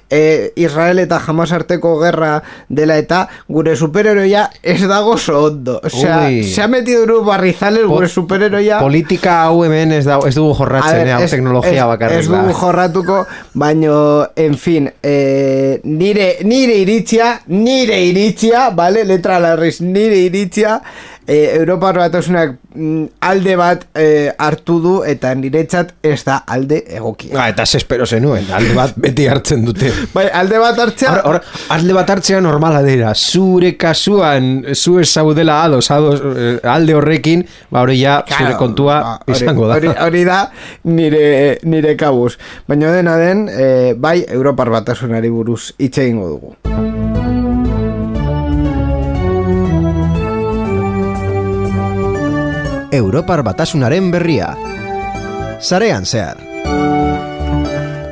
eh, 0.09 0.51
Israel 0.57 0.99
eta 1.03 1.19
Hamas 1.27 1.51
arteko 1.53 1.97
gerra 2.01 2.41
dela 2.69 2.97
eta 2.97 3.27
gure 3.47 3.75
superheroia 3.77 4.47
ez 4.63 4.79
dago 4.87 5.13
oso 5.17 5.37
ondo. 5.51 5.79
Osea, 5.83 6.27
Ui. 6.27 6.43
se 6.43 6.61
ha 6.63 6.67
metido 6.67 7.03
un 7.03 7.25
barrizales 7.25 7.85
gure 7.85 8.07
superheroia... 8.09 8.79
Politika 8.79 9.43
hau 9.45 9.63
hemen 9.65 9.91
ez, 9.99 10.05
da, 10.05 10.17
ez 10.25 10.33
dugu 10.35 10.55
jorratzen, 10.57 10.97
ver, 11.03 11.13
hau 11.17 11.21
ez- 11.23 11.31
teknologia 11.31 11.83
ez- 11.83 11.87
bakarrik 11.93 12.17
Ez 12.23 12.27
dugu 12.31 12.53
jorratuko, 12.57 13.19
baino, 13.53 13.99
en 14.35 14.57
fin, 14.57 14.89
eh, 15.03 15.79
nire, 15.83 16.37
nire 16.43 16.77
iritzia, 16.81 17.35
nire 17.53 18.01
iritzia, 18.09 18.69
vale, 18.73 19.05
letra 19.05 19.37
larriz, 19.43 19.79
nire 19.81 20.06
iritzia, 20.15 20.81
eh, 21.27 21.57
Europar 21.59 21.97
batasunak 21.99 22.55
mm, 22.73 23.03
alde 23.27 23.55
bat 23.59 23.83
eh, 23.99 24.31
hartu 24.39 24.77
du 24.81 24.93
eta 25.05 25.33
niretzat 25.35 25.93
ez 26.05 26.21
da 26.25 26.39
alde 26.47 26.79
egokia. 26.87 27.35
Ah, 27.35 27.49
eta 27.51 27.65
espero 27.67 28.07
zenuen, 28.07 28.47
alde 28.53 28.73
bat 28.77 28.95
beti 28.95 29.27
hartzen 29.27 29.65
dute. 29.67 29.91
Bai, 30.15 30.27
alde 30.31 30.61
bat 30.63 30.79
hartzea, 30.85 31.17
Hor, 31.17 31.37
hor, 31.37 31.63
alde 31.75 31.97
bat 31.97 32.15
hartzea 32.15 32.41
normala 32.41 32.81
dira, 32.85 33.13
zure 33.13 33.75
kasuan, 33.77 34.65
zu 34.73 34.97
ez 35.01 35.09
zaudela 35.11 35.59
ados, 35.65 35.89
ados 35.91 36.21
eh, 36.33 36.57
alde 36.63 36.95
horrekin, 36.95 37.45
ba 37.69 37.83
hori 37.83 37.99
ja, 38.01 38.21
zure 38.25 38.37
Claro, 38.47 38.59
kontua 38.61 38.99
ba, 39.03 39.35
izango 39.35 39.67
da. 39.67 39.79
Hori, 39.81 39.93
hori 40.07 40.23
da 40.27 40.43
nire, 40.87 41.57
nire 41.67 41.97
kabuz. 41.99 42.37
Baina 42.67 42.93
dena 42.95 43.17
den, 43.19 43.47
eh, 43.51 43.93
bai, 43.97 44.21
Europar 44.27 44.71
batasunari 44.71 45.33
buruz 45.33 45.73
hitz 45.77 45.97
egingo 45.97 46.29
dugu. 46.35 47.36
Europar 52.91 53.43
batasunaren 53.43 54.11
berria. 54.11 54.55
Zarean 55.59 56.05
zehar. 56.05 56.37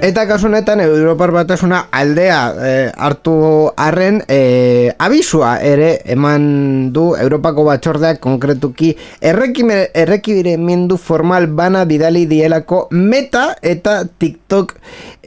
Eta 0.03 0.27
kasu 0.29 0.45
honetan 0.45 0.81
Europar 0.83 1.31
batasuna 1.33 1.87
aldea 1.91 2.39
eh, 2.61 2.91
hartu 2.93 3.71
arren 3.79 4.19
eh, 4.29 4.91
abisua 5.01 5.55
ere 5.65 6.01
eman 6.13 6.91
du 6.93 7.15
Europako 7.17 7.63
batzordeak 7.65 8.19
konkretuki 8.21 8.91
errekime- 9.21 9.87
errekibiremendu 9.97 10.97
formal 11.01 11.47
bana 11.47 11.85
bidali 11.89 12.27
dielako 12.29 12.83
meta 12.91 13.55
eta 13.63 14.03
TikTok 14.05 14.75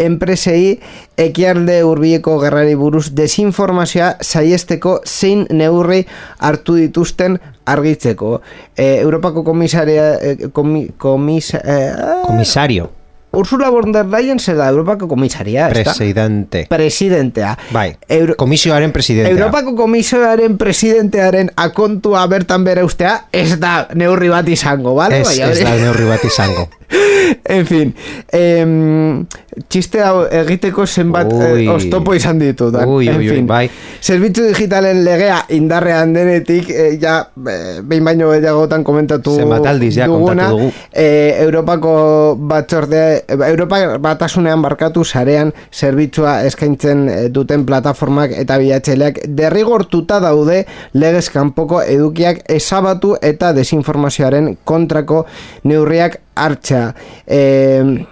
enpresei 0.07 0.79
ekialde 1.19 1.81
hurbileko 1.83 2.37
gerrari 2.45 2.77
buruz 2.79 3.09
desinformazioa 3.19 4.13
saiesteko 4.23 5.01
zein 5.07 5.47
neurri 5.51 6.05
hartu 6.39 6.77
dituzten 6.79 7.41
argitzeko. 7.67 8.39
Eh, 8.77 9.01
Europako 9.01 9.43
komisaria... 9.45 10.13
Komi, 10.53 10.87
komisa, 10.97 11.59
eh, 11.65 12.23
Komisario, 12.25 12.93
Ursula 13.33 13.69
von 13.71 13.93
der 13.93 14.07
Leyen 14.07 14.39
se 14.39 14.55
da 14.55 14.69
Europako 14.69 15.09
komisaria, 15.09 15.69
ezta? 15.69 15.93
presidente. 15.93 16.67
Presidentea. 16.69 17.57
Bai, 17.71 17.97
Euro 18.09 18.35
komisioaren 18.37 18.93
presidentea. 18.93 19.37
Europako 19.37 19.77
komisioaren 19.77 20.57
presidentearen 20.59 21.51
akontua 21.57 22.27
bertan 22.27 22.65
bere 22.65 22.85
ustea 22.85 23.29
ez 23.33 23.59
da 23.61 23.89
neurri 23.95 24.29
bat 24.33 24.49
izango, 24.49 24.95
bale? 24.95 25.21
Ez, 25.21 25.29
Baina 25.29 25.53
ez 25.53 25.61
da 25.61 25.77
neurri 25.77 26.09
bat 26.09 26.25
izango. 26.25 26.69
en 27.59 27.67
fin, 27.67 27.95
em, 28.33 29.27
txiste 29.69 30.03
hau 30.05 30.25
egiteko 30.25 30.87
zenbat 30.87 31.33
eh, 31.33 31.67
oztopo 31.73 32.15
izan 32.15 32.39
ditu. 32.39 32.71
Dan. 32.75 32.89
Ui, 32.89 33.09
en 33.09 33.19
ui, 33.19 33.29
fin, 33.29 33.47
bai. 33.47 33.65
Zerbitzu 34.03 34.47
digitalen 34.51 35.03
legea 35.05 35.41
indarrean 35.57 36.13
denetik, 36.15 36.71
eh, 36.71 36.99
ja, 37.01 37.19
eh, 37.49 37.81
behin 37.83 38.05
baino 38.05 38.31
gehiagotan 38.31 38.85
komentatu 38.85 39.35
Zenbat 39.39 39.67
aldiz 39.67 39.95
ja 39.97 40.07
duguna, 40.07 40.51
dugu. 40.53 40.71
eh, 40.93 41.37
Europako 41.43 42.37
batzorde, 42.39 43.25
Europa 43.29 43.99
batasunean 43.99 44.63
barkatu 44.63 45.05
sarean 45.05 45.53
zerbitzua 45.73 46.43
eskaintzen 46.49 47.09
eh, 47.09 47.29
duten 47.33 47.65
plataformak 47.67 48.33
eta 48.37 48.59
bilatzaileak 48.61 49.23
derrigortuta 49.39 50.21
daude 50.21 50.65
legez 50.95 51.29
kanpoko 51.35 51.83
edukiak 51.83 52.45
ezabatu 52.53 53.17
eta 53.23 53.53
desinformazioaren 53.57 54.57
kontrako 54.65 55.25
neurriak 55.65 56.21
hartza. 56.45 56.95
Eh, 57.27 58.07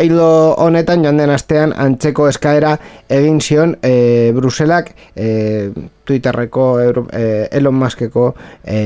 Eilo 0.00 0.54
honetan 0.56 1.04
joan 1.04 1.18
den 1.20 1.30
astean 1.34 1.74
antzeko 1.76 2.28
eskaera 2.30 2.72
egin 3.12 3.40
zion 3.44 3.74
e, 3.84 4.32
Bruselak 4.32 4.94
e, 5.12 5.70
Twitterreko 6.08 6.66
e, 6.80 7.48
Elon 7.52 7.76
Muskeko 7.76 8.30
e, 8.64 8.80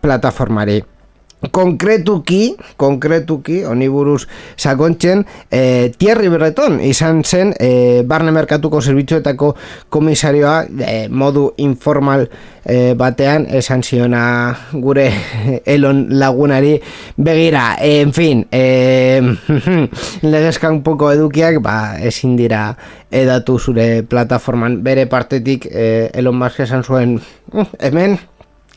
plataformari 0.00 0.78
konkretuki, 1.50 2.54
konkretuki, 2.76 3.62
honi 3.66 3.88
buruz 3.90 4.26
sakontzen, 4.56 5.24
e, 5.50 5.90
Thierry 5.98 6.28
Breton 6.30 6.78
izan 6.84 7.24
zen 7.24 7.52
e, 7.58 8.02
barne 8.06 8.30
merkatuko 8.34 8.80
zerbitzuetako 8.80 9.54
komisarioa 9.90 10.54
e, 10.86 11.08
modu 11.08 11.48
informal 11.64 12.28
e, 12.64 12.94
batean. 12.98 13.46
Esan 13.50 13.82
ziona 13.82 14.54
gure 14.72 15.08
Elon 15.74 16.06
lagunari 16.20 16.76
begira, 17.16 17.76
en 17.80 18.12
fin, 18.12 18.46
e, 18.52 19.20
legezkan 20.22 20.82
poko 20.86 21.10
edukiak, 21.12 21.58
ba, 21.64 21.98
ezin 21.98 22.36
dira 22.38 22.68
edatu 23.10 23.58
zure 23.58 24.04
plataforman. 24.08 24.80
Bere 24.84 25.08
partetik 25.10 25.66
e, 25.66 26.10
Elon 26.14 26.38
Musk 26.38 26.62
esan 26.62 26.84
zuen, 26.84 27.18
"Mm, 27.52 27.68
hemen 27.80 28.18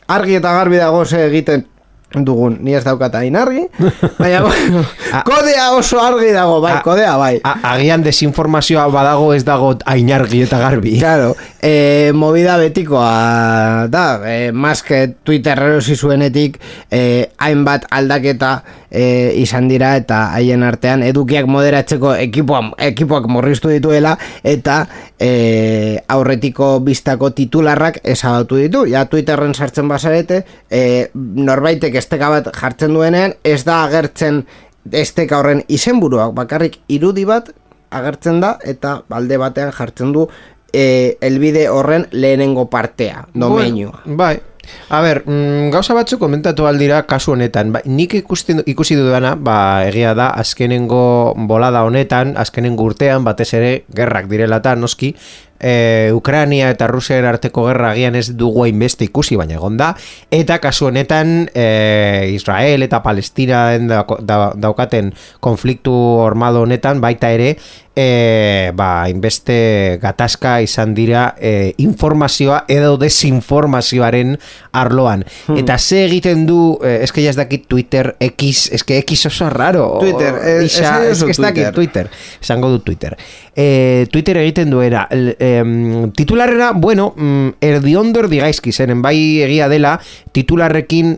argi 0.06 0.36
eta 0.38 0.52
garbi 0.52 0.76
dago 0.76 1.04
ze 1.04 1.26
egiten 1.26 1.66
dugun, 2.14 2.58
ni 2.62 2.72
ez 2.72 2.84
daukat 2.86 3.12
hain 3.18 3.34
argi, 3.36 3.64
baina 4.20 4.40
bueno, 4.44 4.84
kodea 5.26 5.72
oso 5.76 5.98
argi 6.00 6.30
dago, 6.32 6.60
bai, 6.62 6.76
A- 6.78 6.82
kodea 6.84 7.16
bai. 7.20 7.40
A, 7.44 7.56
agian 7.74 8.04
desinformazioa 8.06 8.86
badago 8.94 9.32
ez 9.34 9.42
dago 9.44 9.74
ainargi 9.84 10.42
eta 10.46 10.60
garbi. 10.62 10.94
Claro, 11.02 11.34
eh, 11.60 12.12
movida 12.14 12.56
betikoa 12.62 13.88
da, 13.92 14.06
eh, 14.24 14.52
maske 14.52 15.16
Twitter 15.26 15.58
erosi 15.58 15.96
zuenetik 15.96 16.60
eh, 16.90 17.28
hainbat 17.42 17.84
aldaketa 17.90 18.62
eh, 18.90 19.32
izan 19.36 19.68
dira 19.68 19.94
eta 19.96 20.32
haien 20.36 20.62
artean 20.62 21.02
edukiak 21.06 21.46
moderatzeko 21.50 22.14
ekipoa, 22.26 22.62
ekipoak 22.88 23.28
morriztu 23.30 23.70
dituela 23.72 24.16
eta 24.44 24.86
eh, 25.18 25.98
aurretiko 26.08 26.80
biztako 26.80 27.30
titularrak 27.36 28.00
ezabatu 28.04 28.60
ditu. 28.60 28.84
Ja 28.90 29.06
Twitterren 29.10 29.54
sartzen 29.54 29.88
bazarete, 29.88 30.44
eh, 30.70 31.10
norbaitek 31.14 31.94
esteka 31.94 32.30
bat 32.30 32.50
jartzen 32.56 32.94
duenean 32.94 33.36
ez 33.44 33.62
da 33.64 33.84
agertzen 33.84 34.44
esteka 34.92 35.40
horren 35.40 35.62
izenburuak 35.68 36.34
bakarrik 36.34 36.78
irudi 36.88 37.24
bat 37.26 37.50
agertzen 37.90 38.40
da 38.42 38.56
eta 38.64 39.00
alde 39.10 39.38
batean 39.40 39.72
jartzen 39.74 40.12
du 40.14 40.26
e, 40.72 41.16
elbide 41.20 41.68
horren 41.68 42.06
lehenengo 42.12 42.68
partea, 42.70 43.26
domeinua. 43.34 44.02
Bueno, 44.04 44.16
bai. 44.16 44.40
A 44.88 45.00
ber, 45.02 45.22
mm, 45.26 45.70
gauza 45.74 45.94
batzuk 45.94 46.20
komentatu 46.20 46.66
aldira 46.66 47.02
kasu 47.06 47.32
honetan. 47.34 47.72
Ba, 47.72 47.82
nik 47.84 48.14
ikusten, 48.14 48.62
ikusi 48.66 48.96
dudana, 48.98 49.34
ba, 49.34 49.86
egia 49.88 50.14
da, 50.14 50.30
azkenengo 50.30 51.34
bolada 51.48 51.84
honetan, 51.84 52.36
azkenengo 52.36 52.84
urtean, 52.84 53.24
batez 53.24 53.52
ere, 53.54 53.72
gerrak 53.94 54.30
direla 54.30 54.60
eta 54.62 54.76
noski, 54.76 55.14
e, 55.60 56.10
Ukrania 56.14 56.70
eta 56.70 56.86
Rusiaren 56.86 57.28
arteko 57.28 57.66
gerra 57.68 57.92
agian 57.94 58.16
ez 58.18 58.28
dugu 58.36 58.64
hainbeste 58.66 59.06
ikusi, 59.08 59.36
baina 59.36 59.56
egon 59.58 59.76
da, 59.80 59.92
eta 60.30 60.58
kasu 60.62 60.90
honetan 60.90 61.48
e, 61.54 62.30
Israel 62.34 62.86
eta 62.86 63.02
Palestina 63.04 63.68
daukaten 63.80 65.12
konfliktu 65.40 65.96
armado 66.26 66.62
honetan, 66.66 67.00
baita 67.00 67.32
ere, 67.32 67.56
e, 67.96 68.72
ba, 68.76 69.08
inbeste 69.08 69.98
gatazka 70.02 70.60
izan 70.60 70.92
dira 70.94 71.30
e, 71.40 71.72
informazioa 71.80 72.66
edo 72.68 72.98
desinformazioaren 73.00 74.36
arloan. 74.76 75.24
Eta 75.56 75.78
ze 75.80 76.02
egiten 76.04 76.44
du, 76.46 76.76
e, 76.84 76.98
eske 77.06 77.24
ez 77.26 77.36
dakit 77.38 77.64
Twitter 77.66 78.12
X, 78.20 78.68
eske 78.76 79.00
X 79.00 79.26
oso 79.32 79.48
raro. 79.50 79.96
Twitter, 80.00 80.36
eh, 80.44 80.64
Isa, 80.68 80.98
ez 81.08 81.18
duzu 81.22 81.42
dakit 81.42 81.72
Twitter. 81.74 82.10
Esango 82.42 82.68
du 82.70 82.82
Twitter. 82.84 83.16
E, 83.56 84.06
Twitter 84.12 84.36
egiten 84.44 84.70
duera. 84.70 85.06
El, 85.10 85.34
em, 85.40 86.10
titularrera, 86.12 86.72
bueno, 86.76 87.14
mm, 87.16 87.56
erdiondo 87.64 88.20
erdigaizki 88.20 88.72
zenen, 88.72 89.00
bai 89.00 89.40
egia 89.46 89.70
dela, 89.72 89.96
titularrekin 90.36 91.16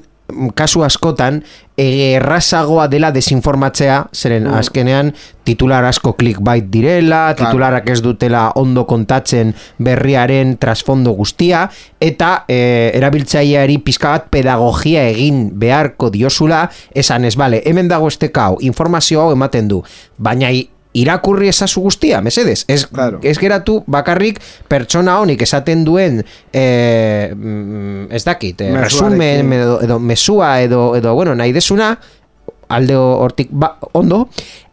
kasu 0.54 0.82
askotan 0.84 1.42
e, 1.76 2.14
errazagoa 2.16 2.86
dela 2.92 3.10
desinformatzea, 3.14 4.08
zeren 4.12 4.46
azkenean 4.52 5.12
titular 5.48 5.84
asko 5.88 6.12
clickbait 6.18 6.68
direla, 6.70 7.34
Claro. 7.34 7.38
titularak 7.52 7.88
ez 7.88 8.00
dutela 8.04 8.52
ondo 8.60 8.84
kontatzen 8.86 9.54
berriaren 9.78 10.56
trasfondo 10.60 11.12
guztia, 11.16 11.68
eta 12.00 12.44
e, 12.48 12.90
erabiltzaileari 12.94 13.78
pizka 13.78 14.12
bat 14.16 14.28
pedagogia 14.30 15.06
egin 15.08 15.48
beharko 15.58 16.10
diosula, 16.10 16.66
esan 16.94 17.24
ez, 17.24 17.36
bale, 17.36 17.62
hemen 17.64 17.88
dago 17.88 18.08
estekau, 18.08 18.58
informazio 18.60 19.22
hau 19.22 19.32
ematen 19.32 19.68
du, 19.68 19.82
baina 20.18 20.52
irakurri 21.00 21.48
ezazu 21.52 21.80
guztia, 21.84 22.20
mesedez, 22.24 22.64
ez, 22.68 22.84
Claro. 22.87 23.20
ez 23.22 23.37
geratu 23.38 23.82
bakarrik 23.87 24.40
pertsona 24.68 25.18
honik 25.20 25.42
esaten 25.46 25.84
duen 25.87 26.22
e, 26.52 27.30
mm, 27.34 28.06
ez 28.11 28.24
dakit, 28.24 28.61
e, 28.61 28.70
Mezuarekin. 28.72 28.84
resumen 28.84 29.52
edo, 29.52 29.80
edo 29.84 29.98
mesua 29.98 30.61
edo, 30.62 30.94
edo 30.96 31.14
bueno, 31.14 31.34
nahi 31.34 31.52
desuna 31.52 31.96
alde 32.68 32.96
hortik 32.96 33.48
ba, 33.50 33.76
ondo. 33.92 34.28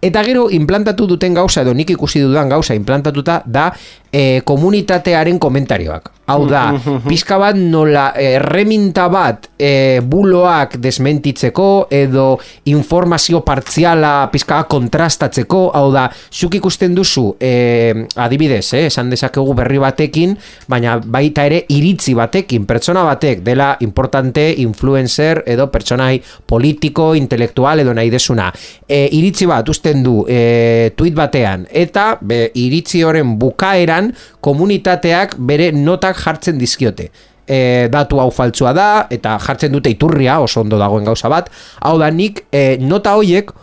Eta 0.06 0.22
gero 0.22 0.50
implantatu 0.54 1.08
duten 1.10 1.34
gauza 1.34 1.64
edo 1.66 1.74
nik 1.74 1.96
ikusi 1.96 2.22
dudan 2.22 2.50
gauza 2.52 2.76
implantatuta 2.78 3.42
da 3.46 3.72
e, 4.12 4.42
komunitatearen 4.46 5.40
komentarioak. 5.42 6.12
Hau 6.26 6.48
da, 6.50 6.72
pizka 7.06 7.38
bat 7.38 7.58
nola 7.58 8.08
erreminta 8.18 9.04
bat 9.14 9.44
e, 9.62 10.02
buloak 10.02 10.80
desmentitzeko 10.82 11.86
edo 11.94 12.40
informazio 12.72 13.44
partziala 13.46 14.32
pizka 14.34 14.64
kontrastatzeko. 14.70 15.60
Hau 15.78 15.92
da, 15.94 16.08
zuk 16.10 16.58
ikusten 16.58 16.96
duzu 16.98 17.28
e, 17.38 18.08
adibidez, 18.18 18.64
eh, 18.74 18.88
esan 18.88 19.14
dezakegu 19.14 19.54
berri 19.58 19.78
batekin 19.84 20.34
baina 20.72 20.98
baita 20.98 21.46
ere 21.46 21.62
iritzi 21.70 22.16
batekin, 22.18 22.66
pertsona 22.66 23.06
batek 23.06 23.46
dela 23.46 23.76
importante, 23.86 24.48
influencer 24.66 25.44
edo 25.46 25.70
pertsonai 25.70 26.18
politiko, 26.50 27.12
intelektual 27.18 27.85
edo 27.86 27.94
nahi 27.96 28.12
desuna. 28.14 28.50
E, 28.88 29.06
iritzi 29.18 29.48
bat 29.50 29.70
usten 29.72 30.04
du 30.06 30.24
e, 30.28 30.92
tweet 30.98 31.16
batean 31.18 31.68
eta 31.72 32.16
be, 32.22 32.50
iritzi 32.60 33.06
horren 33.06 33.38
bukaeran 33.42 34.12
komunitateak 34.46 35.38
bere 35.38 35.72
notak 35.76 36.20
jartzen 36.22 36.60
dizkiote. 36.62 37.10
E, 37.46 37.58
datu 37.94 38.18
hau 38.18 38.32
faltsua 38.34 38.74
da 38.74 38.90
eta 39.14 39.38
jartzen 39.42 39.74
dute 39.76 39.92
iturria 39.94 40.40
oso 40.42 40.64
ondo 40.66 40.82
dagoen 40.82 41.06
gauza 41.06 41.30
bat. 41.30 41.52
Hau 41.86 41.98
da 42.02 42.10
nik 42.12 42.46
e, 42.52 42.76
nota 42.82 43.16
hoiek 43.20 43.54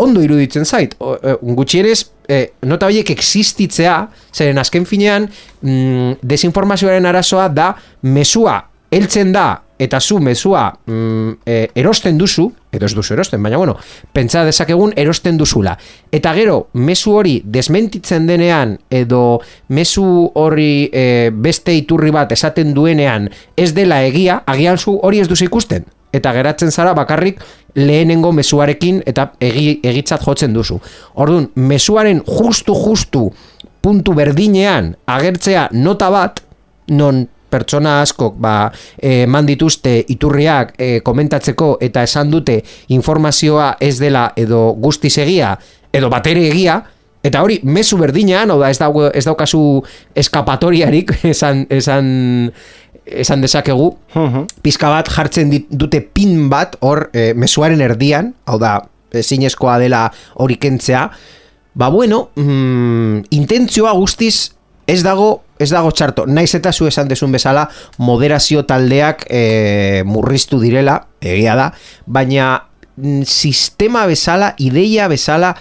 ondo 0.00 0.22
iruditzen 0.24 0.64
zait. 0.64 0.96
O, 0.98 1.14
e, 1.14 1.36
gutxienez, 1.56 2.00
e, 2.28 2.40
nota 2.66 2.88
horiek 2.90 3.12
existitzea, 3.14 3.96
zeren 4.34 4.60
azken 4.62 4.86
finean, 4.88 5.28
mm, 5.62 6.20
desinformazioaren 6.22 7.06
arazoa 7.10 7.48
da, 7.52 7.74
mesua 8.02 8.58
heltzen 8.90 9.32
da, 9.34 9.62
eta 9.80 10.00
zu 10.00 10.18
mesua 10.20 10.66
mm, 10.86 11.30
e, 11.46 11.60
erosten 11.80 12.18
duzu, 12.20 12.50
edo 12.70 12.86
ez 12.86 12.92
duzu 12.94 13.14
erosten, 13.16 13.42
baina 13.42 13.58
bueno, 13.58 13.76
pentsa 14.12 14.44
dezakegun 14.44 14.92
erosten 15.00 15.38
duzula. 15.40 15.76
Eta 16.12 16.34
gero, 16.36 16.58
mesu 16.74 17.14
hori 17.16 17.38
desmentitzen 17.44 18.28
denean, 18.28 18.76
edo 18.90 19.40
mesu 19.72 20.04
hori 20.34 20.90
e, 20.92 21.30
beste 21.32 21.74
iturri 21.74 22.12
bat 22.14 22.32
esaten 22.36 22.74
duenean 22.76 23.30
ez 23.56 23.72
dela 23.74 24.02
egia, 24.04 24.42
agian 24.46 24.78
zu 24.78 24.98
hori 25.02 25.24
ez 25.24 25.28
duzu 25.30 25.48
ikusten 25.48 25.88
eta 26.12 26.32
geratzen 26.34 26.72
zara 26.74 26.92
bakarrik 26.94 27.40
lehenengo 27.78 28.32
mezuarekin 28.34 29.02
eta 29.06 29.30
egi, 29.40 29.78
egitzat 29.86 30.24
jotzen 30.26 30.54
duzu. 30.54 30.80
Orduan, 31.14 31.50
mezuaren 31.54 32.22
justu 32.26 32.74
justu 32.74 33.28
puntu 33.80 34.14
berdinean 34.18 34.94
agertzea 35.06 35.68
nota 35.72 36.10
bat 36.12 36.42
non 36.90 37.28
pertsona 37.50 38.00
askok 38.04 38.38
ba, 38.40 38.70
eman 39.02 39.48
dituzte 39.48 39.98
iturriak 40.08 40.74
e, 40.78 41.00
komentatzeko 41.04 41.76
eta 41.82 42.04
esan 42.06 42.30
dute 42.30 42.60
informazioa 42.88 43.74
ez 43.80 43.98
dela 44.00 44.30
edo 44.36 44.70
guztiz 44.78 45.16
egia 45.18 45.56
edo 45.92 46.10
batere 46.12 46.48
egia 46.48 46.80
Eta 47.20 47.42
hori, 47.44 47.58
mezu 47.68 47.98
berdinean, 48.00 48.48
hau 48.48 48.56
da, 48.62 48.70
ez, 48.72 48.78
dago, 48.80 49.02
ez 49.12 49.26
daukazu 49.26 49.58
eskapatoriarik, 50.16 51.12
esan, 51.34 51.66
esan, 51.68 52.06
esan 53.04 53.44
dezakegu, 53.44 53.90
pizka 54.64 54.88
bat 54.88 55.10
jartzen 55.12 55.52
dit- 55.52 55.68
dute 55.68 56.00
pin 56.00 56.48
bat 56.52 56.78
hor 56.80 57.10
e, 57.12 57.34
mezuaren 57.36 57.82
erdian, 57.84 58.32
hau 58.48 58.56
da, 58.62 58.78
ezinezkoa 59.12 59.76
dela 59.82 60.06
hori 60.40 60.56
kentzea, 60.62 61.02
ba 61.74 61.90
bueno, 61.92 62.30
mm, 62.40 63.28
intentzioa 63.36 63.92
guztiz 63.98 64.52
ez 64.90 65.02
dago 65.06 65.30
ez 65.60 65.68
dago 65.68 65.90
txarto, 65.92 66.24
naiz 66.24 66.54
eta 66.56 66.72
zu 66.72 66.88
esan 66.88 67.08
desun 67.10 67.32
bezala 67.34 67.66
moderazio 68.00 68.64
taldeak 68.64 69.26
e, 69.28 70.00
murriztu 70.08 70.56
direla, 70.62 70.96
egia 71.20 71.54
da, 71.58 71.66
baina 72.06 72.54
mm, 72.96 73.26
sistema 73.28 74.06
bezala, 74.08 74.54
ideia 74.58 75.08
bezala, 75.12 75.52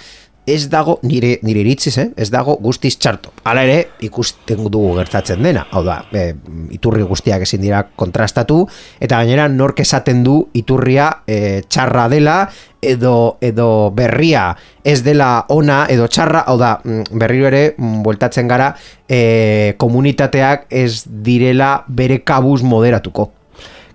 ez 0.50 0.70
dago, 0.70 0.97
nire, 1.04 1.38
nire 1.45 1.62
iritziz, 1.64 1.95
eh? 2.02 2.08
ez 2.18 2.30
dago 2.34 2.56
guztiz 2.62 2.95
txarto. 2.97 3.32
Hala 3.47 3.64
ere, 3.68 3.78
ikusten 4.06 4.66
dugu 4.66 4.95
gertatzen 4.97 5.43
dena. 5.45 5.66
Hau 5.72 5.84
da, 5.86 6.00
e, 6.12 6.34
iturri 6.76 7.06
guztiak 7.08 7.45
ezin 7.45 7.62
dira 7.64 7.84
kontrastatu, 8.00 8.64
eta 9.00 9.22
gainera 9.22 9.47
nork 9.52 9.80
esaten 9.84 10.24
du 10.26 10.39
iturria 10.58 11.10
e, 11.28 11.62
txarra 11.68 12.08
dela, 12.12 12.38
edo, 12.82 13.38
edo 13.41 13.91
berria 13.95 14.54
ez 14.88 15.02
dela 15.04 15.45
ona 15.52 15.84
edo 15.91 16.08
txarra, 16.08 16.45
hau 16.47 16.58
da, 16.60 16.78
mm, 16.84 17.20
berriro 17.20 17.50
ere, 17.50 17.64
mm, 17.78 18.04
bueltatzen 18.06 18.47
gara, 18.47 18.74
e, 19.08 19.76
komunitateak 19.78 20.68
ez 20.70 21.04
direla 21.06 21.84
bere 21.88 22.22
kabuz 22.24 22.62
moderatuko. 22.64 23.32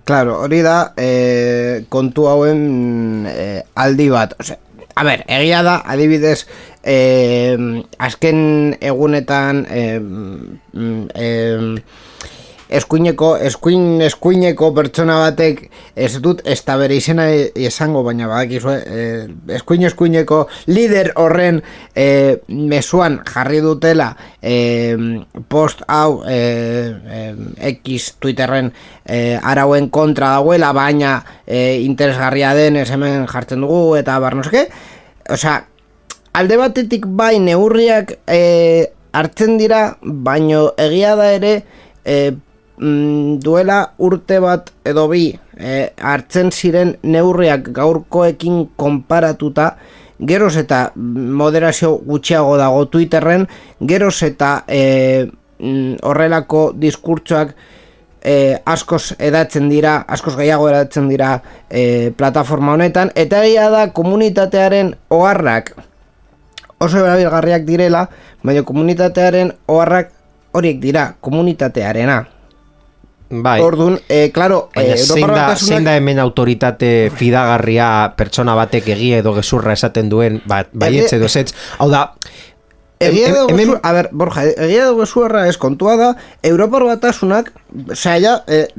Claro, 0.05 0.37
hori 0.45 0.61
da, 0.61 0.93
e, 1.01 1.85
kontu 1.89 2.27
hauen 2.29 3.25
e, 3.25 3.63
aldi 3.73 4.05
bat. 4.13 4.35
Ose, 4.39 4.59
a 4.95 5.03
ber, 5.03 5.25
egia 5.27 5.61
da, 5.63 5.75
adibidez, 5.83 6.45
e, 6.83 7.83
azken 7.99 8.77
egunetan 8.79 9.65
e, 9.69 9.83
e, 11.13 11.29
eskuineko, 12.69 13.35
eskuin, 13.45 14.01
eskuineko 14.05 14.71
pertsona 14.75 15.17
batek 15.21 15.61
ez 15.95 16.11
dut 16.23 16.41
ez 16.47 16.57
da 16.65 16.77
bere 16.79 16.97
izena 16.97 17.27
esango, 17.29 18.03
baina 18.03 18.27
badakizu, 18.31 18.71
eh, 18.73 19.27
eskuin 19.57 19.85
eskuineko 19.89 20.41
lider 20.71 21.11
horren 21.21 21.61
eh, 21.95 22.41
mesuan 22.47 23.19
jarri 23.27 23.61
dutela 23.61 24.09
eh, 24.41 24.97
post 25.49 25.83
hau 25.87 26.23
eh, 26.27 27.35
X 27.75 28.15
Twitterren 28.19 28.71
eh, 29.05 29.37
arauen 29.41 29.89
kontra 29.89 30.35
dagoela, 30.37 30.73
baina 30.73 31.19
eh, 31.45 31.81
interesgarria 31.85 32.53
den 32.57 32.81
ez 32.81 32.89
hemen 32.91 33.27
jartzen 33.29 33.61
dugu 33.61 33.95
eta 33.99 34.17
barnoske, 34.19 34.67
osea, 35.29 35.59
alde 36.35 36.57
batetik 36.59 37.05
bai 37.07 37.37
neurriak 37.39 38.17
eh, 38.27 38.91
hartzen 39.15 39.57
dira, 39.61 39.95
baino 40.01 40.71
egia 40.81 41.15
da 41.15 41.29
ere 41.35 41.53
eh, 42.03 42.33
mm, 42.77 43.37
duela 43.43 43.79
urte 43.97 44.39
bat 44.43 44.71
edo 44.85 45.07
bi 45.11 45.27
e, 45.57 45.91
hartzen 46.01 46.51
ziren 46.51 46.95
neurriak 47.03 47.69
gaurkoekin 47.75 48.65
konparatuta 48.75 49.75
geroz 50.19 50.55
eta 50.57 50.91
moderazio 50.95 51.95
gutxiago 52.07 52.57
dago 52.57 52.85
Twitterren 52.91 53.47
geroz 53.81 54.17
eta 54.23 54.63
e, 54.67 55.27
horrelako 56.03 56.69
diskurtsoak 56.79 57.55
e, 58.25 58.57
askoz 58.65 59.13
edatzen 59.21 59.69
dira, 59.69 59.99
askoz 60.07 60.35
gehiago 60.39 60.67
edatzen 60.71 61.07
dira 61.11 61.37
e, 61.69 62.11
plataforma 62.17 62.73
honetan, 62.73 63.11
eta 63.15 63.43
egia 63.45 63.69
da 63.69 63.87
komunitatearen 63.93 64.95
oharrak 65.13 65.75
oso 66.81 67.03
erabilgarriak 67.05 67.63
direla, 67.67 68.07
baina 68.43 68.65
komunitatearen 68.65 69.53
oharrak 69.71 70.11
horiek 70.55 70.81
dira, 70.81 71.11
komunitatearena. 71.21 72.23
Bai. 73.29 73.59
Orduan, 73.61 73.99
eh, 74.07 74.31
claro, 74.31 74.69
Baina 74.75 74.93
eh, 74.93 74.97
zein, 74.97 75.25
da, 75.27 75.33
Batasunak- 75.33 75.57
zein 75.67 75.83
da 75.83 75.95
hemen 75.97 76.19
autoritate 76.19 77.11
fidagarria 77.15 78.13
pertsona 78.17 78.53
batek 78.55 78.87
egia 78.93 79.17
edo 79.23 79.33
gezurra 79.33 79.73
esaten 79.73 80.09
duen 80.09 80.41
ba, 80.45 80.65
baietz 80.73 81.11
edo 81.13 81.27
zetz. 81.27 81.53
Hau 81.79 81.89
da, 81.89 82.11
Egia 82.97 83.27
dugu 83.35 83.51
hemen- 83.51 83.79
a 83.83 83.91
ber, 83.91 84.07
Borja, 84.15 84.45
egia 84.55 84.85
dugu 84.87 85.05
zuerra 85.05 85.47
ez 85.49 85.57
kontua 85.59 85.97
da, 85.99 86.15
Europar 86.47 86.85
batasunak, 86.87 87.51
osea, 87.91 88.13
ja, 88.23 88.43
eh, 88.47 88.69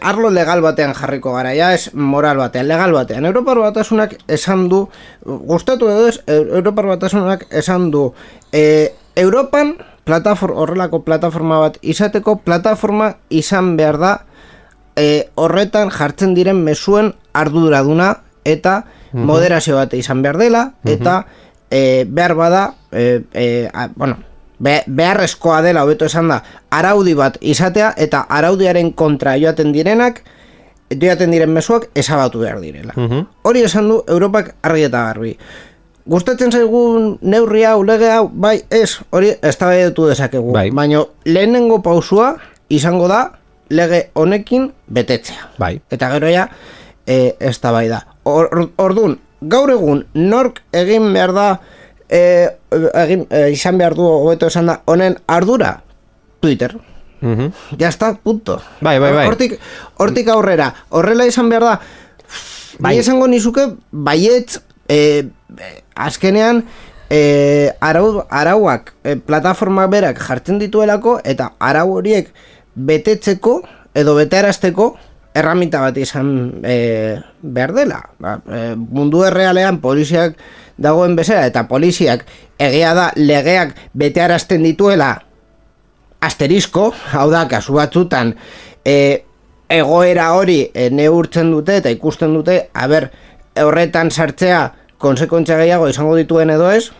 arlo 0.00 0.28
legal 0.30 0.60
batean 0.60 0.92
jarriko 0.92 1.32
gara, 1.36 1.54
ja, 1.54 1.72
ez 1.72 1.90
moral 1.94 2.36
batean, 2.42 2.66
legal 2.66 2.92
batean. 2.92 3.24
Europar 3.30 3.58
batasunak 3.62 4.16
esan 4.26 4.68
du, 4.68 4.88
gustatu 5.24 5.88
edo 5.88 6.08
ez, 6.08 6.18
Eu- 6.26 6.56
Europar 6.56 6.86
batasunak 6.86 7.46
esan 7.50 7.90
du, 7.92 8.12
eh, 8.50 8.92
Europan, 9.14 9.76
plataform, 10.10 10.58
horrelako 10.58 11.04
plataforma 11.06 11.60
bat 11.62 11.78
izateko, 11.82 12.40
plataforma 12.42 13.12
izan 13.30 13.76
behar 13.78 13.98
da, 14.02 14.14
e, 14.98 15.30
horretan 15.38 15.92
jartzen 15.94 16.34
diren 16.34 16.58
mesuen 16.64 17.12
arduraduna 17.36 18.14
eta 18.44 18.80
moderazio 19.12 19.76
bat 19.78 19.94
izan 19.98 20.22
behar 20.22 20.38
dela 20.38 20.64
eta 20.86 21.22
e, 21.70 22.04
behar 22.08 22.34
bada 22.38 22.64
e, 22.90 23.22
e, 23.34 23.46
a, 23.72 23.88
bueno, 23.94 24.18
be, 24.58 24.80
beharrezkoa 24.86 25.60
dela 25.66 25.84
hobeto 25.84 26.06
esan 26.06 26.30
da 26.30 26.40
araudi 26.70 27.14
bat 27.18 27.38
izatea 27.40 27.94
eta 27.98 28.24
araudiaren 28.28 28.92
kontra 28.92 29.36
joaten 29.38 29.72
direnak 29.74 30.22
joaten 30.90 31.30
diren 31.30 31.52
mezuak 31.54 31.88
esabatu 31.94 32.40
behar 32.42 32.58
direla. 32.62 32.94
Hori 33.46 33.62
esan 33.62 33.86
du 33.90 34.00
Europak 34.10 34.56
argi 34.66 34.88
eta 34.88 35.04
garbi 35.10 35.36
Gustatzen 36.08 36.52
zaigun 36.52 37.18
neurri 37.22 37.64
hau, 37.68 37.82
lege 37.84 38.08
hau, 38.10 38.28
bai, 38.32 38.60
ez, 38.70 39.00
hori 39.12 39.34
eztabaidatu 39.42 40.08
dezakegu. 40.08 40.52
Bai. 40.54 40.70
Baina 40.74 41.04
lehenengo 41.26 41.80
pausua 41.84 42.34
izango 42.72 43.08
da 43.08 43.20
lege 43.70 44.10
honekin 44.14 44.70
betetzea. 44.88 45.50
bai. 45.58 45.80
Eta 45.90 46.10
gero 46.14 46.30
ja, 46.30 46.48
e, 47.06 47.36
ez 47.38 47.58
da 47.60 47.72
bai 47.72 47.88
da. 47.88 48.00
Or, 48.24 48.48
ordun, 48.76 49.18
gaur 49.40 49.70
egun, 49.70 50.04
nork 50.14 50.62
egin 50.72 51.12
behar 51.12 51.32
da, 51.36 51.48
e, 52.08 52.48
egin, 53.04 53.26
e, 53.30 53.50
izan 53.54 53.78
behar 53.78 53.94
du, 53.94 54.06
hobeto 54.06 54.50
esan 54.50 54.66
da, 54.66 54.80
honen 54.86 55.18
ardura, 55.26 55.82
Twitter. 56.40 56.76
Mhm. 57.20 57.52
Ya 57.78 57.88
está, 57.88 58.14
punto. 58.14 58.62
Bai, 58.80 58.98
bai, 58.98 59.12
bai. 59.12 59.26
Hortik, 59.28 59.58
hortik 59.98 60.28
aurrera, 60.28 60.72
horrela 60.88 61.26
izan 61.28 61.50
behar 61.52 61.66
da, 61.66 61.80
bai 62.78 62.96
esango 62.98 63.28
nizuke, 63.28 63.66
baietz, 63.92 64.62
e, 64.88 65.28
e, 65.58 65.70
azkenean, 66.06 66.64
e, 67.10 67.72
arau, 67.80 68.24
arauak, 68.30 68.94
e, 69.04 69.16
plataforma 69.16 69.86
berak 69.90 70.20
jartzen 70.22 70.60
dituelako, 70.62 71.18
eta 71.24 71.52
arau 71.58 71.88
horiek 71.98 72.30
betetzeko, 72.74 73.60
edo 73.94 74.14
betearazteko, 74.18 74.92
erramita 75.34 75.82
bat 75.82 75.98
izan 75.98 76.60
e, 76.66 77.18
behar 77.42 77.74
dela. 77.74 78.00
Ba, 78.18 78.38
e, 78.46 78.74
mundu 78.76 79.24
errealean 79.26 79.80
poliziak 79.82 80.38
dagoen 80.80 81.16
bezala, 81.18 81.46
eta 81.50 81.66
poliziak 81.70 82.24
egia 82.60 82.94
da 82.96 83.10
legeak 83.16 83.74
betearazten 83.98 84.64
dituela 84.66 85.14
asterisko, 86.20 86.90
hau 87.16 87.28
da, 87.32 87.46
kasu 87.48 87.78
batzutan, 87.78 88.34
e, 88.84 89.24
egoera 89.70 90.32
hori 90.34 90.64
e, 90.74 90.90
neurtzen 90.90 91.52
dute 91.54 91.78
eta 91.80 91.92
ikusten 91.94 92.34
dute, 92.34 92.64
aber, 92.74 93.10
horretan 93.60 94.10
sartzea 94.10 94.60
konsekoentzia 95.00 95.58
gehiago 95.62 95.88
izango 95.88 96.16
dituen 96.18 96.52
edo 96.52 96.70
ez, 96.70 96.90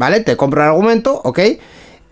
vale, 0.00 0.22
te 0.24 0.36
compro 0.40 0.64
argumento, 0.64 1.12
ok, 1.28 1.44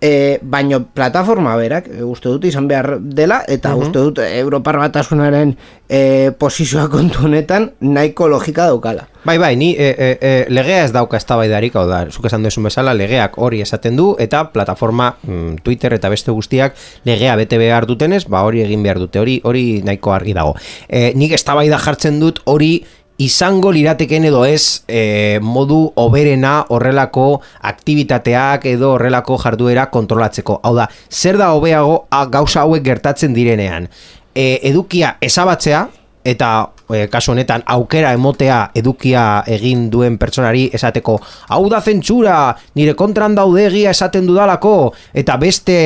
e, 0.00 0.38
baino 0.42 0.82
plataforma 0.92 1.56
berak, 1.56 1.88
e, 1.88 2.02
uste 2.04 2.28
dut 2.28 2.44
izan 2.44 2.68
behar 2.68 2.98
dela, 3.00 3.40
eta 3.48 3.74
uste 3.78 3.96
dut 3.98 4.20
Europar 4.26 4.78
batasunaren 4.80 5.54
e, 5.88 6.32
posizioa 6.38 6.88
kontu 6.92 7.24
honetan 7.30 7.70
nahiko 7.80 8.28
logika 8.28 8.66
daukala. 8.68 9.06
Bai, 9.26 9.38
bai, 9.42 9.54
ni 9.56 9.72
e, 9.72 9.88
e, 9.88 10.10
e, 10.20 10.34
legea 10.52 10.84
ez 10.84 10.92
dauka 10.94 11.18
eztabaidarik, 11.18 11.74
hau 11.74 11.86
da, 11.88 12.04
zuk 12.12 12.28
esan 12.28 12.44
duzun 12.46 12.68
bezala, 12.68 12.94
legeak 12.94 13.38
hori 13.42 13.62
esaten 13.64 13.96
du, 13.96 14.12
eta 14.22 14.44
plataforma 14.52 15.14
mm, 15.22 15.62
Twitter 15.64 15.96
eta 15.96 16.12
beste 16.12 16.34
guztiak 16.34 16.76
legea 17.08 17.34
bete 17.40 17.58
behar 17.58 17.88
dutenez, 17.88 18.26
ba 18.28 18.44
hori 18.46 18.62
egin 18.66 18.84
behar 18.84 19.00
dute, 19.02 19.22
hori 19.22 19.40
hori 19.44 19.80
nahiko 19.86 20.12
argi 20.14 20.36
dago. 20.36 20.54
E, 20.88 21.10
nik 21.16 21.34
eztabaida 21.40 21.80
jartzen 21.82 22.20
dut 22.20 22.44
hori 22.44 22.84
izango 23.18 23.72
lirateken 23.72 24.26
edo 24.28 24.44
ez 24.44 24.82
e, 24.88 25.38
modu 25.42 25.78
oberena 26.02 26.58
horrelako 26.68 27.40
aktibitateak 27.70 28.66
edo 28.72 28.92
horrelako 28.96 29.38
jarduera 29.40 29.88
kontrolatzeko. 29.90 30.60
Hau 30.62 30.74
da, 30.76 30.88
zer 31.10 31.38
da 31.40 31.52
hobeago 31.56 32.04
gauza 32.32 32.64
hauek 32.64 32.84
gertatzen 32.84 33.36
direnean? 33.36 33.88
E, 34.36 34.58
edukia 34.68 35.16
ezabatzea, 35.24 35.86
eta 36.26 36.50
e, 36.90 37.06
kasu 37.10 37.32
honetan 37.32 37.62
aukera 37.70 38.10
emotea 38.16 38.58
edukia 38.76 39.44
egin 39.56 39.86
duen 39.92 40.18
pertsonari 40.18 40.66
esateko 40.74 41.16
hau 41.54 41.62
da 41.70 41.80
zentsura, 41.80 42.50
nire 42.74 42.96
kontran 42.98 43.36
daude 43.38 43.68
egia 43.70 43.94
esaten 43.94 44.26
dudalako 44.26 44.92
eta 45.14 45.38
beste 45.40 45.78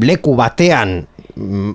leku 0.00 0.34
batean 0.38 1.02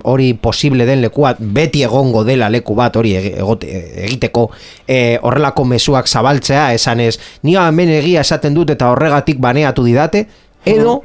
hori 0.04 0.34
posible 0.34 0.86
den 0.86 1.00
lekua 1.02 1.34
beti 1.38 1.82
egongo 1.82 2.24
dela 2.24 2.48
leku 2.50 2.74
bat 2.74 2.96
hori 2.96 3.14
egote, 3.16 3.68
egiteko 4.04 4.48
e, 4.86 5.18
horrelako 5.22 5.64
mezuak 5.64 6.08
zabaltzea 6.08 6.72
esanez 6.74 7.18
ni 7.42 7.56
hemen 7.56 7.88
egia 7.98 8.20
esaten 8.20 8.54
dut 8.54 8.70
eta 8.74 8.90
horregatik 8.92 9.40
baneatu 9.40 9.84
didate 9.84 10.26
edo 10.64 11.02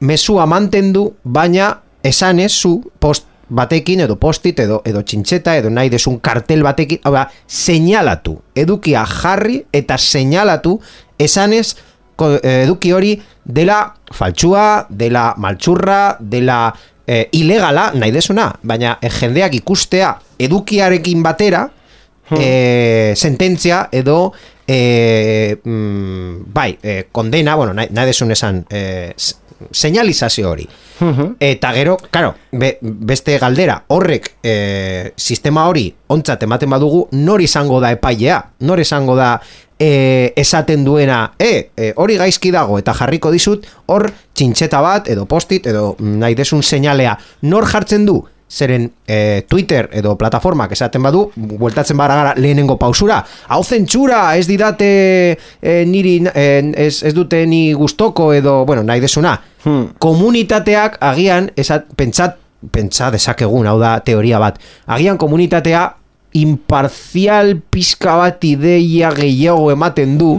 mesua 0.00 0.46
mantendu 0.46 1.08
baina 1.24 1.72
esanez 2.02 2.52
zu 2.52 2.80
post 2.98 3.26
batekin 3.48 4.00
edo 4.00 4.16
postit 4.18 4.58
edo 4.60 4.80
edo 4.84 5.02
txintxeta 5.02 5.56
edo 5.56 5.70
nahi 5.70 5.90
desun 5.90 6.18
kartel 6.20 6.64
batekin, 6.66 6.98
hau 7.04 7.12
da, 7.14 7.28
seinalatu, 7.46 8.40
edukia 8.54 9.04
jarri 9.06 9.60
eta 9.72 9.98
seinalatu 9.98 10.80
esanez 11.18 11.76
eduki 12.16 12.92
hori 12.92 13.14
dela 13.44 13.94
faltsua, 14.12 14.86
dela 14.90 15.34
maltsurra, 15.38 16.16
dela 16.20 16.74
eh, 17.06 17.28
ilegala, 17.32 17.92
nahi 17.94 18.10
desuna, 18.12 18.50
baina 18.62 18.98
eh, 19.02 19.10
jendeak 19.10 19.54
ikustea 19.54 20.16
edukiarekin 20.38 21.22
batera, 21.22 21.68
eh, 22.38 23.12
sententzia 23.16 23.88
edo 23.92 24.32
eh, 24.66 25.56
mm, 25.62 26.52
bai, 26.52 26.78
eh, 26.82 27.04
kondena, 27.12 27.54
bueno, 27.54 27.72
nahi, 27.74 27.88
nahi 27.90 28.06
desun 28.06 28.30
esan 28.34 28.64
eh, 28.70 29.12
s- 29.16 29.36
señalizazio 29.70 30.50
hori. 30.50 30.68
Eta 31.40 31.72
gero, 31.72 31.96
claro, 32.10 32.34
be, 32.52 32.78
beste 32.80 33.38
galdera, 33.38 33.82
horrek 33.88 34.30
eh, 34.42 35.12
sistema 35.16 35.66
hori 35.68 35.94
ontzat 36.08 36.42
ematen 36.42 36.70
badugu, 36.72 37.06
nor 37.12 37.40
izango 37.44 37.80
da 37.80 37.90
epailea, 37.92 38.40
nor 38.60 38.80
izango 38.80 39.14
da 39.16 39.40
eh, 39.78 40.32
esaten 40.36 40.84
duena, 40.84 41.32
e, 41.38 41.70
eh, 41.76 41.92
hori 41.96 42.16
gaizki 42.16 42.50
dago 42.50 42.78
eta 42.78 42.94
jarriko 42.94 43.30
dizut, 43.30 43.66
hor 43.86 44.10
txintxeta 44.34 44.80
bat, 44.80 45.08
edo 45.08 45.26
postit, 45.26 45.66
edo 45.66 45.96
nahi 46.00 46.34
desun 46.34 46.62
seinalea, 46.62 47.18
nor 47.42 47.66
jartzen 47.66 48.06
du, 48.06 48.22
zeren 48.48 48.92
eh, 49.10 49.42
Twitter 49.48 49.88
edo 49.92 50.14
plataformak 50.16 50.70
esaten 50.72 51.02
badu, 51.02 51.24
bueltatzen 51.34 51.98
bara 51.98 52.14
gara 52.14 52.34
lehenengo 52.38 52.76
pausura, 52.78 53.18
hau 53.48 53.62
zentsura, 53.64 54.36
ez 54.38 54.46
didate 54.46 54.88
eh, 55.60 55.82
niri, 55.86 56.20
eh, 56.32 56.62
ez, 56.86 57.02
ez 57.02 57.12
dute 57.14 57.44
ni 57.46 57.72
gustoko 57.74 58.32
edo, 58.32 58.64
bueno, 58.64 58.86
nahi 58.86 59.02
desuna, 59.02 59.40
Hmm. 59.66 59.96
komunitateak 59.98 61.00
agian, 61.02 61.48
esat, 61.58 61.88
pentsat, 61.98 62.36
pentsa 62.70 63.08
dezakegun, 63.10 63.66
hau 63.66 63.80
da 63.80 63.96
teoria 64.06 64.38
bat, 64.38 64.60
agian 64.86 65.18
komunitatea 65.18 65.80
imparzial 66.36 67.56
pizka 67.72 68.16
bat 68.20 68.44
ideia 68.44 69.10
gehiago 69.14 69.70
ematen 69.72 70.16
du, 70.20 70.36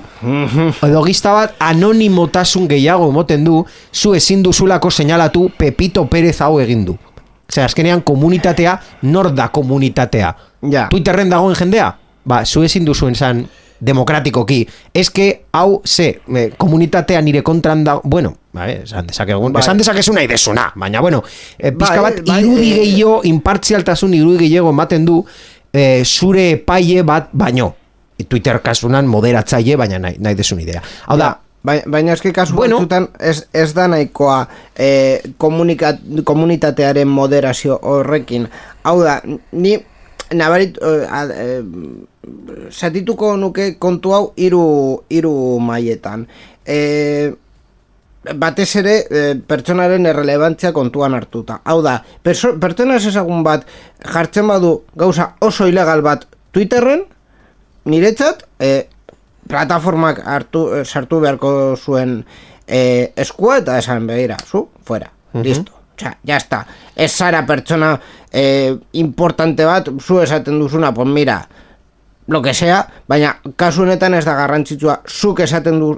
edo 0.86 1.04
gizta 1.06 1.34
bat 1.36 1.60
anonimotasun 1.64 2.68
gehiago 2.70 3.10
ematen 3.12 3.46
du, 3.48 3.62
zu 3.94 4.14
ezin 4.18 4.44
duzulako 4.46 4.92
seinalatu 4.92 5.48
Pepito 5.58 6.06
Pérez 6.10 6.40
hau 6.42 6.58
egin 6.62 6.86
du. 6.86 6.98
Zer, 7.48 7.64
azkenean 7.64 8.02
komunitatea, 8.04 8.76
nor 9.08 9.32
da 9.36 9.48
komunitatea? 9.56 10.34
Ja. 10.72 10.90
Twitterren 10.92 11.32
dagoen 11.32 11.56
jendea? 11.56 11.94
Ba, 12.28 12.44
zu 12.46 12.66
ezin 12.68 12.86
duzuen 12.86 13.16
zan 13.16 13.46
demokratikoki. 13.80 14.68
Que, 15.14 15.46
hau, 15.54 15.82
ze, 15.86 16.20
eh, 16.36 16.52
komunitatea 16.58 17.22
nire 17.22 17.42
kontran 17.44 17.84
da... 17.84 18.00
Bueno, 18.04 18.36
bai, 18.52 18.82
esan 18.84 19.08
dezakegun, 19.08 19.54
Bai. 19.54 19.62
esan 19.62 19.78
dezakezu 19.78 20.14
nahi 20.14 20.28
desuna, 20.28 20.72
baina, 20.76 21.02
bueno, 21.02 21.24
eh, 21.58 21.72
pizka 21.72 22.02
Bai, 22.02 22.12
bat, 22.12 22.26
bai, 22.28 22.42
irudi 22.42 22.72
eh, 22.72 22.80
gehiago, 22.82 23.22
impartzialtasun 23.24 24.14
irudi 24.18 24.48
gehiago 24.48 24.74
ematen 24.74 25.06
du, 25.06 25.22
eh, 25.74 26.04
zure 26.06 26.58
paie 26.58 27.04
bat 27.04 27.30
baino. 27.34 27.74
Twitter 28.30 28.60
kasunan 28.62 29.06
moderatzaile, 29.06 29.76
baina 29.78 30.00
nahi, 30.00 30.16
nahi 30.20 30.36
desun 30.36 30.60
idea. 30.60 30.82
Hau 31.08 31.18
da, 31.18 31.38
Bai- 31.68 31.84
Baina 31.86 32.14
eski 32.14 32.32
kasu 32.32 32.56
Bueno. 32.56 32.78
batzutan 32.78 33.10
ez, 33.20 33.42
ez 33.54 33.74
da 33.74 33.88
nahikoa 33.88 34.48
komunika- 35.38 35.98
komunitatearen 36.24 37.08
moderazio 37.08 37.80
horrekin. 37.82 38.48
Hau 38.84 39.02
da, 39.04 39.22
ni 39.52 39.74
nabarit, 40.34 40.78
eh, 40.82 41.64
satituko 42.72 43.36
nuke 43.38 43.76
kontu 43.80 44.12
hau 44.14 44.34
hiru 44.38 45.04
hiru 45.10 45.60
mailetan. 45.60 46.28
Eh, 46.66 47.34
batez 48.36 48.70
ere 48.82 48.96
e, 49.10 49.22
pertsonaren 49.48 50.06
errelevantzia 50.10 50.74
kontuan 50.76 51.16
hartuta. 51.18 51.62
Hau 51.64 51.80
da, 51.86 52.00
pertsona 52.24 52.98
ez 52.98 53.06
ezagun 53.12 53.44
bat 53.46 53.66
jartzen 54.04 54.48
badu 54.48 54.82
gauza 54.96 55.34
oso 55.42 55.68
ilegal 55.70 56.04
bat 56.06 56.28
Twitterren, 56.56 57.06
niretzat, 57.88 58.44
e, 58.60 58.88
plataformak 59.48 60.22
hartu, 60.26 60.68
e, 60.76 60.84
sartu 60.86 61.22
beharko 61.24 61.52
zuen 61.78 62.20
e, 62.68 63.14
eskua 63.16 63.62
eta 63.64 63.78
esan 63.80 64.08
begira, 64.10 64.38
zu, 64.46 64.68
fuera, 64.84 65.12
listo. 65.34 65.74
Osea, 65.98 66.12
ya 66.24 66.38
está. 66.38 66.60
Ez 66.96 67.12
zara 67.18 67.40
pertsona 67.46 67.96
e, 68.30 68.76
importante 69.02 69.66
bat, 69.66 69.90
zu 70.00 70.20
esaten 70.22 70.60
duzuna, 70.60 70.94
pues 70.94 71.08
mira, 71.10 71.40
lo 72.28 72.42
que 72.42 72.54
sea, 72.54 72.88
baina 73.08 73.38
kasu 73.56 73.86
honetan 73.86 74.14
ez 74.18 74.26
da 74.28 74.36
garrantzitsua 74.36 75.00
zuk 75.08 75.40
esaten 75.46 75.80
du 75.80 75.94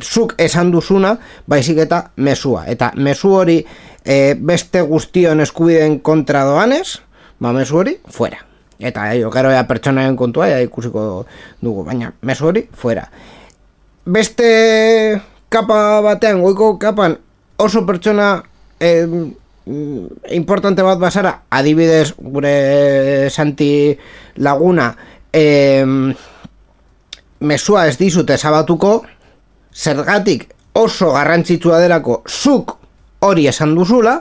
zuk 0.00 0.36
esan 0.38 0.70
duzuna, 0.70 1.16
baizik 1.46 1.82
eta 1.82 2.04
mesua. 2.16 2.64
Eta 2.70 2.92
mesu 2.94 3.34
hori 3.34 3.58
e, 4.04 4.34
beste 4.38 4.82
guztion 4.86 5.42
eskubideen 5.42 5.98
kontra 6.00 6.44
doanez, 6.46 7.00
ba 7.42 7.52
mesu 7.52 7.82
hori 7.82 7.98
fuera. 8.08 8.38
Eta 8.78 9.10
e, 9.14 9.26
gero 9.34 9.50
ja 9.50 9.66
pertsonaren 9.66 10.16
kontua 10.16 10.48
ja 10.54 10.62
ikusiko 10.62 11.26
dugu, 11.60 11.84
baina 11.90 12.12
mesu 12.22 12.46
hori 12.46 12.68
fuera. 12.72 13.08
Beste 14.06 15.20
kapa 15.50 16.00
batean, 16.02 16.40
goiko 16.42 16.76
kapan 16.78 17.18
oso 17.58 17.84
pertsona 17.86 18.42
eh, 18.80 19.06
mm, 19.06 20.06
importante 20.38 20.82
bat 20.82 20.98
basara, 20.98 21.42
adibidez 21.50 22.14
gure 22.18 23.30
Santi 23.30 23.98
Laguna, 24.36 24.94
eh, 25.32 25.84
mesua 27.40 27.86
ez 27.88 27.96
dizut 27.98 28.30
ezabatuko, 28.30 29.02
zergatik 29.74 30.48
oso 30.78 31.12
garrantzitsua 31.12 31.80
delako 31.82 32.22
zuk 32.28 32.76
hori 33.22 33.46
esan 33.46 33.74
duzula, 33.74 34.20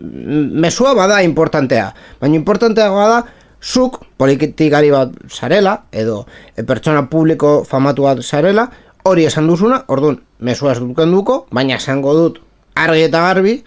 mesua 0.00 0.94
bada 0.96 1.20
importantea, 1.22 1.90
baina 2.20 2.38
importantea 2.38 2.88
bada 2.90 3.20
zuk 3.60 4.00
politikari 4.16 4.90
bat 4.90 5.12
zarela, 5.28 5.82
edo 5.92 6.24
e, 6.56 6.64
pertsona 6.64 7.04
publiko 7.10 7.60
famatu 7.68 8.08
bat 8.08 8.22
zarela, 8.24 8.66
hori 9.04 9.26
esan 9.28 9.46
duzuna, 9.48 9.84
orduan, 9.88 10.18
mesua 10.40 10.72
ez 10.72 10.80
duken 10.80 11.12
duko, 11.12 11.44
baina 11.52 11.76
esango 11.76 12.14
dut 12.16 12.40
argi 12.80 13.04
eta 13.08 13.20
garbi, 13.28 13.58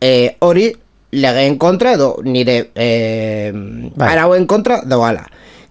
e, 0.00 0.12
hori 0.44 0.68
legeen 1.10 1.56
kontra 1.58 1.96
edo 1.96 2.12
nire 2.22 2.70
e, 2.74 3.50
Bai. 3.96 4.12
arauen 4.12 4.46
kontra 4.46 4.82
doala. 4.86 5.24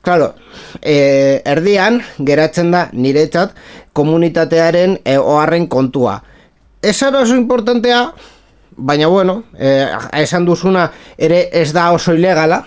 Claro, 0.10 0.34
e, 0.82 1.44
erdian 1.46 2.00
geratzen 2.26 2.72
da 2.74 2.88
niretzat 2.98 3.52
komunitatearen 3.94 4.96
e, 5.06 5.20
oharren 5.22 5.68
kontua. 5.70 6.16
Ez 6.82 6.96
oso 7.04 7.36
importantea, 7.38 8.00
baina 8.80 9.08
bueno, 9.08 9.44
eh, 9.60 9.88
esan 10.22 10.46
duzuna 10.48 10.90
ere 11.18 11.50
ez 11.52 11.74
da 11.76 11.92
oso 11.92 12.14
ilegala, 12.16 12.62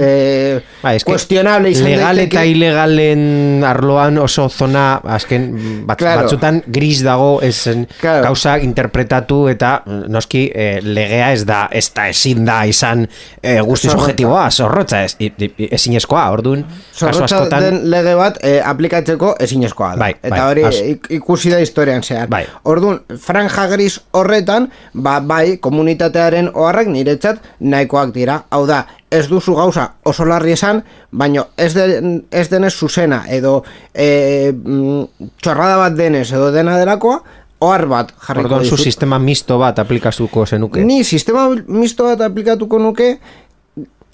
eh, 0.00 0.60
Ba, 0.82 0.94
kuestionable 1.04 1.70
izan 1.70 1.84
legal 1.90 2.16
daiteke. 2.16 2.36
eta 2.36 2.44
ilegalen 2.46 3.64
arloan 3.64 4.18
oso 4.18 4.48
zona 4.48 5.00
azken 5.04 5.84
bat, 5.86 5.98
Claro. 5.98 6.22
batzutan 6.22 6.62
gris 6.66 7.02
dago 7.04 7.40
ezen 7.42 7.86
Claro. 8.00 8.24
gauza 8.24 8.58
interpretatu 8.58 9.48
eta 9.48 9.82
noski 10.08 10.50
eh, 10.54 10.80
legea 10.82 11.32
ez 11.32 11.44
da 11.46 11.68
ez 11.72 11.90
da 11.94 12.08
ezin 12.08 12.44
da 12.44 12.64
izan 12.66 13.06
eh, 13.42 13.60
guzti 13.60 13.88
subjetiboa, 13.90 14.50
zorrotza 14.50 15.04
ez, 15.04 15.16
ezinezkoa, 15.58 16.30
orduan 16.30 16.64
kasu 16.98 17.24
askotan 17.24 17.60
den 17.62 17.90
lege 17.90 18.14
bat 18.14 18.38
eh, 18.42 18.60
aplikatzeko 18.64 19.34
ezinezkoa 19.40 19.90
da. 19.96 19.98
Bai, 20.06 20.14
Eta 20.22 20.36
bai, 20.36 20.64
hori 20.64 20.98
ikusi 21.18 21.50
da 21.50 21.58
historian 21.60 22.02
zehar. 22.02 22.28
Bai. 22.28 22.44
Orduan, 22.64 23.00
franja 23.20 23.66
gris 23.68 24.00
horretan, 24.12 24.70
ba, 24.94 25.18
bai, 25.20 25.57
komunitatearen 25.60 26.50
oharrak 26.54 26.88
niretzat 26.92 27.42
nahikoak 27.60 28.12
dira. 28.14 28.42
Hau 28.50 28.64
da, 28.66 28.84
ez 29.10 29.26
duzu 29.28 29.54
gauza 29.56 29.88
oso 30.04 30.26
larri 30.28 30.54
esan, 30.56 30.82
baino 31.10 31.48
ez, 31.56 31.72
den, 31.74 32.22
ez 32.30 32.48
denez 32.50 32.74
zuzena, 32.74 33.24
edo 33.28 33.62
e, 33.94 34.52
mm, 34.52 35.32
txorrada 35.42 35.78
bat 35.84 35.98
denez, 35.98 36.28
edo 36.32 36.52
dena 36.54 36.78
delakoa, 36.80 37.20
ohar 37.60 37.86
bat 37.90 38.14
jarriko 38.26 38.46
Orduan 38.46 38.64
zu 38.64 38.76
dizut. 38.76 38.84
sistema 38.84 39.18
misto 39.18 39.58
bat 39.58 39.78
aplikaztuko 39.78 40.46
zenuke. 40.46 40.84
Ni 40.84 41.02
sistema 41.04 41.48
misto 41.66 42.04
bat 42.04 42.20
aplikatuko 42.28 42.78
nuke 42.78 43.16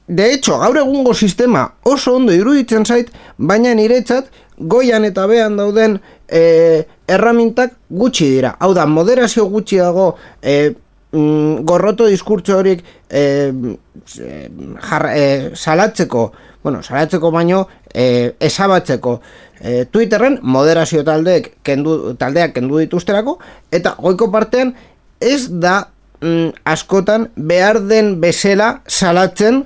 De 0.06 0.34
hecho, 0.34 0.58
gaur 0.60 0.76
egungo 0.76 1.14
sistema 1.14 1.62
oso 1.88 2.12
ondo 2.18 2.32
iruditzen 2.36 2.84
zait, 2.84 3.08
baina 3.38 3.72
niretzat 3.74 4.26
goian 4.58 5.04
eta 5.08 5.24
behan 5.26 5.56
dauden 5.56 5.96
e, 6.28 6.84
erramintak 7.08 7.72
gutxi 7.88 8.28
dira. 8.28 8.54
Hau 8.60 8.74
da, 8.76 8.84
moderazio 8.86 9.46
gutxi 9.48 9.80
dago 9.80 10.14
e, 10.42 10.74
mm, 11.14 11.64
gorroto 11.64 12.06
diskurtso 12.10 12.58
horik 12.58 12.84
e, 13.08 13.52
jar, 14.82 15.06
e, 15.14 15.50
salatzeko, 15.54 16.32
bueno, 16.62 16.82
salatzeko 16.82 17.30
baino 17.30 17.66
e, 17.92 18.34
esabatzeko 18.40 19.20
e, 19.60 19.84
Twitterren 19.86 20.40
moderazio 20.42 21.04
taldeek 21.06 21.54
kendu, 21.62 22.14
taldeak 22.18 22.54
kendu 22.56 22.82
dituzterako, 22.82 23.38
eta 23.72 23.94
goiko 24.00 24.30
partean 24.34 24.74
ez 25.20 25.46
da 25.48 25.86
mm, 26.20 26.66
askotan 26.74 27.30
behar 27.36 27.80
den 27.86 28.18
bezala 28.20 28.80
salatzen 28.88 29.64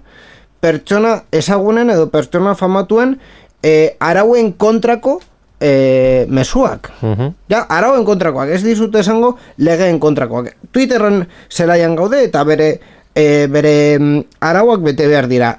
pertsona 0.61 1.22
ezagunen 1.32 1.90
edo 1.94 2.09
pertsona 2.11 2.55
famatuen 2.59 3.16
e, 3.62 3.96
arauen 4.01 4.53
kontrako 4.53 5.18
e, 5.61 6.27
mesuak. 6.29 6.91
Mhm. 7.03 7.35
Ja, 7.51 7.65
arauen 7.69 8.05
kontrakoak, 8.05 8.51
ez 8.55 8.63
dizut 8.63 8.95
esango 8.97 9.37
legeen 9.57 9.99
kontrakoak. 9.99 10.55
Twitterren 10.73 11.27
zelaian 11.51 11.97
gaude 11.97 12.23
eta 12.25 12.45
bere 12.45 12.71
e, 13.15 13.47
bere 13.51 13.99
mm, 13.99 14.23
arauak 14.41 14.83
bete 14.87 15.09
behar 15.09 15.29
dira. 15.29 15.57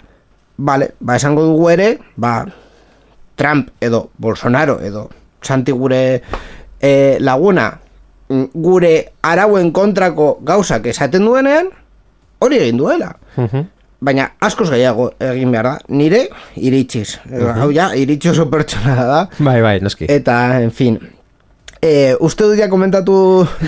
Vale, 0.58 0.94
ba 1.00 1.16
esango 1.16 1.46
dugu 1.48 1.70
ere, 1.72 1.98
ba 2.16 2.46
Trump 3.40 3.70
edo 3.80 4.10
Bolsonaro 4.18 4.82
edo 4.84 5.10
Santi 5.42 5.72
gure 5.72 6.22
e, 6.82 7.18
laguna 7.20 7.80
mm, 8.28 8.46
gure 8.54 8.94
arauen 9.22 9.72
kontrako 9.72 10.40
gauzak 10.44 10.90
esaten 10.92 11.26
duenean, 11.26 11.70
hori 12.40 12.60
egin 12.60 12.78
duela. 12.78 13.16
Baina 14.00 14.30
askoz 14.40 14.70
gehiago 14.72 15.10
egin 15.20 15.52
behar 15.52 15.68
da. 15.68 15.78
Nire 15.92 16.26
iritsiz. 16.56 17.20
Hau 17.56 17.70
ja, 17.76 17.92
iritsi 18.00 18.32
oso 18.32 18.48
pertsona 18.52 18.96
da. 19.04 19.24
Bai, 19.40 19.60
bai, 19.62 19.80
noski. 19.84 20.08
Eta, 20.08 20.40
en 20.64 20.72
fin, 20.72 20.96
e, 21.82 22.16
uste 22.20 22.48
dut 22.48 22.60
ja 22.60 22.68
komentatu 22.72 23.16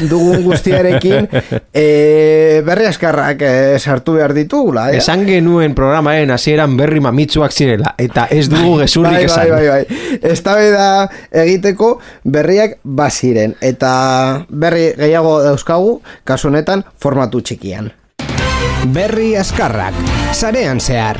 dugun 0.10 0.44
guztiarekin 0.46 1.28
e, 1.84 2.62
berri 2.66 2.88
askarrak 2.90 3.44
e, 3.46 3.54
sartu 3.80 4.18
behar 4.20 4.36
ditugula. 4.38 4.90
Eh? 4.92 5.00
Esan 5.02 5.26
genuen 5.28 5.76
programaren 5.78 6.32
hasieran 6.36 6.76
berri 6.80 7.02
mamitsuak 7.04 7.56
zirela, 7.56 7.96
eta 8.02 8.28
ez 8.32 8.48
dugu 8.52 8.78
gezurrik 8.84 9.22
bai, 9.22 9.24
esan. 9.30 9.54
bai, 9.54 9.68
bai, 9.68 9.86
bai. 9.86 10.20
Esta 10.32 10.58
da 10.72 10.90
egiteko 11.44 11.94
berriak 12.24 12.80
baziren. 12.84 13.56
Eta 13.62 13.94
berri 14.50 14.92
gehiago 15.00 15.40
dauzkagu, 15.46 15.98
kasu 16.28 16.52
honetan 16.52 16.86
formatu 17.00 17.42
txikian. 17.42 17.92
Berri 18.90 19.38
askarrak, 19.38 19.94
sarean 20.34 20.80
zehar. 20.82 21.18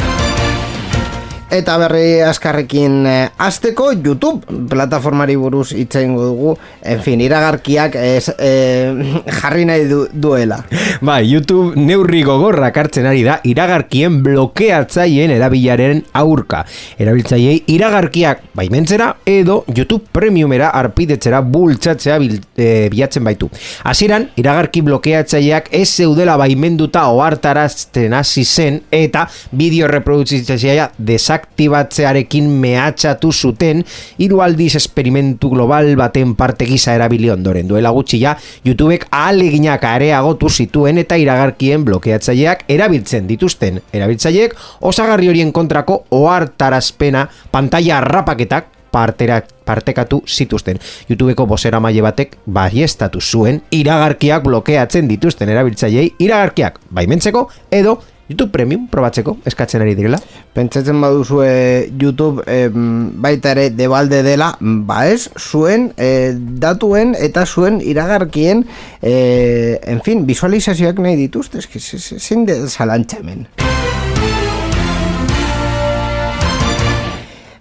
Eta 1.52 1.74
berri 1.76 2.22
askarrekin 2.24 2.94
eh, 3.12 3.30
azteko 3.44 3.90
YouTube 3.92 4.54
plataformari 4.72 5.34
buruz 5.36 5.74
hitz 5.76 5.98
egingo 6.00 6.24
dugu. 6.30 6.54
En 6.88 7.02
fin, 7.04 7.20
iragarkiak 7.20 7.98
ez, 8.00 8.32
eh, 8.40 8.94
jarri 9.42 9.66
nahi 9.68 9.84
du, 9.90 10.06
duela. 10.14 10.62
Bai, 11.04 11.26
YouTube 11.28 11.76
neurri 11.76 12.22
gogorrak 12.24 12.80
hartzen 12.80 13.10
ari 13.10 13.26
da 13.26 13.36
iragarkien 13.44 14.22
blokeatzaileen 14.24 15.34
erabilaren 15.36 16.00
aurka. 16.22 16.62
Erabiltzaileei 17.04 17.66
iragarkiak 17.76 18.48
baimentzera 18.56 19.10
edo 19.28 19.66
YouTube 19.68 20.08
Premiumera 20.16 20.72
arpidetzera 20.80 21.44
bultzatzea 21.44 22.18
bil, 22.24 22.40
e, 22.56 22.88
bilatzen 22.96 23.28
baitu. 23.28 23.52
Hasieran 23.84 24.30
iragarki 24.40 24.86
blokeatzaileak 24.88 25.68
ez 25.76 25.90
zeudela 25.90 26.40
baimenduta 26.40 27.10
ohartarazten 27.12 28.16
hasi 28.16 28.48
zen 28.48 28.80
eta 29.04 29.28
bideo 29.52 29.92
reproduzitzailea 29.92 30.94
desaktibatzearekin 31.42 32.50
mehatxatu 32.50 33.32
zuten 33.32 33.84
hiru 34.20 34.42
aldiz 34.42 34.76
esperimentu 34.76 35.50
global 35.50 35.96
baten 35.96 36.36
parte 36.36 36.66
gisa 36.66 36.94
erabili 36.96 37.30
ondoren. 37.30 37.68
Duela 37.68 37.92
gutxi 37.92 38.20
ja 38.22 38.36
YouTubek 38.66 39.08
ahaleginak 39.12 39.84
areagotu 39.84 40.50
zituen 40.50 40.98
eta 40.98 41.16
iragarkien 41.16 41.86
blokeatzaileak 41.86 42.66
erabiltzen 42.70 43.28
dituzten. 43.28 43.82
Erabiltzaileek 43.94 44.56
osagarri 44.82 45.30
horien 45.30 45.52
kontrako 45.52 46.06
ohartarazpena 46.12 47.28
pantalla 47.52 47.98
harrapaketak 47.98 48.68
partera, 48.92 49.42
partekatu 49.66 50.24
zituzten. 50.28 50.80
YouTubeko 51.10 51.46
bosera 51.48 51.80
maile 51.80 52.02
batek 52.02 52.38
baiestatu 52.46 53.22
zuen 53.22 53.62
iragarkiak 53.72 54.44
blokeatzen 54.44 55.08
dituzten 55.08 55.50
erabiltzaileei. 55.50 56.16
Iragarkiak 56.20 56.80
baimentzeko 56.92 57.50
edo 57.72 58.02
YouTube 58.32 58.52
Premium 58.56 58.88
probatzeko 58.92 59.38
eskatzen 59.48 59.84
ari 59.84 59.96
direla. 59.98 60.20
Pentsatzen 60.56 61.00
baduzue 61.04 61.52
YouTube 62.00 62.46
em, 62.48 63.12
baita 63.22 63.54
ere 63.56 63.70
debalde 63.76 64.22
dela, 64.26 64.54
ba 64.60 65.04
ez, 65.12 65.30
zuen 65.40 65.92
eh, 65.98 66.32
datuen 66.36 67.16
eta 67.20 67.46
zuen 67.46 67.82
iragarkien, 67.82 68.66
eh, 69.02 69.80
en 69.84 70.02
fin, 70.06 70.26
visualizazioak 70.28 71.04
nahi 71.04 71.20
dituzte, 71.20 71.62
eski, 71.64 71.80
zein 72.20 72.48
de 72.48 72.62
zalantza 72.68 73.22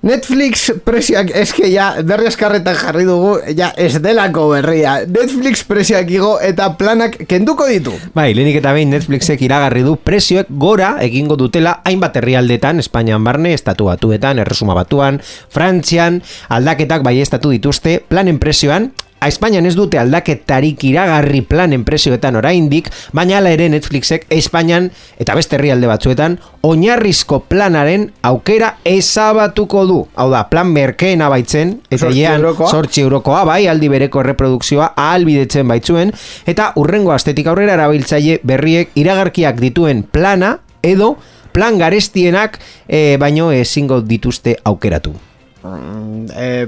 Netflix 0.00 0.70
presioak 0.80 1.28
eske 1.36 1.66
ja 1.68 1.90
berri 2.08 2.30
eskarretan 2.30 2.76
jarri 2.78 3.02
dugu 3.04 3.34
ja 3.52 3.68
ez 3.76 3.98
delako 4.00 4.46
berria. 4.54 4.94
Netflix 5.04 5.60
presioak 5.68 6.08
igo 6.08 6.30
eta 6.40 6.70
planak 6.80 7.18
kenduko 7.28 7.66
ditu. 7.68 7.92
Bai, 8.16 8.30
lehenik 8.32 8.62
eta 8.62 8.72
behin 8.72 8.94
Netflixek 8.94 9.44
iragarri 9.44 9.84
du 9.84 9.98
prezioek 10.00 10.48
gora 10.48 10.94
egingo 11.04 11.36
dutela 11.36 11.82
hainbat 11.84 12.16
herrialdetan, 12.16 12.80
Espainian 12.80 13.20
barne, 13.24 13.52
estatu 13.52 13.90
batuetan, 13.90 14.40
erresuma 14.40 14.78
batuan, 14.78 15.20
Frantzian, 15.52 16.22
aldaketak 16.48 17.04
bai 17.04 17.18
estatu 17.20 17.52
dituzte, 17.52 18.00
planen 18.08 18.40
prezioan, 18.40 18.88
A 18.90 19.09
Espainian 19.26 19.66
ez 19.68 19.74
dute 19.76 19.98
aldaketarik 20.00 20.80
iragarri 20.88 21.42
planen 21.44 21.84
prezioetan 21.84 22.38
oraindik, 22.40 22.88
baina 23.12 23.36
hala 23.36 23.52
ere 23.52 23.68
Netflixek 23.68 24.24
Espainian 24.32 24.88
eta 25.20 25.36
beste 25.36 25.58
herrialde 25.58 25.90
batzuetan 25.90 26.38
oinarrizko 26.64 27.42
planaren 27.50 28.08
aukera 28.24 28.74
ezabatuko 28.88 29.84
du. 29.86 29.98
Hau 30.16 30.30
da, 30.32 30.46
plan 30.48 30.72
merkeena 30.72 31.28
baitzen, 31.32 31.76
eta 31.90 32.08
eurokoa. 32.08 32.70
sortzi 32.70 33.04
eurokoa 33.04 33.44
bai, 33.44 33.66
aldi 33.68 33.92
bereko 33.92 34.24
reprodukzioa 34.24 34.92
ahalbidetzen 34.96 35.68
baitzuen, 35.68 36.14
eta 36.46 36.72
urrengo 36.80 37.12
astetik 37.12 37.52
aurrera 37.52 37.76
erabiltzaile 37.76 38.40
berriek 38.42 38.96
iragarkiak 38.96 39.60
dituen 39.60 40.02
plana 40.02 40.56
edo 40.82 41.16
plan 41.52 41.78
garestienak 41.78 42.58
eh, 42.88 43.16
baino 43.20 43.50
ezingo 43.52 44.00
dituzte 44.00 44.56
aukeratu. 44.64 45.29
Eh, 45.64 46.66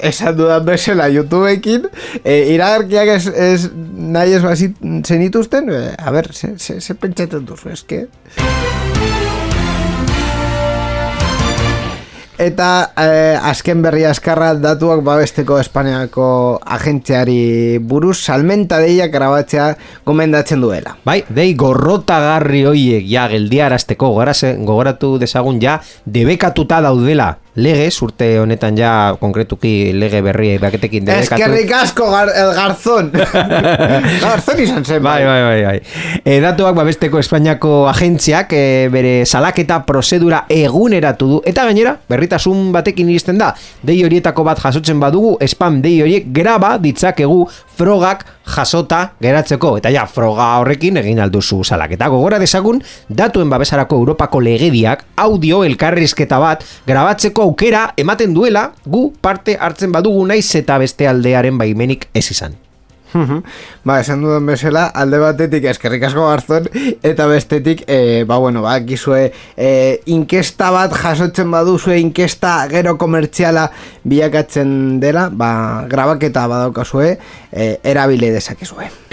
esan 0.00 0.36
dudan 0.36 0.64
bezala 0.66 1.08
YouTubeekin 1.12 1.88
eh, 2.24 2.52
iragarkiak 2.54 3.14
ez, 3.16 3.26
ez 3.26 3.70
nahi 3.72 4.38
ez 4.38 4.42
bazit 4.42 4.76
zenituzten 5.06 5.70
eh, 5.70 5.94
a 5.98 6.14
ber, 6.14 6.32
ze, 6.32 6.54
ze, 6.58 6.80
ze 6.80 6.94
pentsatzen 6.94 7.46
duzu 7.46 7.72
eske 7.72 8.06
Eta 12.42 12.90
eh, 12.98 13.38
azken 13.38 13.84
berri 13.84 14.02
askarra 14.08 14.48
datuak 14.58 15.04
babesteko 15.06 15.60
Espainiako 15.62 16.24
agentziari 16.74 17.78
buruz 17.78 18.16
salmenta 18.18 18.80
deiak 18.82 19.12
grabatzea 19.14 19.68
gomendatzen 20.08 20.64
duela. 20.64 20.96
Bai, 21.06 21.20
dei 21.28 21.52
gorrotagarri 21.54 22.64
hoiek 22.66 23.06
ja 23.06 23.28
geldiarazteko 23.30 24.10
gogoratu 24.66 25.12
dezagun 25.22 25.62
ja 25.62 25.78
debekatuta 26.04 26.80
daudela 26.82 27.36
legez, 27.54 28.00
urte 28.00 28.26
honetan 28.40 28.76
ja 28.78 29.12
konkretuki 29.20 29.92
lege 29.92 30.22
berri 30.24 30.54
baketekin 30.60 31.04
debekatu. 31.04 31.36
Eskerrik 31.36 31.72
asko 31.76 32.08
gar, 32.10 32.30
el 32.32 32.52
garzón 32.56 33.10
Garzón 34.24 34.62
izan 34.64 34.84
zen 34.84 35.02
Bai, 35.04 35.24
bai, 35.26 35.40
bai, 35.44 35.58
bai. 35.66 35.76
E, 36.24 36.38
datuak 36.40 36.74
babesteko 36.78 37.20
Espainiako 37.20 37.74
agentziak 37.90 38.54
e, 38.56 38.88
bere 38.92 39.14
salaketa 39.26 39.82
prozedura 39.84 40.46
eguneratu 40.48 41.28
du 41.28 41.40
eta 41.44 41.66
gainera 41.68 41.98
berritasun 42.08 42.70
batekin 42.72 43.10
iristen 43.12 43.40
da. 43.40 43.52
Dei 43.82 44.00
horietako 44.04 44.46
bat 44.48 44.62
jasotzen 44.62 45.00
badugu 45.02 45.36
spam 45.52 45.82
dei 45.84 45.98
horiek 46.00 46.32
graba 46.32 46.78
ditzakegu 46.80 47.44
frogak 47.76 48.24
jasota 48.46 49.12
geratzeko 49.22 49.76
eta 49.78 49.92
ja 49.94 50.06
froga 50.06 50.48
horrekin 50.60 50.98
egin 51.02 51.20
alduzu 51.22 51.62
salaketa. 51.64 52.08
Gogora 52.12 52.40
dezagun 52.42 52.82
datuen 53.08 53.50
babesarako 53.50 54.02
Europako 54.02 54.40
legediak 54.40 55.04
audio 55.16 55.62
elkarrizketa 55.64 56.40
bat 56.42 56.66
grabatzeko 56.86 57.48
aukera 57.48 57.86
ematen 57.96 58.34
duela 58.34 58.70
gu 58.84 59.12
parte 59.20 59.56
hartzen 59.60 59.92
badugu 59.92 60.26
naiz 60.26 60.48
eta 60.56 60.78
beste 60.82 61.08
aldearen 61.08 61.58
baimenik 61.58 62.08
ez 62.14 62.30
izan. 62.30 62.58
Ba, 63.86 64.00
esan 64.00 64.22
dudan 64.24 64.46
bezala, 64.46 64.86
alde 64.94 65.20
batetik 65.22 65.66
eskerrik 65.72 66.06
asko 66.08 66.26
garzon, 66.28 66.68
eta 67.02 67.26
bestetik, 67.30 67.84
e, 67.86 68.24
ba, 68.28 68.38
bueno, 68.42 68.62
ba, 68.64 68.78
gizue, 68.86 69.30
e, 69.56 70.00
inkesta 70.14 70.70
bat 70.74 70.94
jasotzen 70.96 71.50
baduzue, 71.52 71.98
inkesta 72.02 72.56
gero 72.72 72.96
komertziala 73.00 73.68
bilakatzen 74.04 75.00
dela, 75.02 75.28
ba, 75.32 75.52
grabaketa 75.90 76.46
badaukazue, 76.50 77.16
e, 77.52 77.72
erabile 77.94 78.32
dezakezue. 78.34 79.11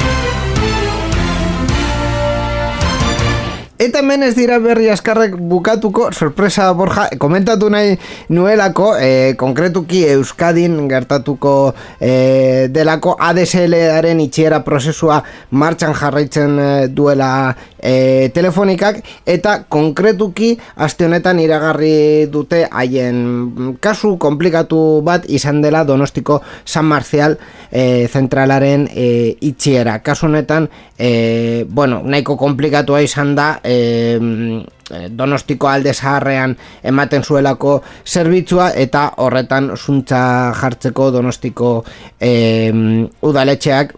Eta 3.80 4.02
hemen 4.04 4.26
ez 4.28 4.34
dira 4.36 4.58
berri 4.60 4.90
askarrek 4.92 5.38
bukatuko, 5.48 6.10
sorpresa 6.12 6.66
Borja, 6.76 7.06
komentatu 7.16 7.70
nahi 7.72 7.94
nuelako, 8.28 8.90
e, 9.00 9.38
konkretuki 9.40 10.02
Euskadin 10.18 10.74
gertatuko 10.92 11.54
e, 11.96 12.68
delako 12.76 13.14
ADSL-aren 13.24 14.20
itxiera 14.20 14.60
prozesua 14.68 15.22
martxan 15.56 15.96
jarraitzen 15.96 16.60
e, 16.60 16.68
duela 16.92 17.30
e, 17.80 18.28
telefonikak, 18.36 19.00
eta 19.24 19.62
konkretuki 19.72 20.52
aste 20.76 21.08
honetan 21.08 21.40
iragarri 21.40 22.28
dute 22.28 22.66
haien 22.68 23.24
kasu 23.80 24.18
komplikatu 24.20 25.00
bat 25.08 25.24
izan 25.32 25.64
dela 25.64 25.86
Donostiko 25.88 26.42
San 26.66 26.92
Marcial 26.92 27.40
e, 27.72 28.10
zentralaren 28.12 28.90
e, 28.92 29.38
itxiera. 29.40 30.02
Kasu 30.04 30.28
honetan, 30.28 30.68
e, 31.00 31.66
bueno, 31.70 32.02
nahiko 32.04 32.36
komplikatua 32.38 33.02
izan 33.02 33.34
da, 33.36 33.60
e, 33.64 34.20
donostiko 35.10 35.70
alde 35.70 35.93
zaharrean 35.93 36.56
ematen 36.84 37.24
zuelako 37.24 37.80
zerbitzua 38.06 38.72
eta 38.76 39.06
horretan 39.24 39.72
zuntza 39.78 40.22
jartzeko 40.60 41.12
donostiko 41.14 41.72
e, 42.20 42.34
udaletxeak 43.22 43.93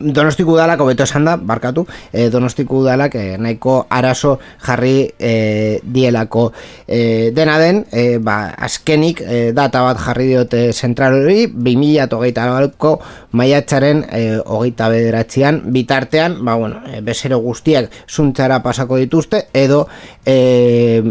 Donostiku 0.00 0.56
udalak 0.56 0.80
hobeto 0.82 1.04
esan 1.06 1.24
da, 1.24 1.36
barkatu, 1.36 1.84
e, 2.12 2.26
Donostiku 2.30 2.80
udalak 2.82 3.14
e, 3.14 3.36
nahiko 3.38 3.86
arazo 3.88 4.40
jarri 4.58 5.06
e, 5.18 5.78
dielako. 5.84 6.48
E, 6.88 7.30
dena 7.30 7.60
den, 7.62 7.84
e, 7.92 8.18
ba, 8.18 8.50
azkenik 8.58 9.22
e, 9.22 9.52
data 9.54 9.84
bat 9.86 10.00
jarri 10.02 10.26
diote 10.32 10.64
zentral 10.72 11.20
hori, 11.20 11.46
2008 11.46 12.74
ko 12.76 12.96
maiatzaren 13.38 14.02
e, 14.10 14.24
hogeita 14.42 14.90
bederatzean, 14.90 15.62
bitartean, 15.70 16.40
ba, 16.44 16.58
bueno, 16.58 16.82
e, 16.90 17.00
bezero 17.00 17.38
guztiak 17.38 17.90
zuntzara 18.10 18.60
pasako 18.66 18.98
dituzte, 18.98 19.46
edo 19.54 19.86
e, 20.26 21.02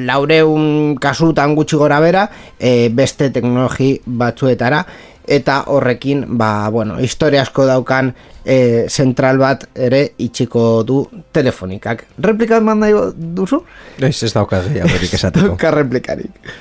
laureun 0.00 0.96
kasutan 0.96 1.54
gutxi 1.54 1.76
gora 1.76 2.00
bera, 2.00 2.28
e, 2.58 2.88
beste 2.88 3.28
teknologi 3.30 3.98
batzuetara, 4.06 4.86
eta 5.26 5.64
horrekin, 5.66 6.24
ba, 6.38 6.68
bueno, 6.70 6.98
historia 7.00 7.42
asko 7.42 7.66
daukan 7.66 8.12
e, 8.44 8.86
zentral 8.88 9.38
bat 9.38 9.68
ere 9.74 10.02
itxiko 10.18 10.82
du 10.86 11.02
telefonikak. 11.32 12.06
Replikat 12.18 12.62
man 12.62 12.82
nahi 12.82 12.96
duzu? 13.14 13.62
Ez 13.98 14.22
ez 14.22 14.32
dauka 14.34 14.62
gehiagorik 14.66 15.14
esateko. 15.14 15.46
Dauka 15.52 15.70
replikarik. 15.74 16.52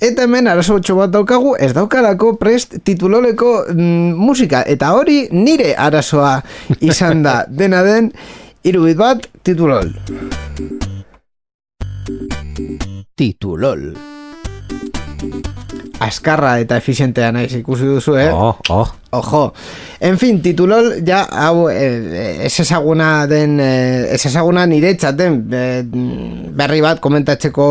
Eta 0.00 0.24
hemen 0.24 0.46
arazo 0.48 0.78
txo 0.80 0.94
bat 0.96 1.10
daukagu, 1.12 1.52
ez 1.60 1.74
daukalako 1.76 2.32
prest 2.40 2.78
tituloleko 2.88 3.50
mm, 3.68 4.14
musika. 4.16 4.62
Eta 4.64 4.94
hori 4.96 5.26
nire 5.32 5.74
arazoa 5.76 6.38
izan 6.80 7.20
da. 7.26 7.42
Dena 7.60 7.82
den, 7.84 8.08
irubit 8.64 8.96
bat, 8.96 9.28
titulol. 9.44 9.92
Titulol. 13.20 13.90
Askarra 16.00 16.54
eta 16.62 16.78
efizientea 16.80 17.28
naiz 17.32 17.52
ikusi 17.58 17.84
duzu, 17.84 18.16
eh? 18.16 18.30
Oh, 18.32 18.56
oh. 18.72 18.88
Ojo. 19.12 19.52
En 19.98 20.16
fin, 20.18 20.38
titulol, 20.40 21.00
ja, 21.04 21.24
hau, 21.34 21.68
eh, 21.68 22.46
ez 22.46 22.52
ezaguna 22.62 23.26
den, 23.26 23.58
eh, 23.60 24.14
ez 24.14 24.24
ezaguna 24.26 24.64
niretzaten 24.70 25.40
eh, 25.52 25.82
berri 26.54 26.80
bat 26.80 27.00
komentatzeko 27.02 27.66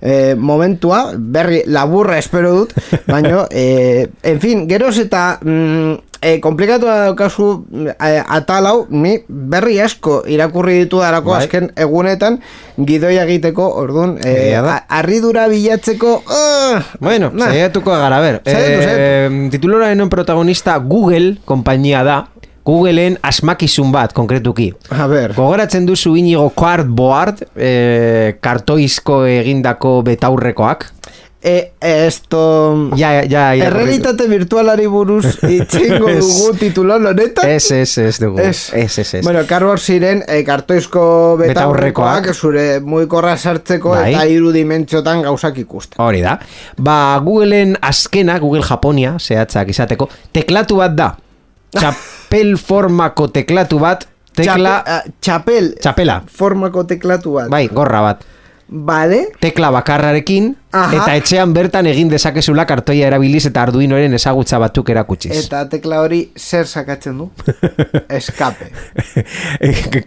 eh, 0.00 0.36
momentua, 0.38 1.16
berri 1.18 1.64
laburra 1.66 2.18
espero 2.18 2.54
dut, 2.60 2.76
baina, 3.08 3.42
eh, 3.50 4.06
en 4.22 4.40
fin, 4.40 4.68
geroz 4.70 4.96
eta 5.02 5.40
mm, 5.42 6.13
eh, 6.24 6.38
komplikatu 6.40 6.86
da 6.88 6.94
daukazu 7.04 7.46
eh, 7.92 8.22
atal 8.26 8.64
hau, 8.70 8.78
ni 8.88 9.18
berri 9.28 9.76
asko 9.84 10.22
irakurri 10.26 10.78
ditu 10.84 11.02
darako 11.04 11.34
Bai. 11.34 11.42
azken 11.44 11.68
egunetan, 11.76 12.40
gidoia 12.80 13.26
egiteko, 13.28 13.66
orduan, 13.84 14.16
eh, 14.24 14.32
Egia 14.48 14.62
da. 14.64 14.76
a- 14.78 14.98
harridura 14.98 15.44
bilatzeko, 15.52 16.14
uh, 16.24 16.80
Bueno, 17.00 17.30
nah. 17.34 17.50
saiatuko 17.52 17.90
gara, 17.92 18.20
ber. 18.24 18.40
Saiatu, 18.44 18.88
Eh, 18.96 19.48
tituloraren 19.52 20.08
protagonista 20.08 20.78
Google, 20.78 21.36
konpainia 21.44 22.02
da. 22.04 22.22
Googleen 22.64 23.18
asmakizun 23.20 23.90
bat, 23.92 24.14
konkretuki. 24.16 24.70
A 24.88 25.04
ber, 25.06 25.34
Gogoratzen 25.36 25.84
duzu 25.84 26.14
inigo 26.16 26.46
cardboard, 26.56 27.42
eh, 27.60 28.38
kartoizko 28.40 29.26
egindako 29.28 29.98
betaurrekoak. 30.06 30.86
E, 31.44 31.72
esto... 31.80 32.88
Ja, 32.96 33.12
ja, 33.22 33.52
ja. 33.54 33.66
Errealitate 33.68 34.26
virtualari 34.30 34.86
buruz 34.88 35.26
itxingo 35.44 36.08
Ez. 36.14 36.22
dugu 36.24 36.54
titulon 36.58 37.06
honetan? 37.10 37.50
Ez, 37.50 37.68
ez, 37.70 37.98
ez 37.98 38.16
dugu. 38.22 38.40
Ez. 38.40 38.70
Ez, 38.72 38.98
ez, 38.98 39.06
ez. 39.20 39.22
Bueno, 39.26 39.44
karbor 39.48 39.80
ziren 39.80 40.24
e, 40.26 40.40
kartoizko 40.46 41.04
betaurrekoak 41.42 42.30
zure 42.34 42.64
muikorra 42.80 43.36
sartzeko 43.36 43.92
Bai. 43.92 44.14
eta 44.14 44.24
hiru 44.30 44.54
dimentsiotan 44.56 45.22
gauzak 45.28 45.60
ikusten. 45.60 46.00
Hori 46.00 46.24
da. 46.24 46.38
Ba, 46.80 46.96
Googleen 47.24 47.76
azkena, 47.84 48.38
Google 48.40 48.64
Japonia, 48.64 49.18
zehatzak 49.20 49.68
izateko, 49.76 50.08
teklatu 50.32 50.80
bat 50.80 50.96
da. 50.96 51.12
Txapel 51.74 52.56
formako 52.56 53.28
teklatu 53.34 53.82
bat, 53.82 54.08
tekla... 54.34 54.78
Ah, 54.80 55.02
txapel 55.20 55.74
Txapela. 55.82 56.22
formako 56.26 56.86
teklatu 56.88 57.36
bat. 57.36 57.52
Bai, 57.52 57.66
gorra 57.68 58.00
bat. 58.08 58.24
Bale? 58.74 59.28
Tekla 59.38 59.68
bakarrarekin, 59.70 60.48
Aha. 60.74 60.96
eta 60.96 61.12
etxean 61.14 61.52
bertan 61.54 61.86
egin 61.86 62.08
dezakezula 62.10 62.64
kartoia 62.66 63.06
erabiliz 63.06 63.44
eta 63.46 63.62
arduinoren 63.62 64.16
ezagutza 64.18 64.58
batzuk 64.58 64.90
erakutsiz. 64.90 65.30
Eta 65.44 65.60
tekla 65.70 66.00
hori 66.02 66.18
zer 66.34 66.66
sakatzen 66.66 67.20
du? 67.22 67.28
Escape. 68.18 68.72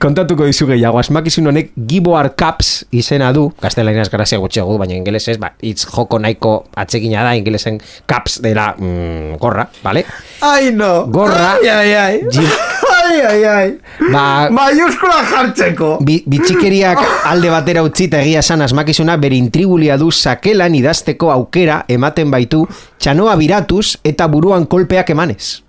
Kontatuko 0.03 0.49
dizu 0.49 0.67
gehiago, 0.73 0.99
asmakizun 0.99 1.47
honek 1.53 1.71
Giboar 1.87 2.33
Caps 2.35 2.73
izena 2.91 3.31
du, 3.31 3.47
gaztelaniaz 3.63 4.09
grazia 4.11 4.41
gutxiago 4.43 4.75
baina 4.81 4.99
ingelesez, 4.99 5.37
ba, 5.39 5.53
hitz 5.63 5.85
joko 5.87 6.19
nahiko 6.19 6.57
atsegina 6.75 7.23
da, 7.23 7.37
ingelesen 7.39 7.79
Caps 8.05 8.41
dela 8.43 8.73
mm, 8.75 9.39
gorra, 9.39 9.69
vale? 9.79 10.03
Ai, 10.43 10.73
no! 10.75 11.07
Gorra. 11.07 11.53
Ai, 11.55 11.71
ai, 11.71 11.93
ai! 11.95 12.21
Ai, 13.07 13.21
ai, 13.21 13.43
ai! 13.45 13.67
Ba, 14.11 14.49
Maiuskula 14.51 15.21
jartzeko! 15.29 15.91
Bi, 16.03 16.17
bitxikeriak 16.27 16.99
alde 17.31 17.51
batera 17.53 17.83
utzi 17.87 18.09
eta 18.09 18.19
egia 18.19 18.41
esan 18.43 18.65
asmakizuna 18.65 19.15
bere 19.21 19.37
intrigulia 19.39 19.95
du 20.01 20.09
sakelan 20.11 20.75
idazteko 20.75 21.31
aukera 21.31 21.83
ematen 21.87 22.33
baitu 22.33 22.65
txanoa 22.99 23.37
biratuz 23.39 23.95
eta 24.03 24.27
buruan 24.27 24.67
kolpeak 24.67 25.13
emanez. 25.15 25.61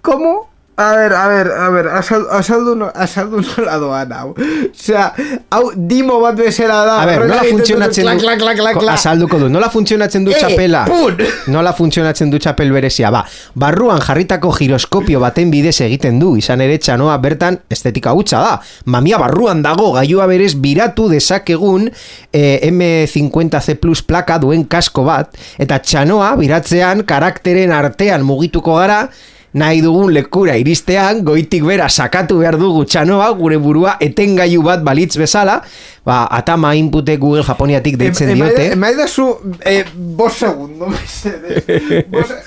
¿Cómo? 0.00 0.47
A 0.78 0.92
ver, 0.94 1.12
a 1.12 1.26
ver, 1.26 1.48
a 1.50 1.68
ver, 1.74 1.86
azaldu, 1.88 2.28
azaldu, 2.30 2.74
no, 2.78 2.86
azaldu 2.94 3.40
nola 3.56 3.78
doan 3.82 4.12
hau. 4.14 4.28
Osea, 4.70 5.08
hau 5.50 5.72
dimo 5.74 6.20
bat 6.22 6.36
bezala 6.38 6.76
da. 6.86 6.98
A 7.02 7.06
ber, 7.08 7.24
nola 7.26 7.42
funtzionatzen 7.48 8.04
du... 8.06 8.20
Klak, 8.22 8.38
klak, 8.38 8.56
klak, 8.60 8.76
klak, 8.78 8.92
Azalduko 8.94 9.40
du, 9.42 9.48
nola 9.50 9.70
funtzionatzen 9.74 10.22
du 10.22 10.30
Eh, 10.30 10.38
txapela? 10.38 10.84
pun! 10.86 11.18
Nola 11.54 11.72
funtzionatzen 11.74 12.30
du 12.30 12.38
txapel 12.38 12.70
berezia? 12.70 13.10
Ba, 13.10 13.24
barruan 13.58 13.98
jarritako 14.06 14.52
giroskopio 14.54 15.18
baten 15.18 15.50
bidez 15.50 15.74
egiten 15.82 16.20
du, 16.22 16.36
izan 16.38 16.62
ere 16.62 16.76
txanoa 16.78 17.16
bertan 17.24 17.58
estetika 17.74 18.12
hutsa 18.14 18.38
da. 18.44 18.52
Mamia 18.86 19.18
barruan 19.18 19.64
dago, 19.66 19.88
gailua 19.96 20.28
berez 20.30 20.52
biratu 20.62 21.08
dezakegun 21.10 21.88
eh, 22.30 22.68
M50C 22.70 23.74
Plus 23.82 24.04
plaka 24.06 24.38
duen 24.38 24.62
kasko 24.70 25.02
bat, 25.08 25.34
eta 25.58 25.80
txanoa 25.82 26.30
biratzean 26.38 27.02
karakteren 27.08 27.74
artean 27.74 28.22
mugituko 28.28 28.78
gara, 28.78 29.08
nahi 29.54 29.80
dugun 29.80 30.12
lekura 30.12 30.56
iristean, 30.60 31.22
goitik 31.24 31.64
bera 31.64 31.88
sakatu 31.88 32.38
behar 32.42 32.58
dugu 32.60 32.84
txanoa, 32.84 33.30
gure 33.38 33.56
burua 33.62 33.96
etengailu 34.04 34.62
bat 34.66 34.84
balitz 34.84 35.16
bezala, 35.18 35.62
ba, 36.08 36.24
atama 36.32 36.72
inpute 36.74 37.18
Google 37.20 37.44
Japoniatik 37.44 37.98
deitzen 38.00 38.30
Em- 38.32 38.36
diote. 38.40 38.72
emaida- 38.72 38.72
Emaida 38.72 39.06
zu, 39.06 39.26
eh, 39.60 39.84
bos 39.94 40.32
segundo, 40.40 40.86
mesedez. 40.88 41.64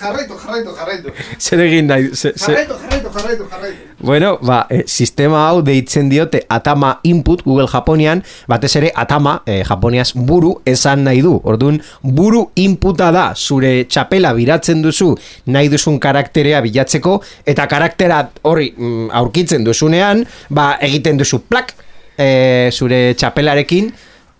Jarraitu, 0.01 0.33
jarraitu, 0.41 0.71
jarraitu. 0.79 1.09
Zer 1.37 1.59
egin 1.67 1.85
nahi, 1.91 2.09
Jarraitu, 2.09 2.73
jarraitu, 2.81 3.09
jarraitu, 3.13 3.45
jarraitu. 3.51 3.77
Bueno, 4.01 4.39
ba, 4.41 4.65
e, 4.69 4.81
sistema 4.87 5.43
hau 5.49 5.61
deitzen 5.61 6.09
diote 6.09 6.41
Atama 6.49 6.99
Input 7.03 7.43
Google 7.45 7.67
Japonian, 7.69 8.23
batez 8.49 8.75
ere 8.79 8.91
Atama, 8.95 9.43
e, 9.45 9.59
Japoniaz 9.63 10.13
buru 10.15 10.55
esan 10.65 11.03
nahi 11.05 11.21
du. 11.21 11.35
Orduan, 11.43 11.77
buru 12.01 12.47
inputa 12.55 13.11
da 13.13 13.27
zure 13.35 13.85
txapela 13.85 14.33
biratzen 14.33 14.81
duzu 14.81 15.11
nahi 15.45 15.69
duzun 15.69 15.99
karakterea 15.99 16.61
bilatzeko, 16.65 17.19
eta 17.45 17.67
karaktera 17.67 18.23
hori 18.41 18.73
mm, 18.75 19.11
aurkitzen 19.13 19.63
duzunean, 19.63 20.25
ba, 20.49 20.77
egiten 20.81 21.17
duzu 21.21 21.43
plak 21.45 21.75
e, 22.17 22.69
zure 22.71 23.13
txapelarekin, 23.17 23.91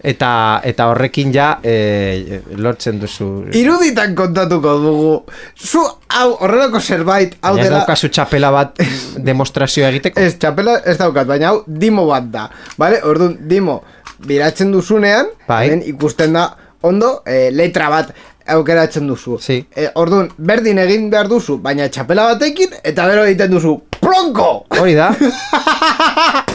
eta 0.01 0.61
eta 0.65 0.88
horrekin 0.89 1.32
ja 1.34 1.47
e, 1.63 2.41
lortzen 2.57 2.99
duzu. 3.01 3.28
Iruditan 3.57 4.15
kontatuko 4.17 4.74
dugu. 4.82 5.13
Zu, 5.55 5.84
hau, 6.17 6.28
horrelako 6.41 6.82
zerbait, 6.82 7.38
hau 7.41 7.53
Baina 7.55 7.67
dela... 7.67 7.82
daukazu 7.82 8.09
txapela 8.09 8.51
bat 8.53 8.82
demostrazioa 9.30 9.91
egiteko. 9.93 10.19
Ez, 10.19 10.36
txapela 10.41 10.80
ez 10.86 10.97
daukat, 11.01 11.30
baina 11.30 11.51
hau 11.51 11.61
dimo 11.67 12.07
bat 12.09 12.32
da. 12.34 12.47
Vale? 12.82 13.01
Orduan, 13.07 13.38
dimo, 13.49 13.82
biratzen 14.26 14.74
duzunean, 14.74 15.32
Bai. 15.47 15.67
ikusten 15.93 16.34
da, 16.38 16.49
ondo, 16.88 17.19
eh, 17.30 17.49
letra 17.53 17.89
bat 17.93 18.13
aukeratzen 18.51 19.05
duzu. 19.07 19.38
Sí. 19.39 19.61
Eh, 19.76 19.91
orduan, 20.01 20.32
berdin 20.38 20.82
egin 20.82 21.11
behar 21.13 21.30
duzu, 21.30 21.59
baina 21.61 21.88
txapela 21.93 22.32
batekin, 22.34 22.74
eta 22.84 23.05
gero 23.11 23.28
egiten 23.30 23.53
duzu, 23.53 23.78
plonko! 24.01 24.49
Hori 24.82 24.97
da. 24.97 25.11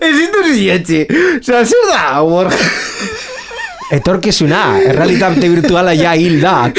Ez 0.00 0.14
ditu 0.16 0.42
zietzi. 0.52 1.04
Zer 1.42 1.66
da, 1.90 2.22
Borja? 2.22 2.58
Etorkizuna, 3.94 4.80
errealitate 4.80 5.48
virtuala 5.52 5.92
ja 5.94 6.14
hil 6.18 6.40
da. 6.42 6.70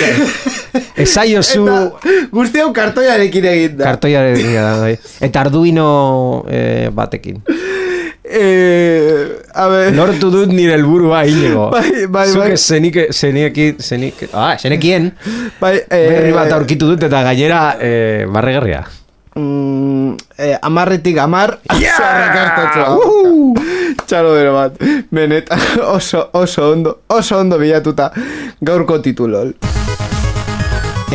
Esaio 0.98 1.44
zu 1.44 1.64
Eta 1.64 2.26
guzti 2.34 2.60
hau 2.64 2.72
kartoiarekin 2.76 3.46
egin 3.52 3.78
da. 3.78 3.92
kartoiaren 3.92 4.42
da, 4.56 4.66
bai. 4.82 4.96
Eta 5.24 5.46
arduino 5.46 6.44
eh, 6.50 6.90
batekin. 6.92 7.44
eh, 8.26 9.38
a 9.54 9.68
ver... 9.70 9.94
Lortu 9.96 10.32
dut 10.34 10.52
nire 10.52 10.74
helburua 10.76 11.24
inigo. 11.30 11.70
Bai, 11.72 12.08
bai, 12.10 12.28
bai. 12.34 12.52
ez 12.58 12.62
zenike, 12.66 13.08
zeniki, 13.14 13.76
zenik, 13.80 14.26
ah, 14.34 14.56
zenekien, 14.58 15.12
Bai, 15.62 15.78
eh, 15.86 16.04
berri 16.10 16.34
bat 16.36 16.52
aurkitu 16.58 16.90
dut 16.90 17.06
eta 17.08 17.22
gainera 17.30 17.64
eh, 17.80 18.26
barregarria. 18.28 18.84
Mm, 19.36 20.16
eh, 20.38 20.58
amarretik 20.62 21.18
amar 21.18 21.60
yeah! 21.80 22.88
uh! 22.88 23.54
txalo 24.08 24.34
bero 24.36 24.54
bat 24.56 24.80
benetan 25.12 25.60
oso, 25.98 26.30
oso 26.34 26.72
ondo 26.72 27.00
oso 27.08 27.40
ondo 27.40 27.60
bilatuta 27.60 28.12
gaurko 28.62 29.00
titulol 29.00 29.56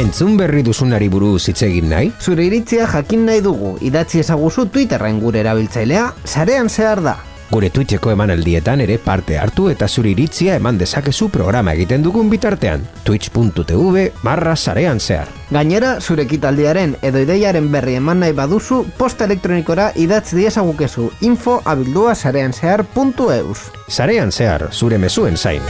Entzun 0.01 0.37
berri 0.39 0.63
duzunari 0.65 1.09
buruz 1.13 1.49
hitz 1.51 1.65
egin 1.67 1.91
nahi? 1.91 2.13
Zure 2.23 2.47
iritzia 2.47 2.87
jakin 2.89 3.27
nahi 3.27 3.43
dugu, 3.45 3.75
idatzi 3.85 4.23
ezaguzu 4.23 4.69
Twitterren 4.73 5.19
gure 5.21 5.43
erabiltzailea, 5.43 6.07
sarean 6.25 6.71
zehar 6.71 7.03
da. 7.05 7.17
Gure 7.51 7.71
Twitcheko 7.71 8.13
emanaldietan 8.15 8.81
ere 8.85 8.97
parte 9.03 9.35
hartu 9.39 9.67
eta 9.73 9.89
zure 9.89 10.13
iritzia 10.13 10.55
eman 10.61 10.79
dezakezu 10.79 11.29
programa 11.35 11.75
egiten 11.75 12.05
dugun 12.05 12.31
bitartean. 12.31 12.85
Twitch.tv 13.03 14.05
barra 14.23 14.55
sarean 14.55 15.01
zehar. 15.01 15.27
Gainera, 15.51 15.97
zure 16.01 16.29
ekitaldiaren 16.29 16.95
edo 17.03 17.19
ideiaren 17.27 17.73
berri 17.73 17.99
eman 17.99 18.23
nahi 18.23 18.37
baduzu, 18.39 18.85
posta 18.99 19.27
elektronikora 19.27 19.91
idatz 19.99 20.31
diezagukezu 20.31 21.11
info 21.27 21.59
abildua 21.65 22.15
sarean 22.15 22.55
zehar.eus. 22.55 23.67
Sarean 23.89 24.31
zehar, 24.31 24.69
zure 24.71 25.03
mezuen 25.03 25.37
zain. 25.37 25.67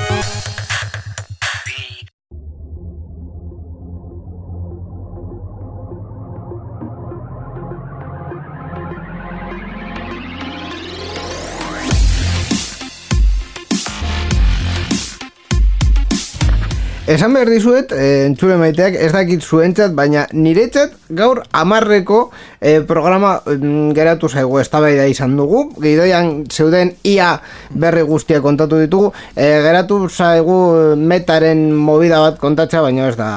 Esan 17.10 17.32
behar 17.34 17.48
dizuet, 17.50 17.90
e, 17.90 18.26
entzule 18.28 18.54
maiteak, 18.54 18.94
ez 18.94 19.08
dakit 19.10 19.42
zuentzat, 19.42 19.96
baina 19.98 20.28
niretzat 20.30 20.92
gaur 21.18 21.40
amarreko 21.58 22.20
eh, 22.60 22.84
programa 22.86 23.32
mm, 23.42 23.88
geratu 23.96 24.28
zaigu 24.30 24.60
eztabaida 24.60 25.08
izan 25.10 25.34
dugu. 25.34 25.64
Gidoian 25.82 26.44
zeuden 26.46 26.92
ia 27.02 27.32
berri 27.74 28.04
guztia 28.06 28.38
kontatu 28.44 28.78
ditugu. 28.78 29.10
E, 29.34 29.48
geratu 29.66 30.04
zaigu 30.06 30.60
metaren 31.02 31.72
movida 31.74 32.22
bat 32.22 32.38
kontatza, 32.38 32.84
baina 32.86 33.08
ez 33.10 33.16
da 33.18 33.32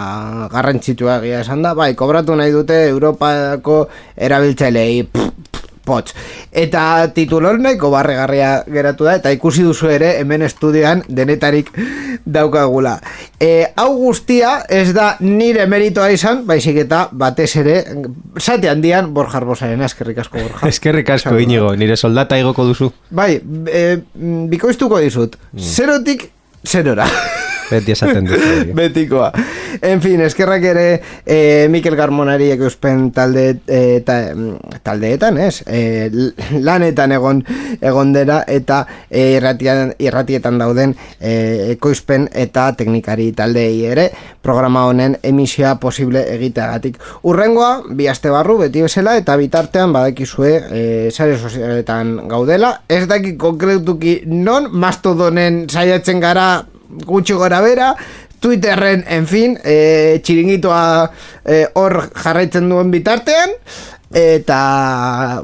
garrantzitua 0.54 1.18
egia 1.24 1.42
esan 1.42 1.66
da. 1.66 1.74
Bai, 1.74 1.96
kobratu 1.98 2.38
nahi 2.38 2.54
dute 2.54 2.78
Europako 2.92 3.88
erabiltzailei 4.30 5.02
pff, 5.10 5.53
Pots. 5.84 6.14
Eta 6.52 7.08
titulor 7.16 7.60
nahiko 7.60 7.90
barregarria 7.92 8.64
geratu 8.68 9.08
da, 9.08 9.18
eta 9.20 9.34
ikusi 9.36 9.66
duzu 9.66 9.90
ere 9.92 10.14
hemen 10.22 10.46
estudioan 10.48 11.04
denetarik 11.08 11.72
daukagula. 12.26 12.98
E, 13.40 13.68
hau 13.76 13.90
guztia 13.98 14.56
ez 14.70 14.94
da 14.96 15.14
nire 15.20 15.68
meritoa 15.68 16.10
izan, 16.16 16.46
baizik 16.48 16.80
eta 16.86 17.08
batez 17.12 17.52
ere, 17.60 17.78
zate 18.40 18.72
handian 18.72 19.12
Borja 19.14 19.42
Arbosaren, 19.42 19.82
eskerrik 19.84 20.24
asko 20.24 20.40
Borja. 20.40 20.68
Eskerrik 20.74 21.10
asko, 21.18 21.36
inigo, 21.44 21.74
nire 21.76 21.98
soldata 21.98 22.40
igoko 22.40 22.68
duzu. 22.72 22.92
Bai, 23.12 23.36
e, 23.68 23.86
bikoiztuko 24.54 25.04
dizut, 25.04 25.38
zerotik 25.58 26.30
zerora. 26.64 27.10
Beti 27.74 27.96
esaten 27.96 28.28
dut. 28.30 28.44
Betikoa. 28.78 29.32
En 29.82 30.02
fin, 30.04 30.22
eskerrak 30.22 30.66
ere 30.70 30.86
eh, 31.26 31.68
Mikel 31.74 31.96
Garmonari 31.98 32.52
euspen 32.54 33.10
talde, 33.16 33.46
eh, 33.68 34.02
ta, 34.06 34.20
mm, 34.36 34.80
taldeetan, 34.86 35.40
ez? 35.42 35.64
Eh, 35.66 36.10
lanetan 36.62 37.16
egon 37.16 37.42
egon 37.82 38.14
dera 38.14 38.44
eta 38.48 38.84
eh, 39.10 39.38
irratian, 39.38 39.94
irratietan 40.00 40.60
dauden 40.62 40.96
eh, 41.20 41.74
ekoizpen 41.74 42.30
eta 42.34 42.70
teknikari 42.78 43.32
taldei 43.36 43.86
ere 43.90 44.10
programa 44.44 44.86
honen 44.90 45.18
emisioa 45.24 45.78
posible 45.80 46.24
egiteagatik. 46.36 47.00
Urrengoa, 47.30 47.72
bi 47.96 48.10
aste 48.12 48.32
barru, 48.34 48.58
beti 48.60 48.84
bezala, 48.84 49.16
eta 49.18 49.38
bitartean 49.40 49.94
badakizue 49.96 50.52
eh, 50.60 51.10
sare 51.12 51.38
sozialetan 51.38 52.16
gaudela. 52.30 52.74
Ez 52.90 53.06
daki 53.10 53.38
konkretuki 53.40 54.20
non, 54.28 54.70
mastodonen 54.72 55.64
saiatzen 55.72 56.20
gara 56.24 56.48
gutxi 57.06 57.34
gora 57.34 57.62
bera, 57.62 57.94
Twitterren, 58.44 59.06
en 59.08 59.26
fin, 59.26 59.56
e, 59.64 60.20
txiringitoa 60.20 60.84
e, 61.48 61.62
hor 61.80 61.96
jarraitzen 62.12 62.68
duen 62.68 62.90
bitartean, 62.92 63.54
eta 64.14 64.58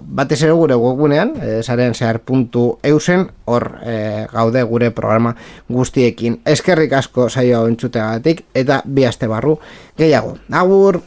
batez 0.04 0.41
ere 0.43 0.52
gure 0.54 0.76
webgunean, 0.76 1.32
e, 1.39 1.54
zaren 1.64 1.95
zehar 1.95 2.20
puntu 2.28 2.66
eusen, 2.84 3.24
hor 3.47 3.70
e, 3.88 4.26
gaude 4.34 4.64
gure 4.68 4.91
programa 4.91 5.32
guztiekin. 5.70 6.41
Eskerrik 6.43 6.97
asko 7.00 7.30
saioa 7.30 7.64
entzuteagatik, 7.72 8.43
eta 8.54 8.82
bi 8.86 9.08
aste 9.08 9.32
barru 9.32 9.56
gehiago. 9.97 10.36
Agur! 10.52 11.00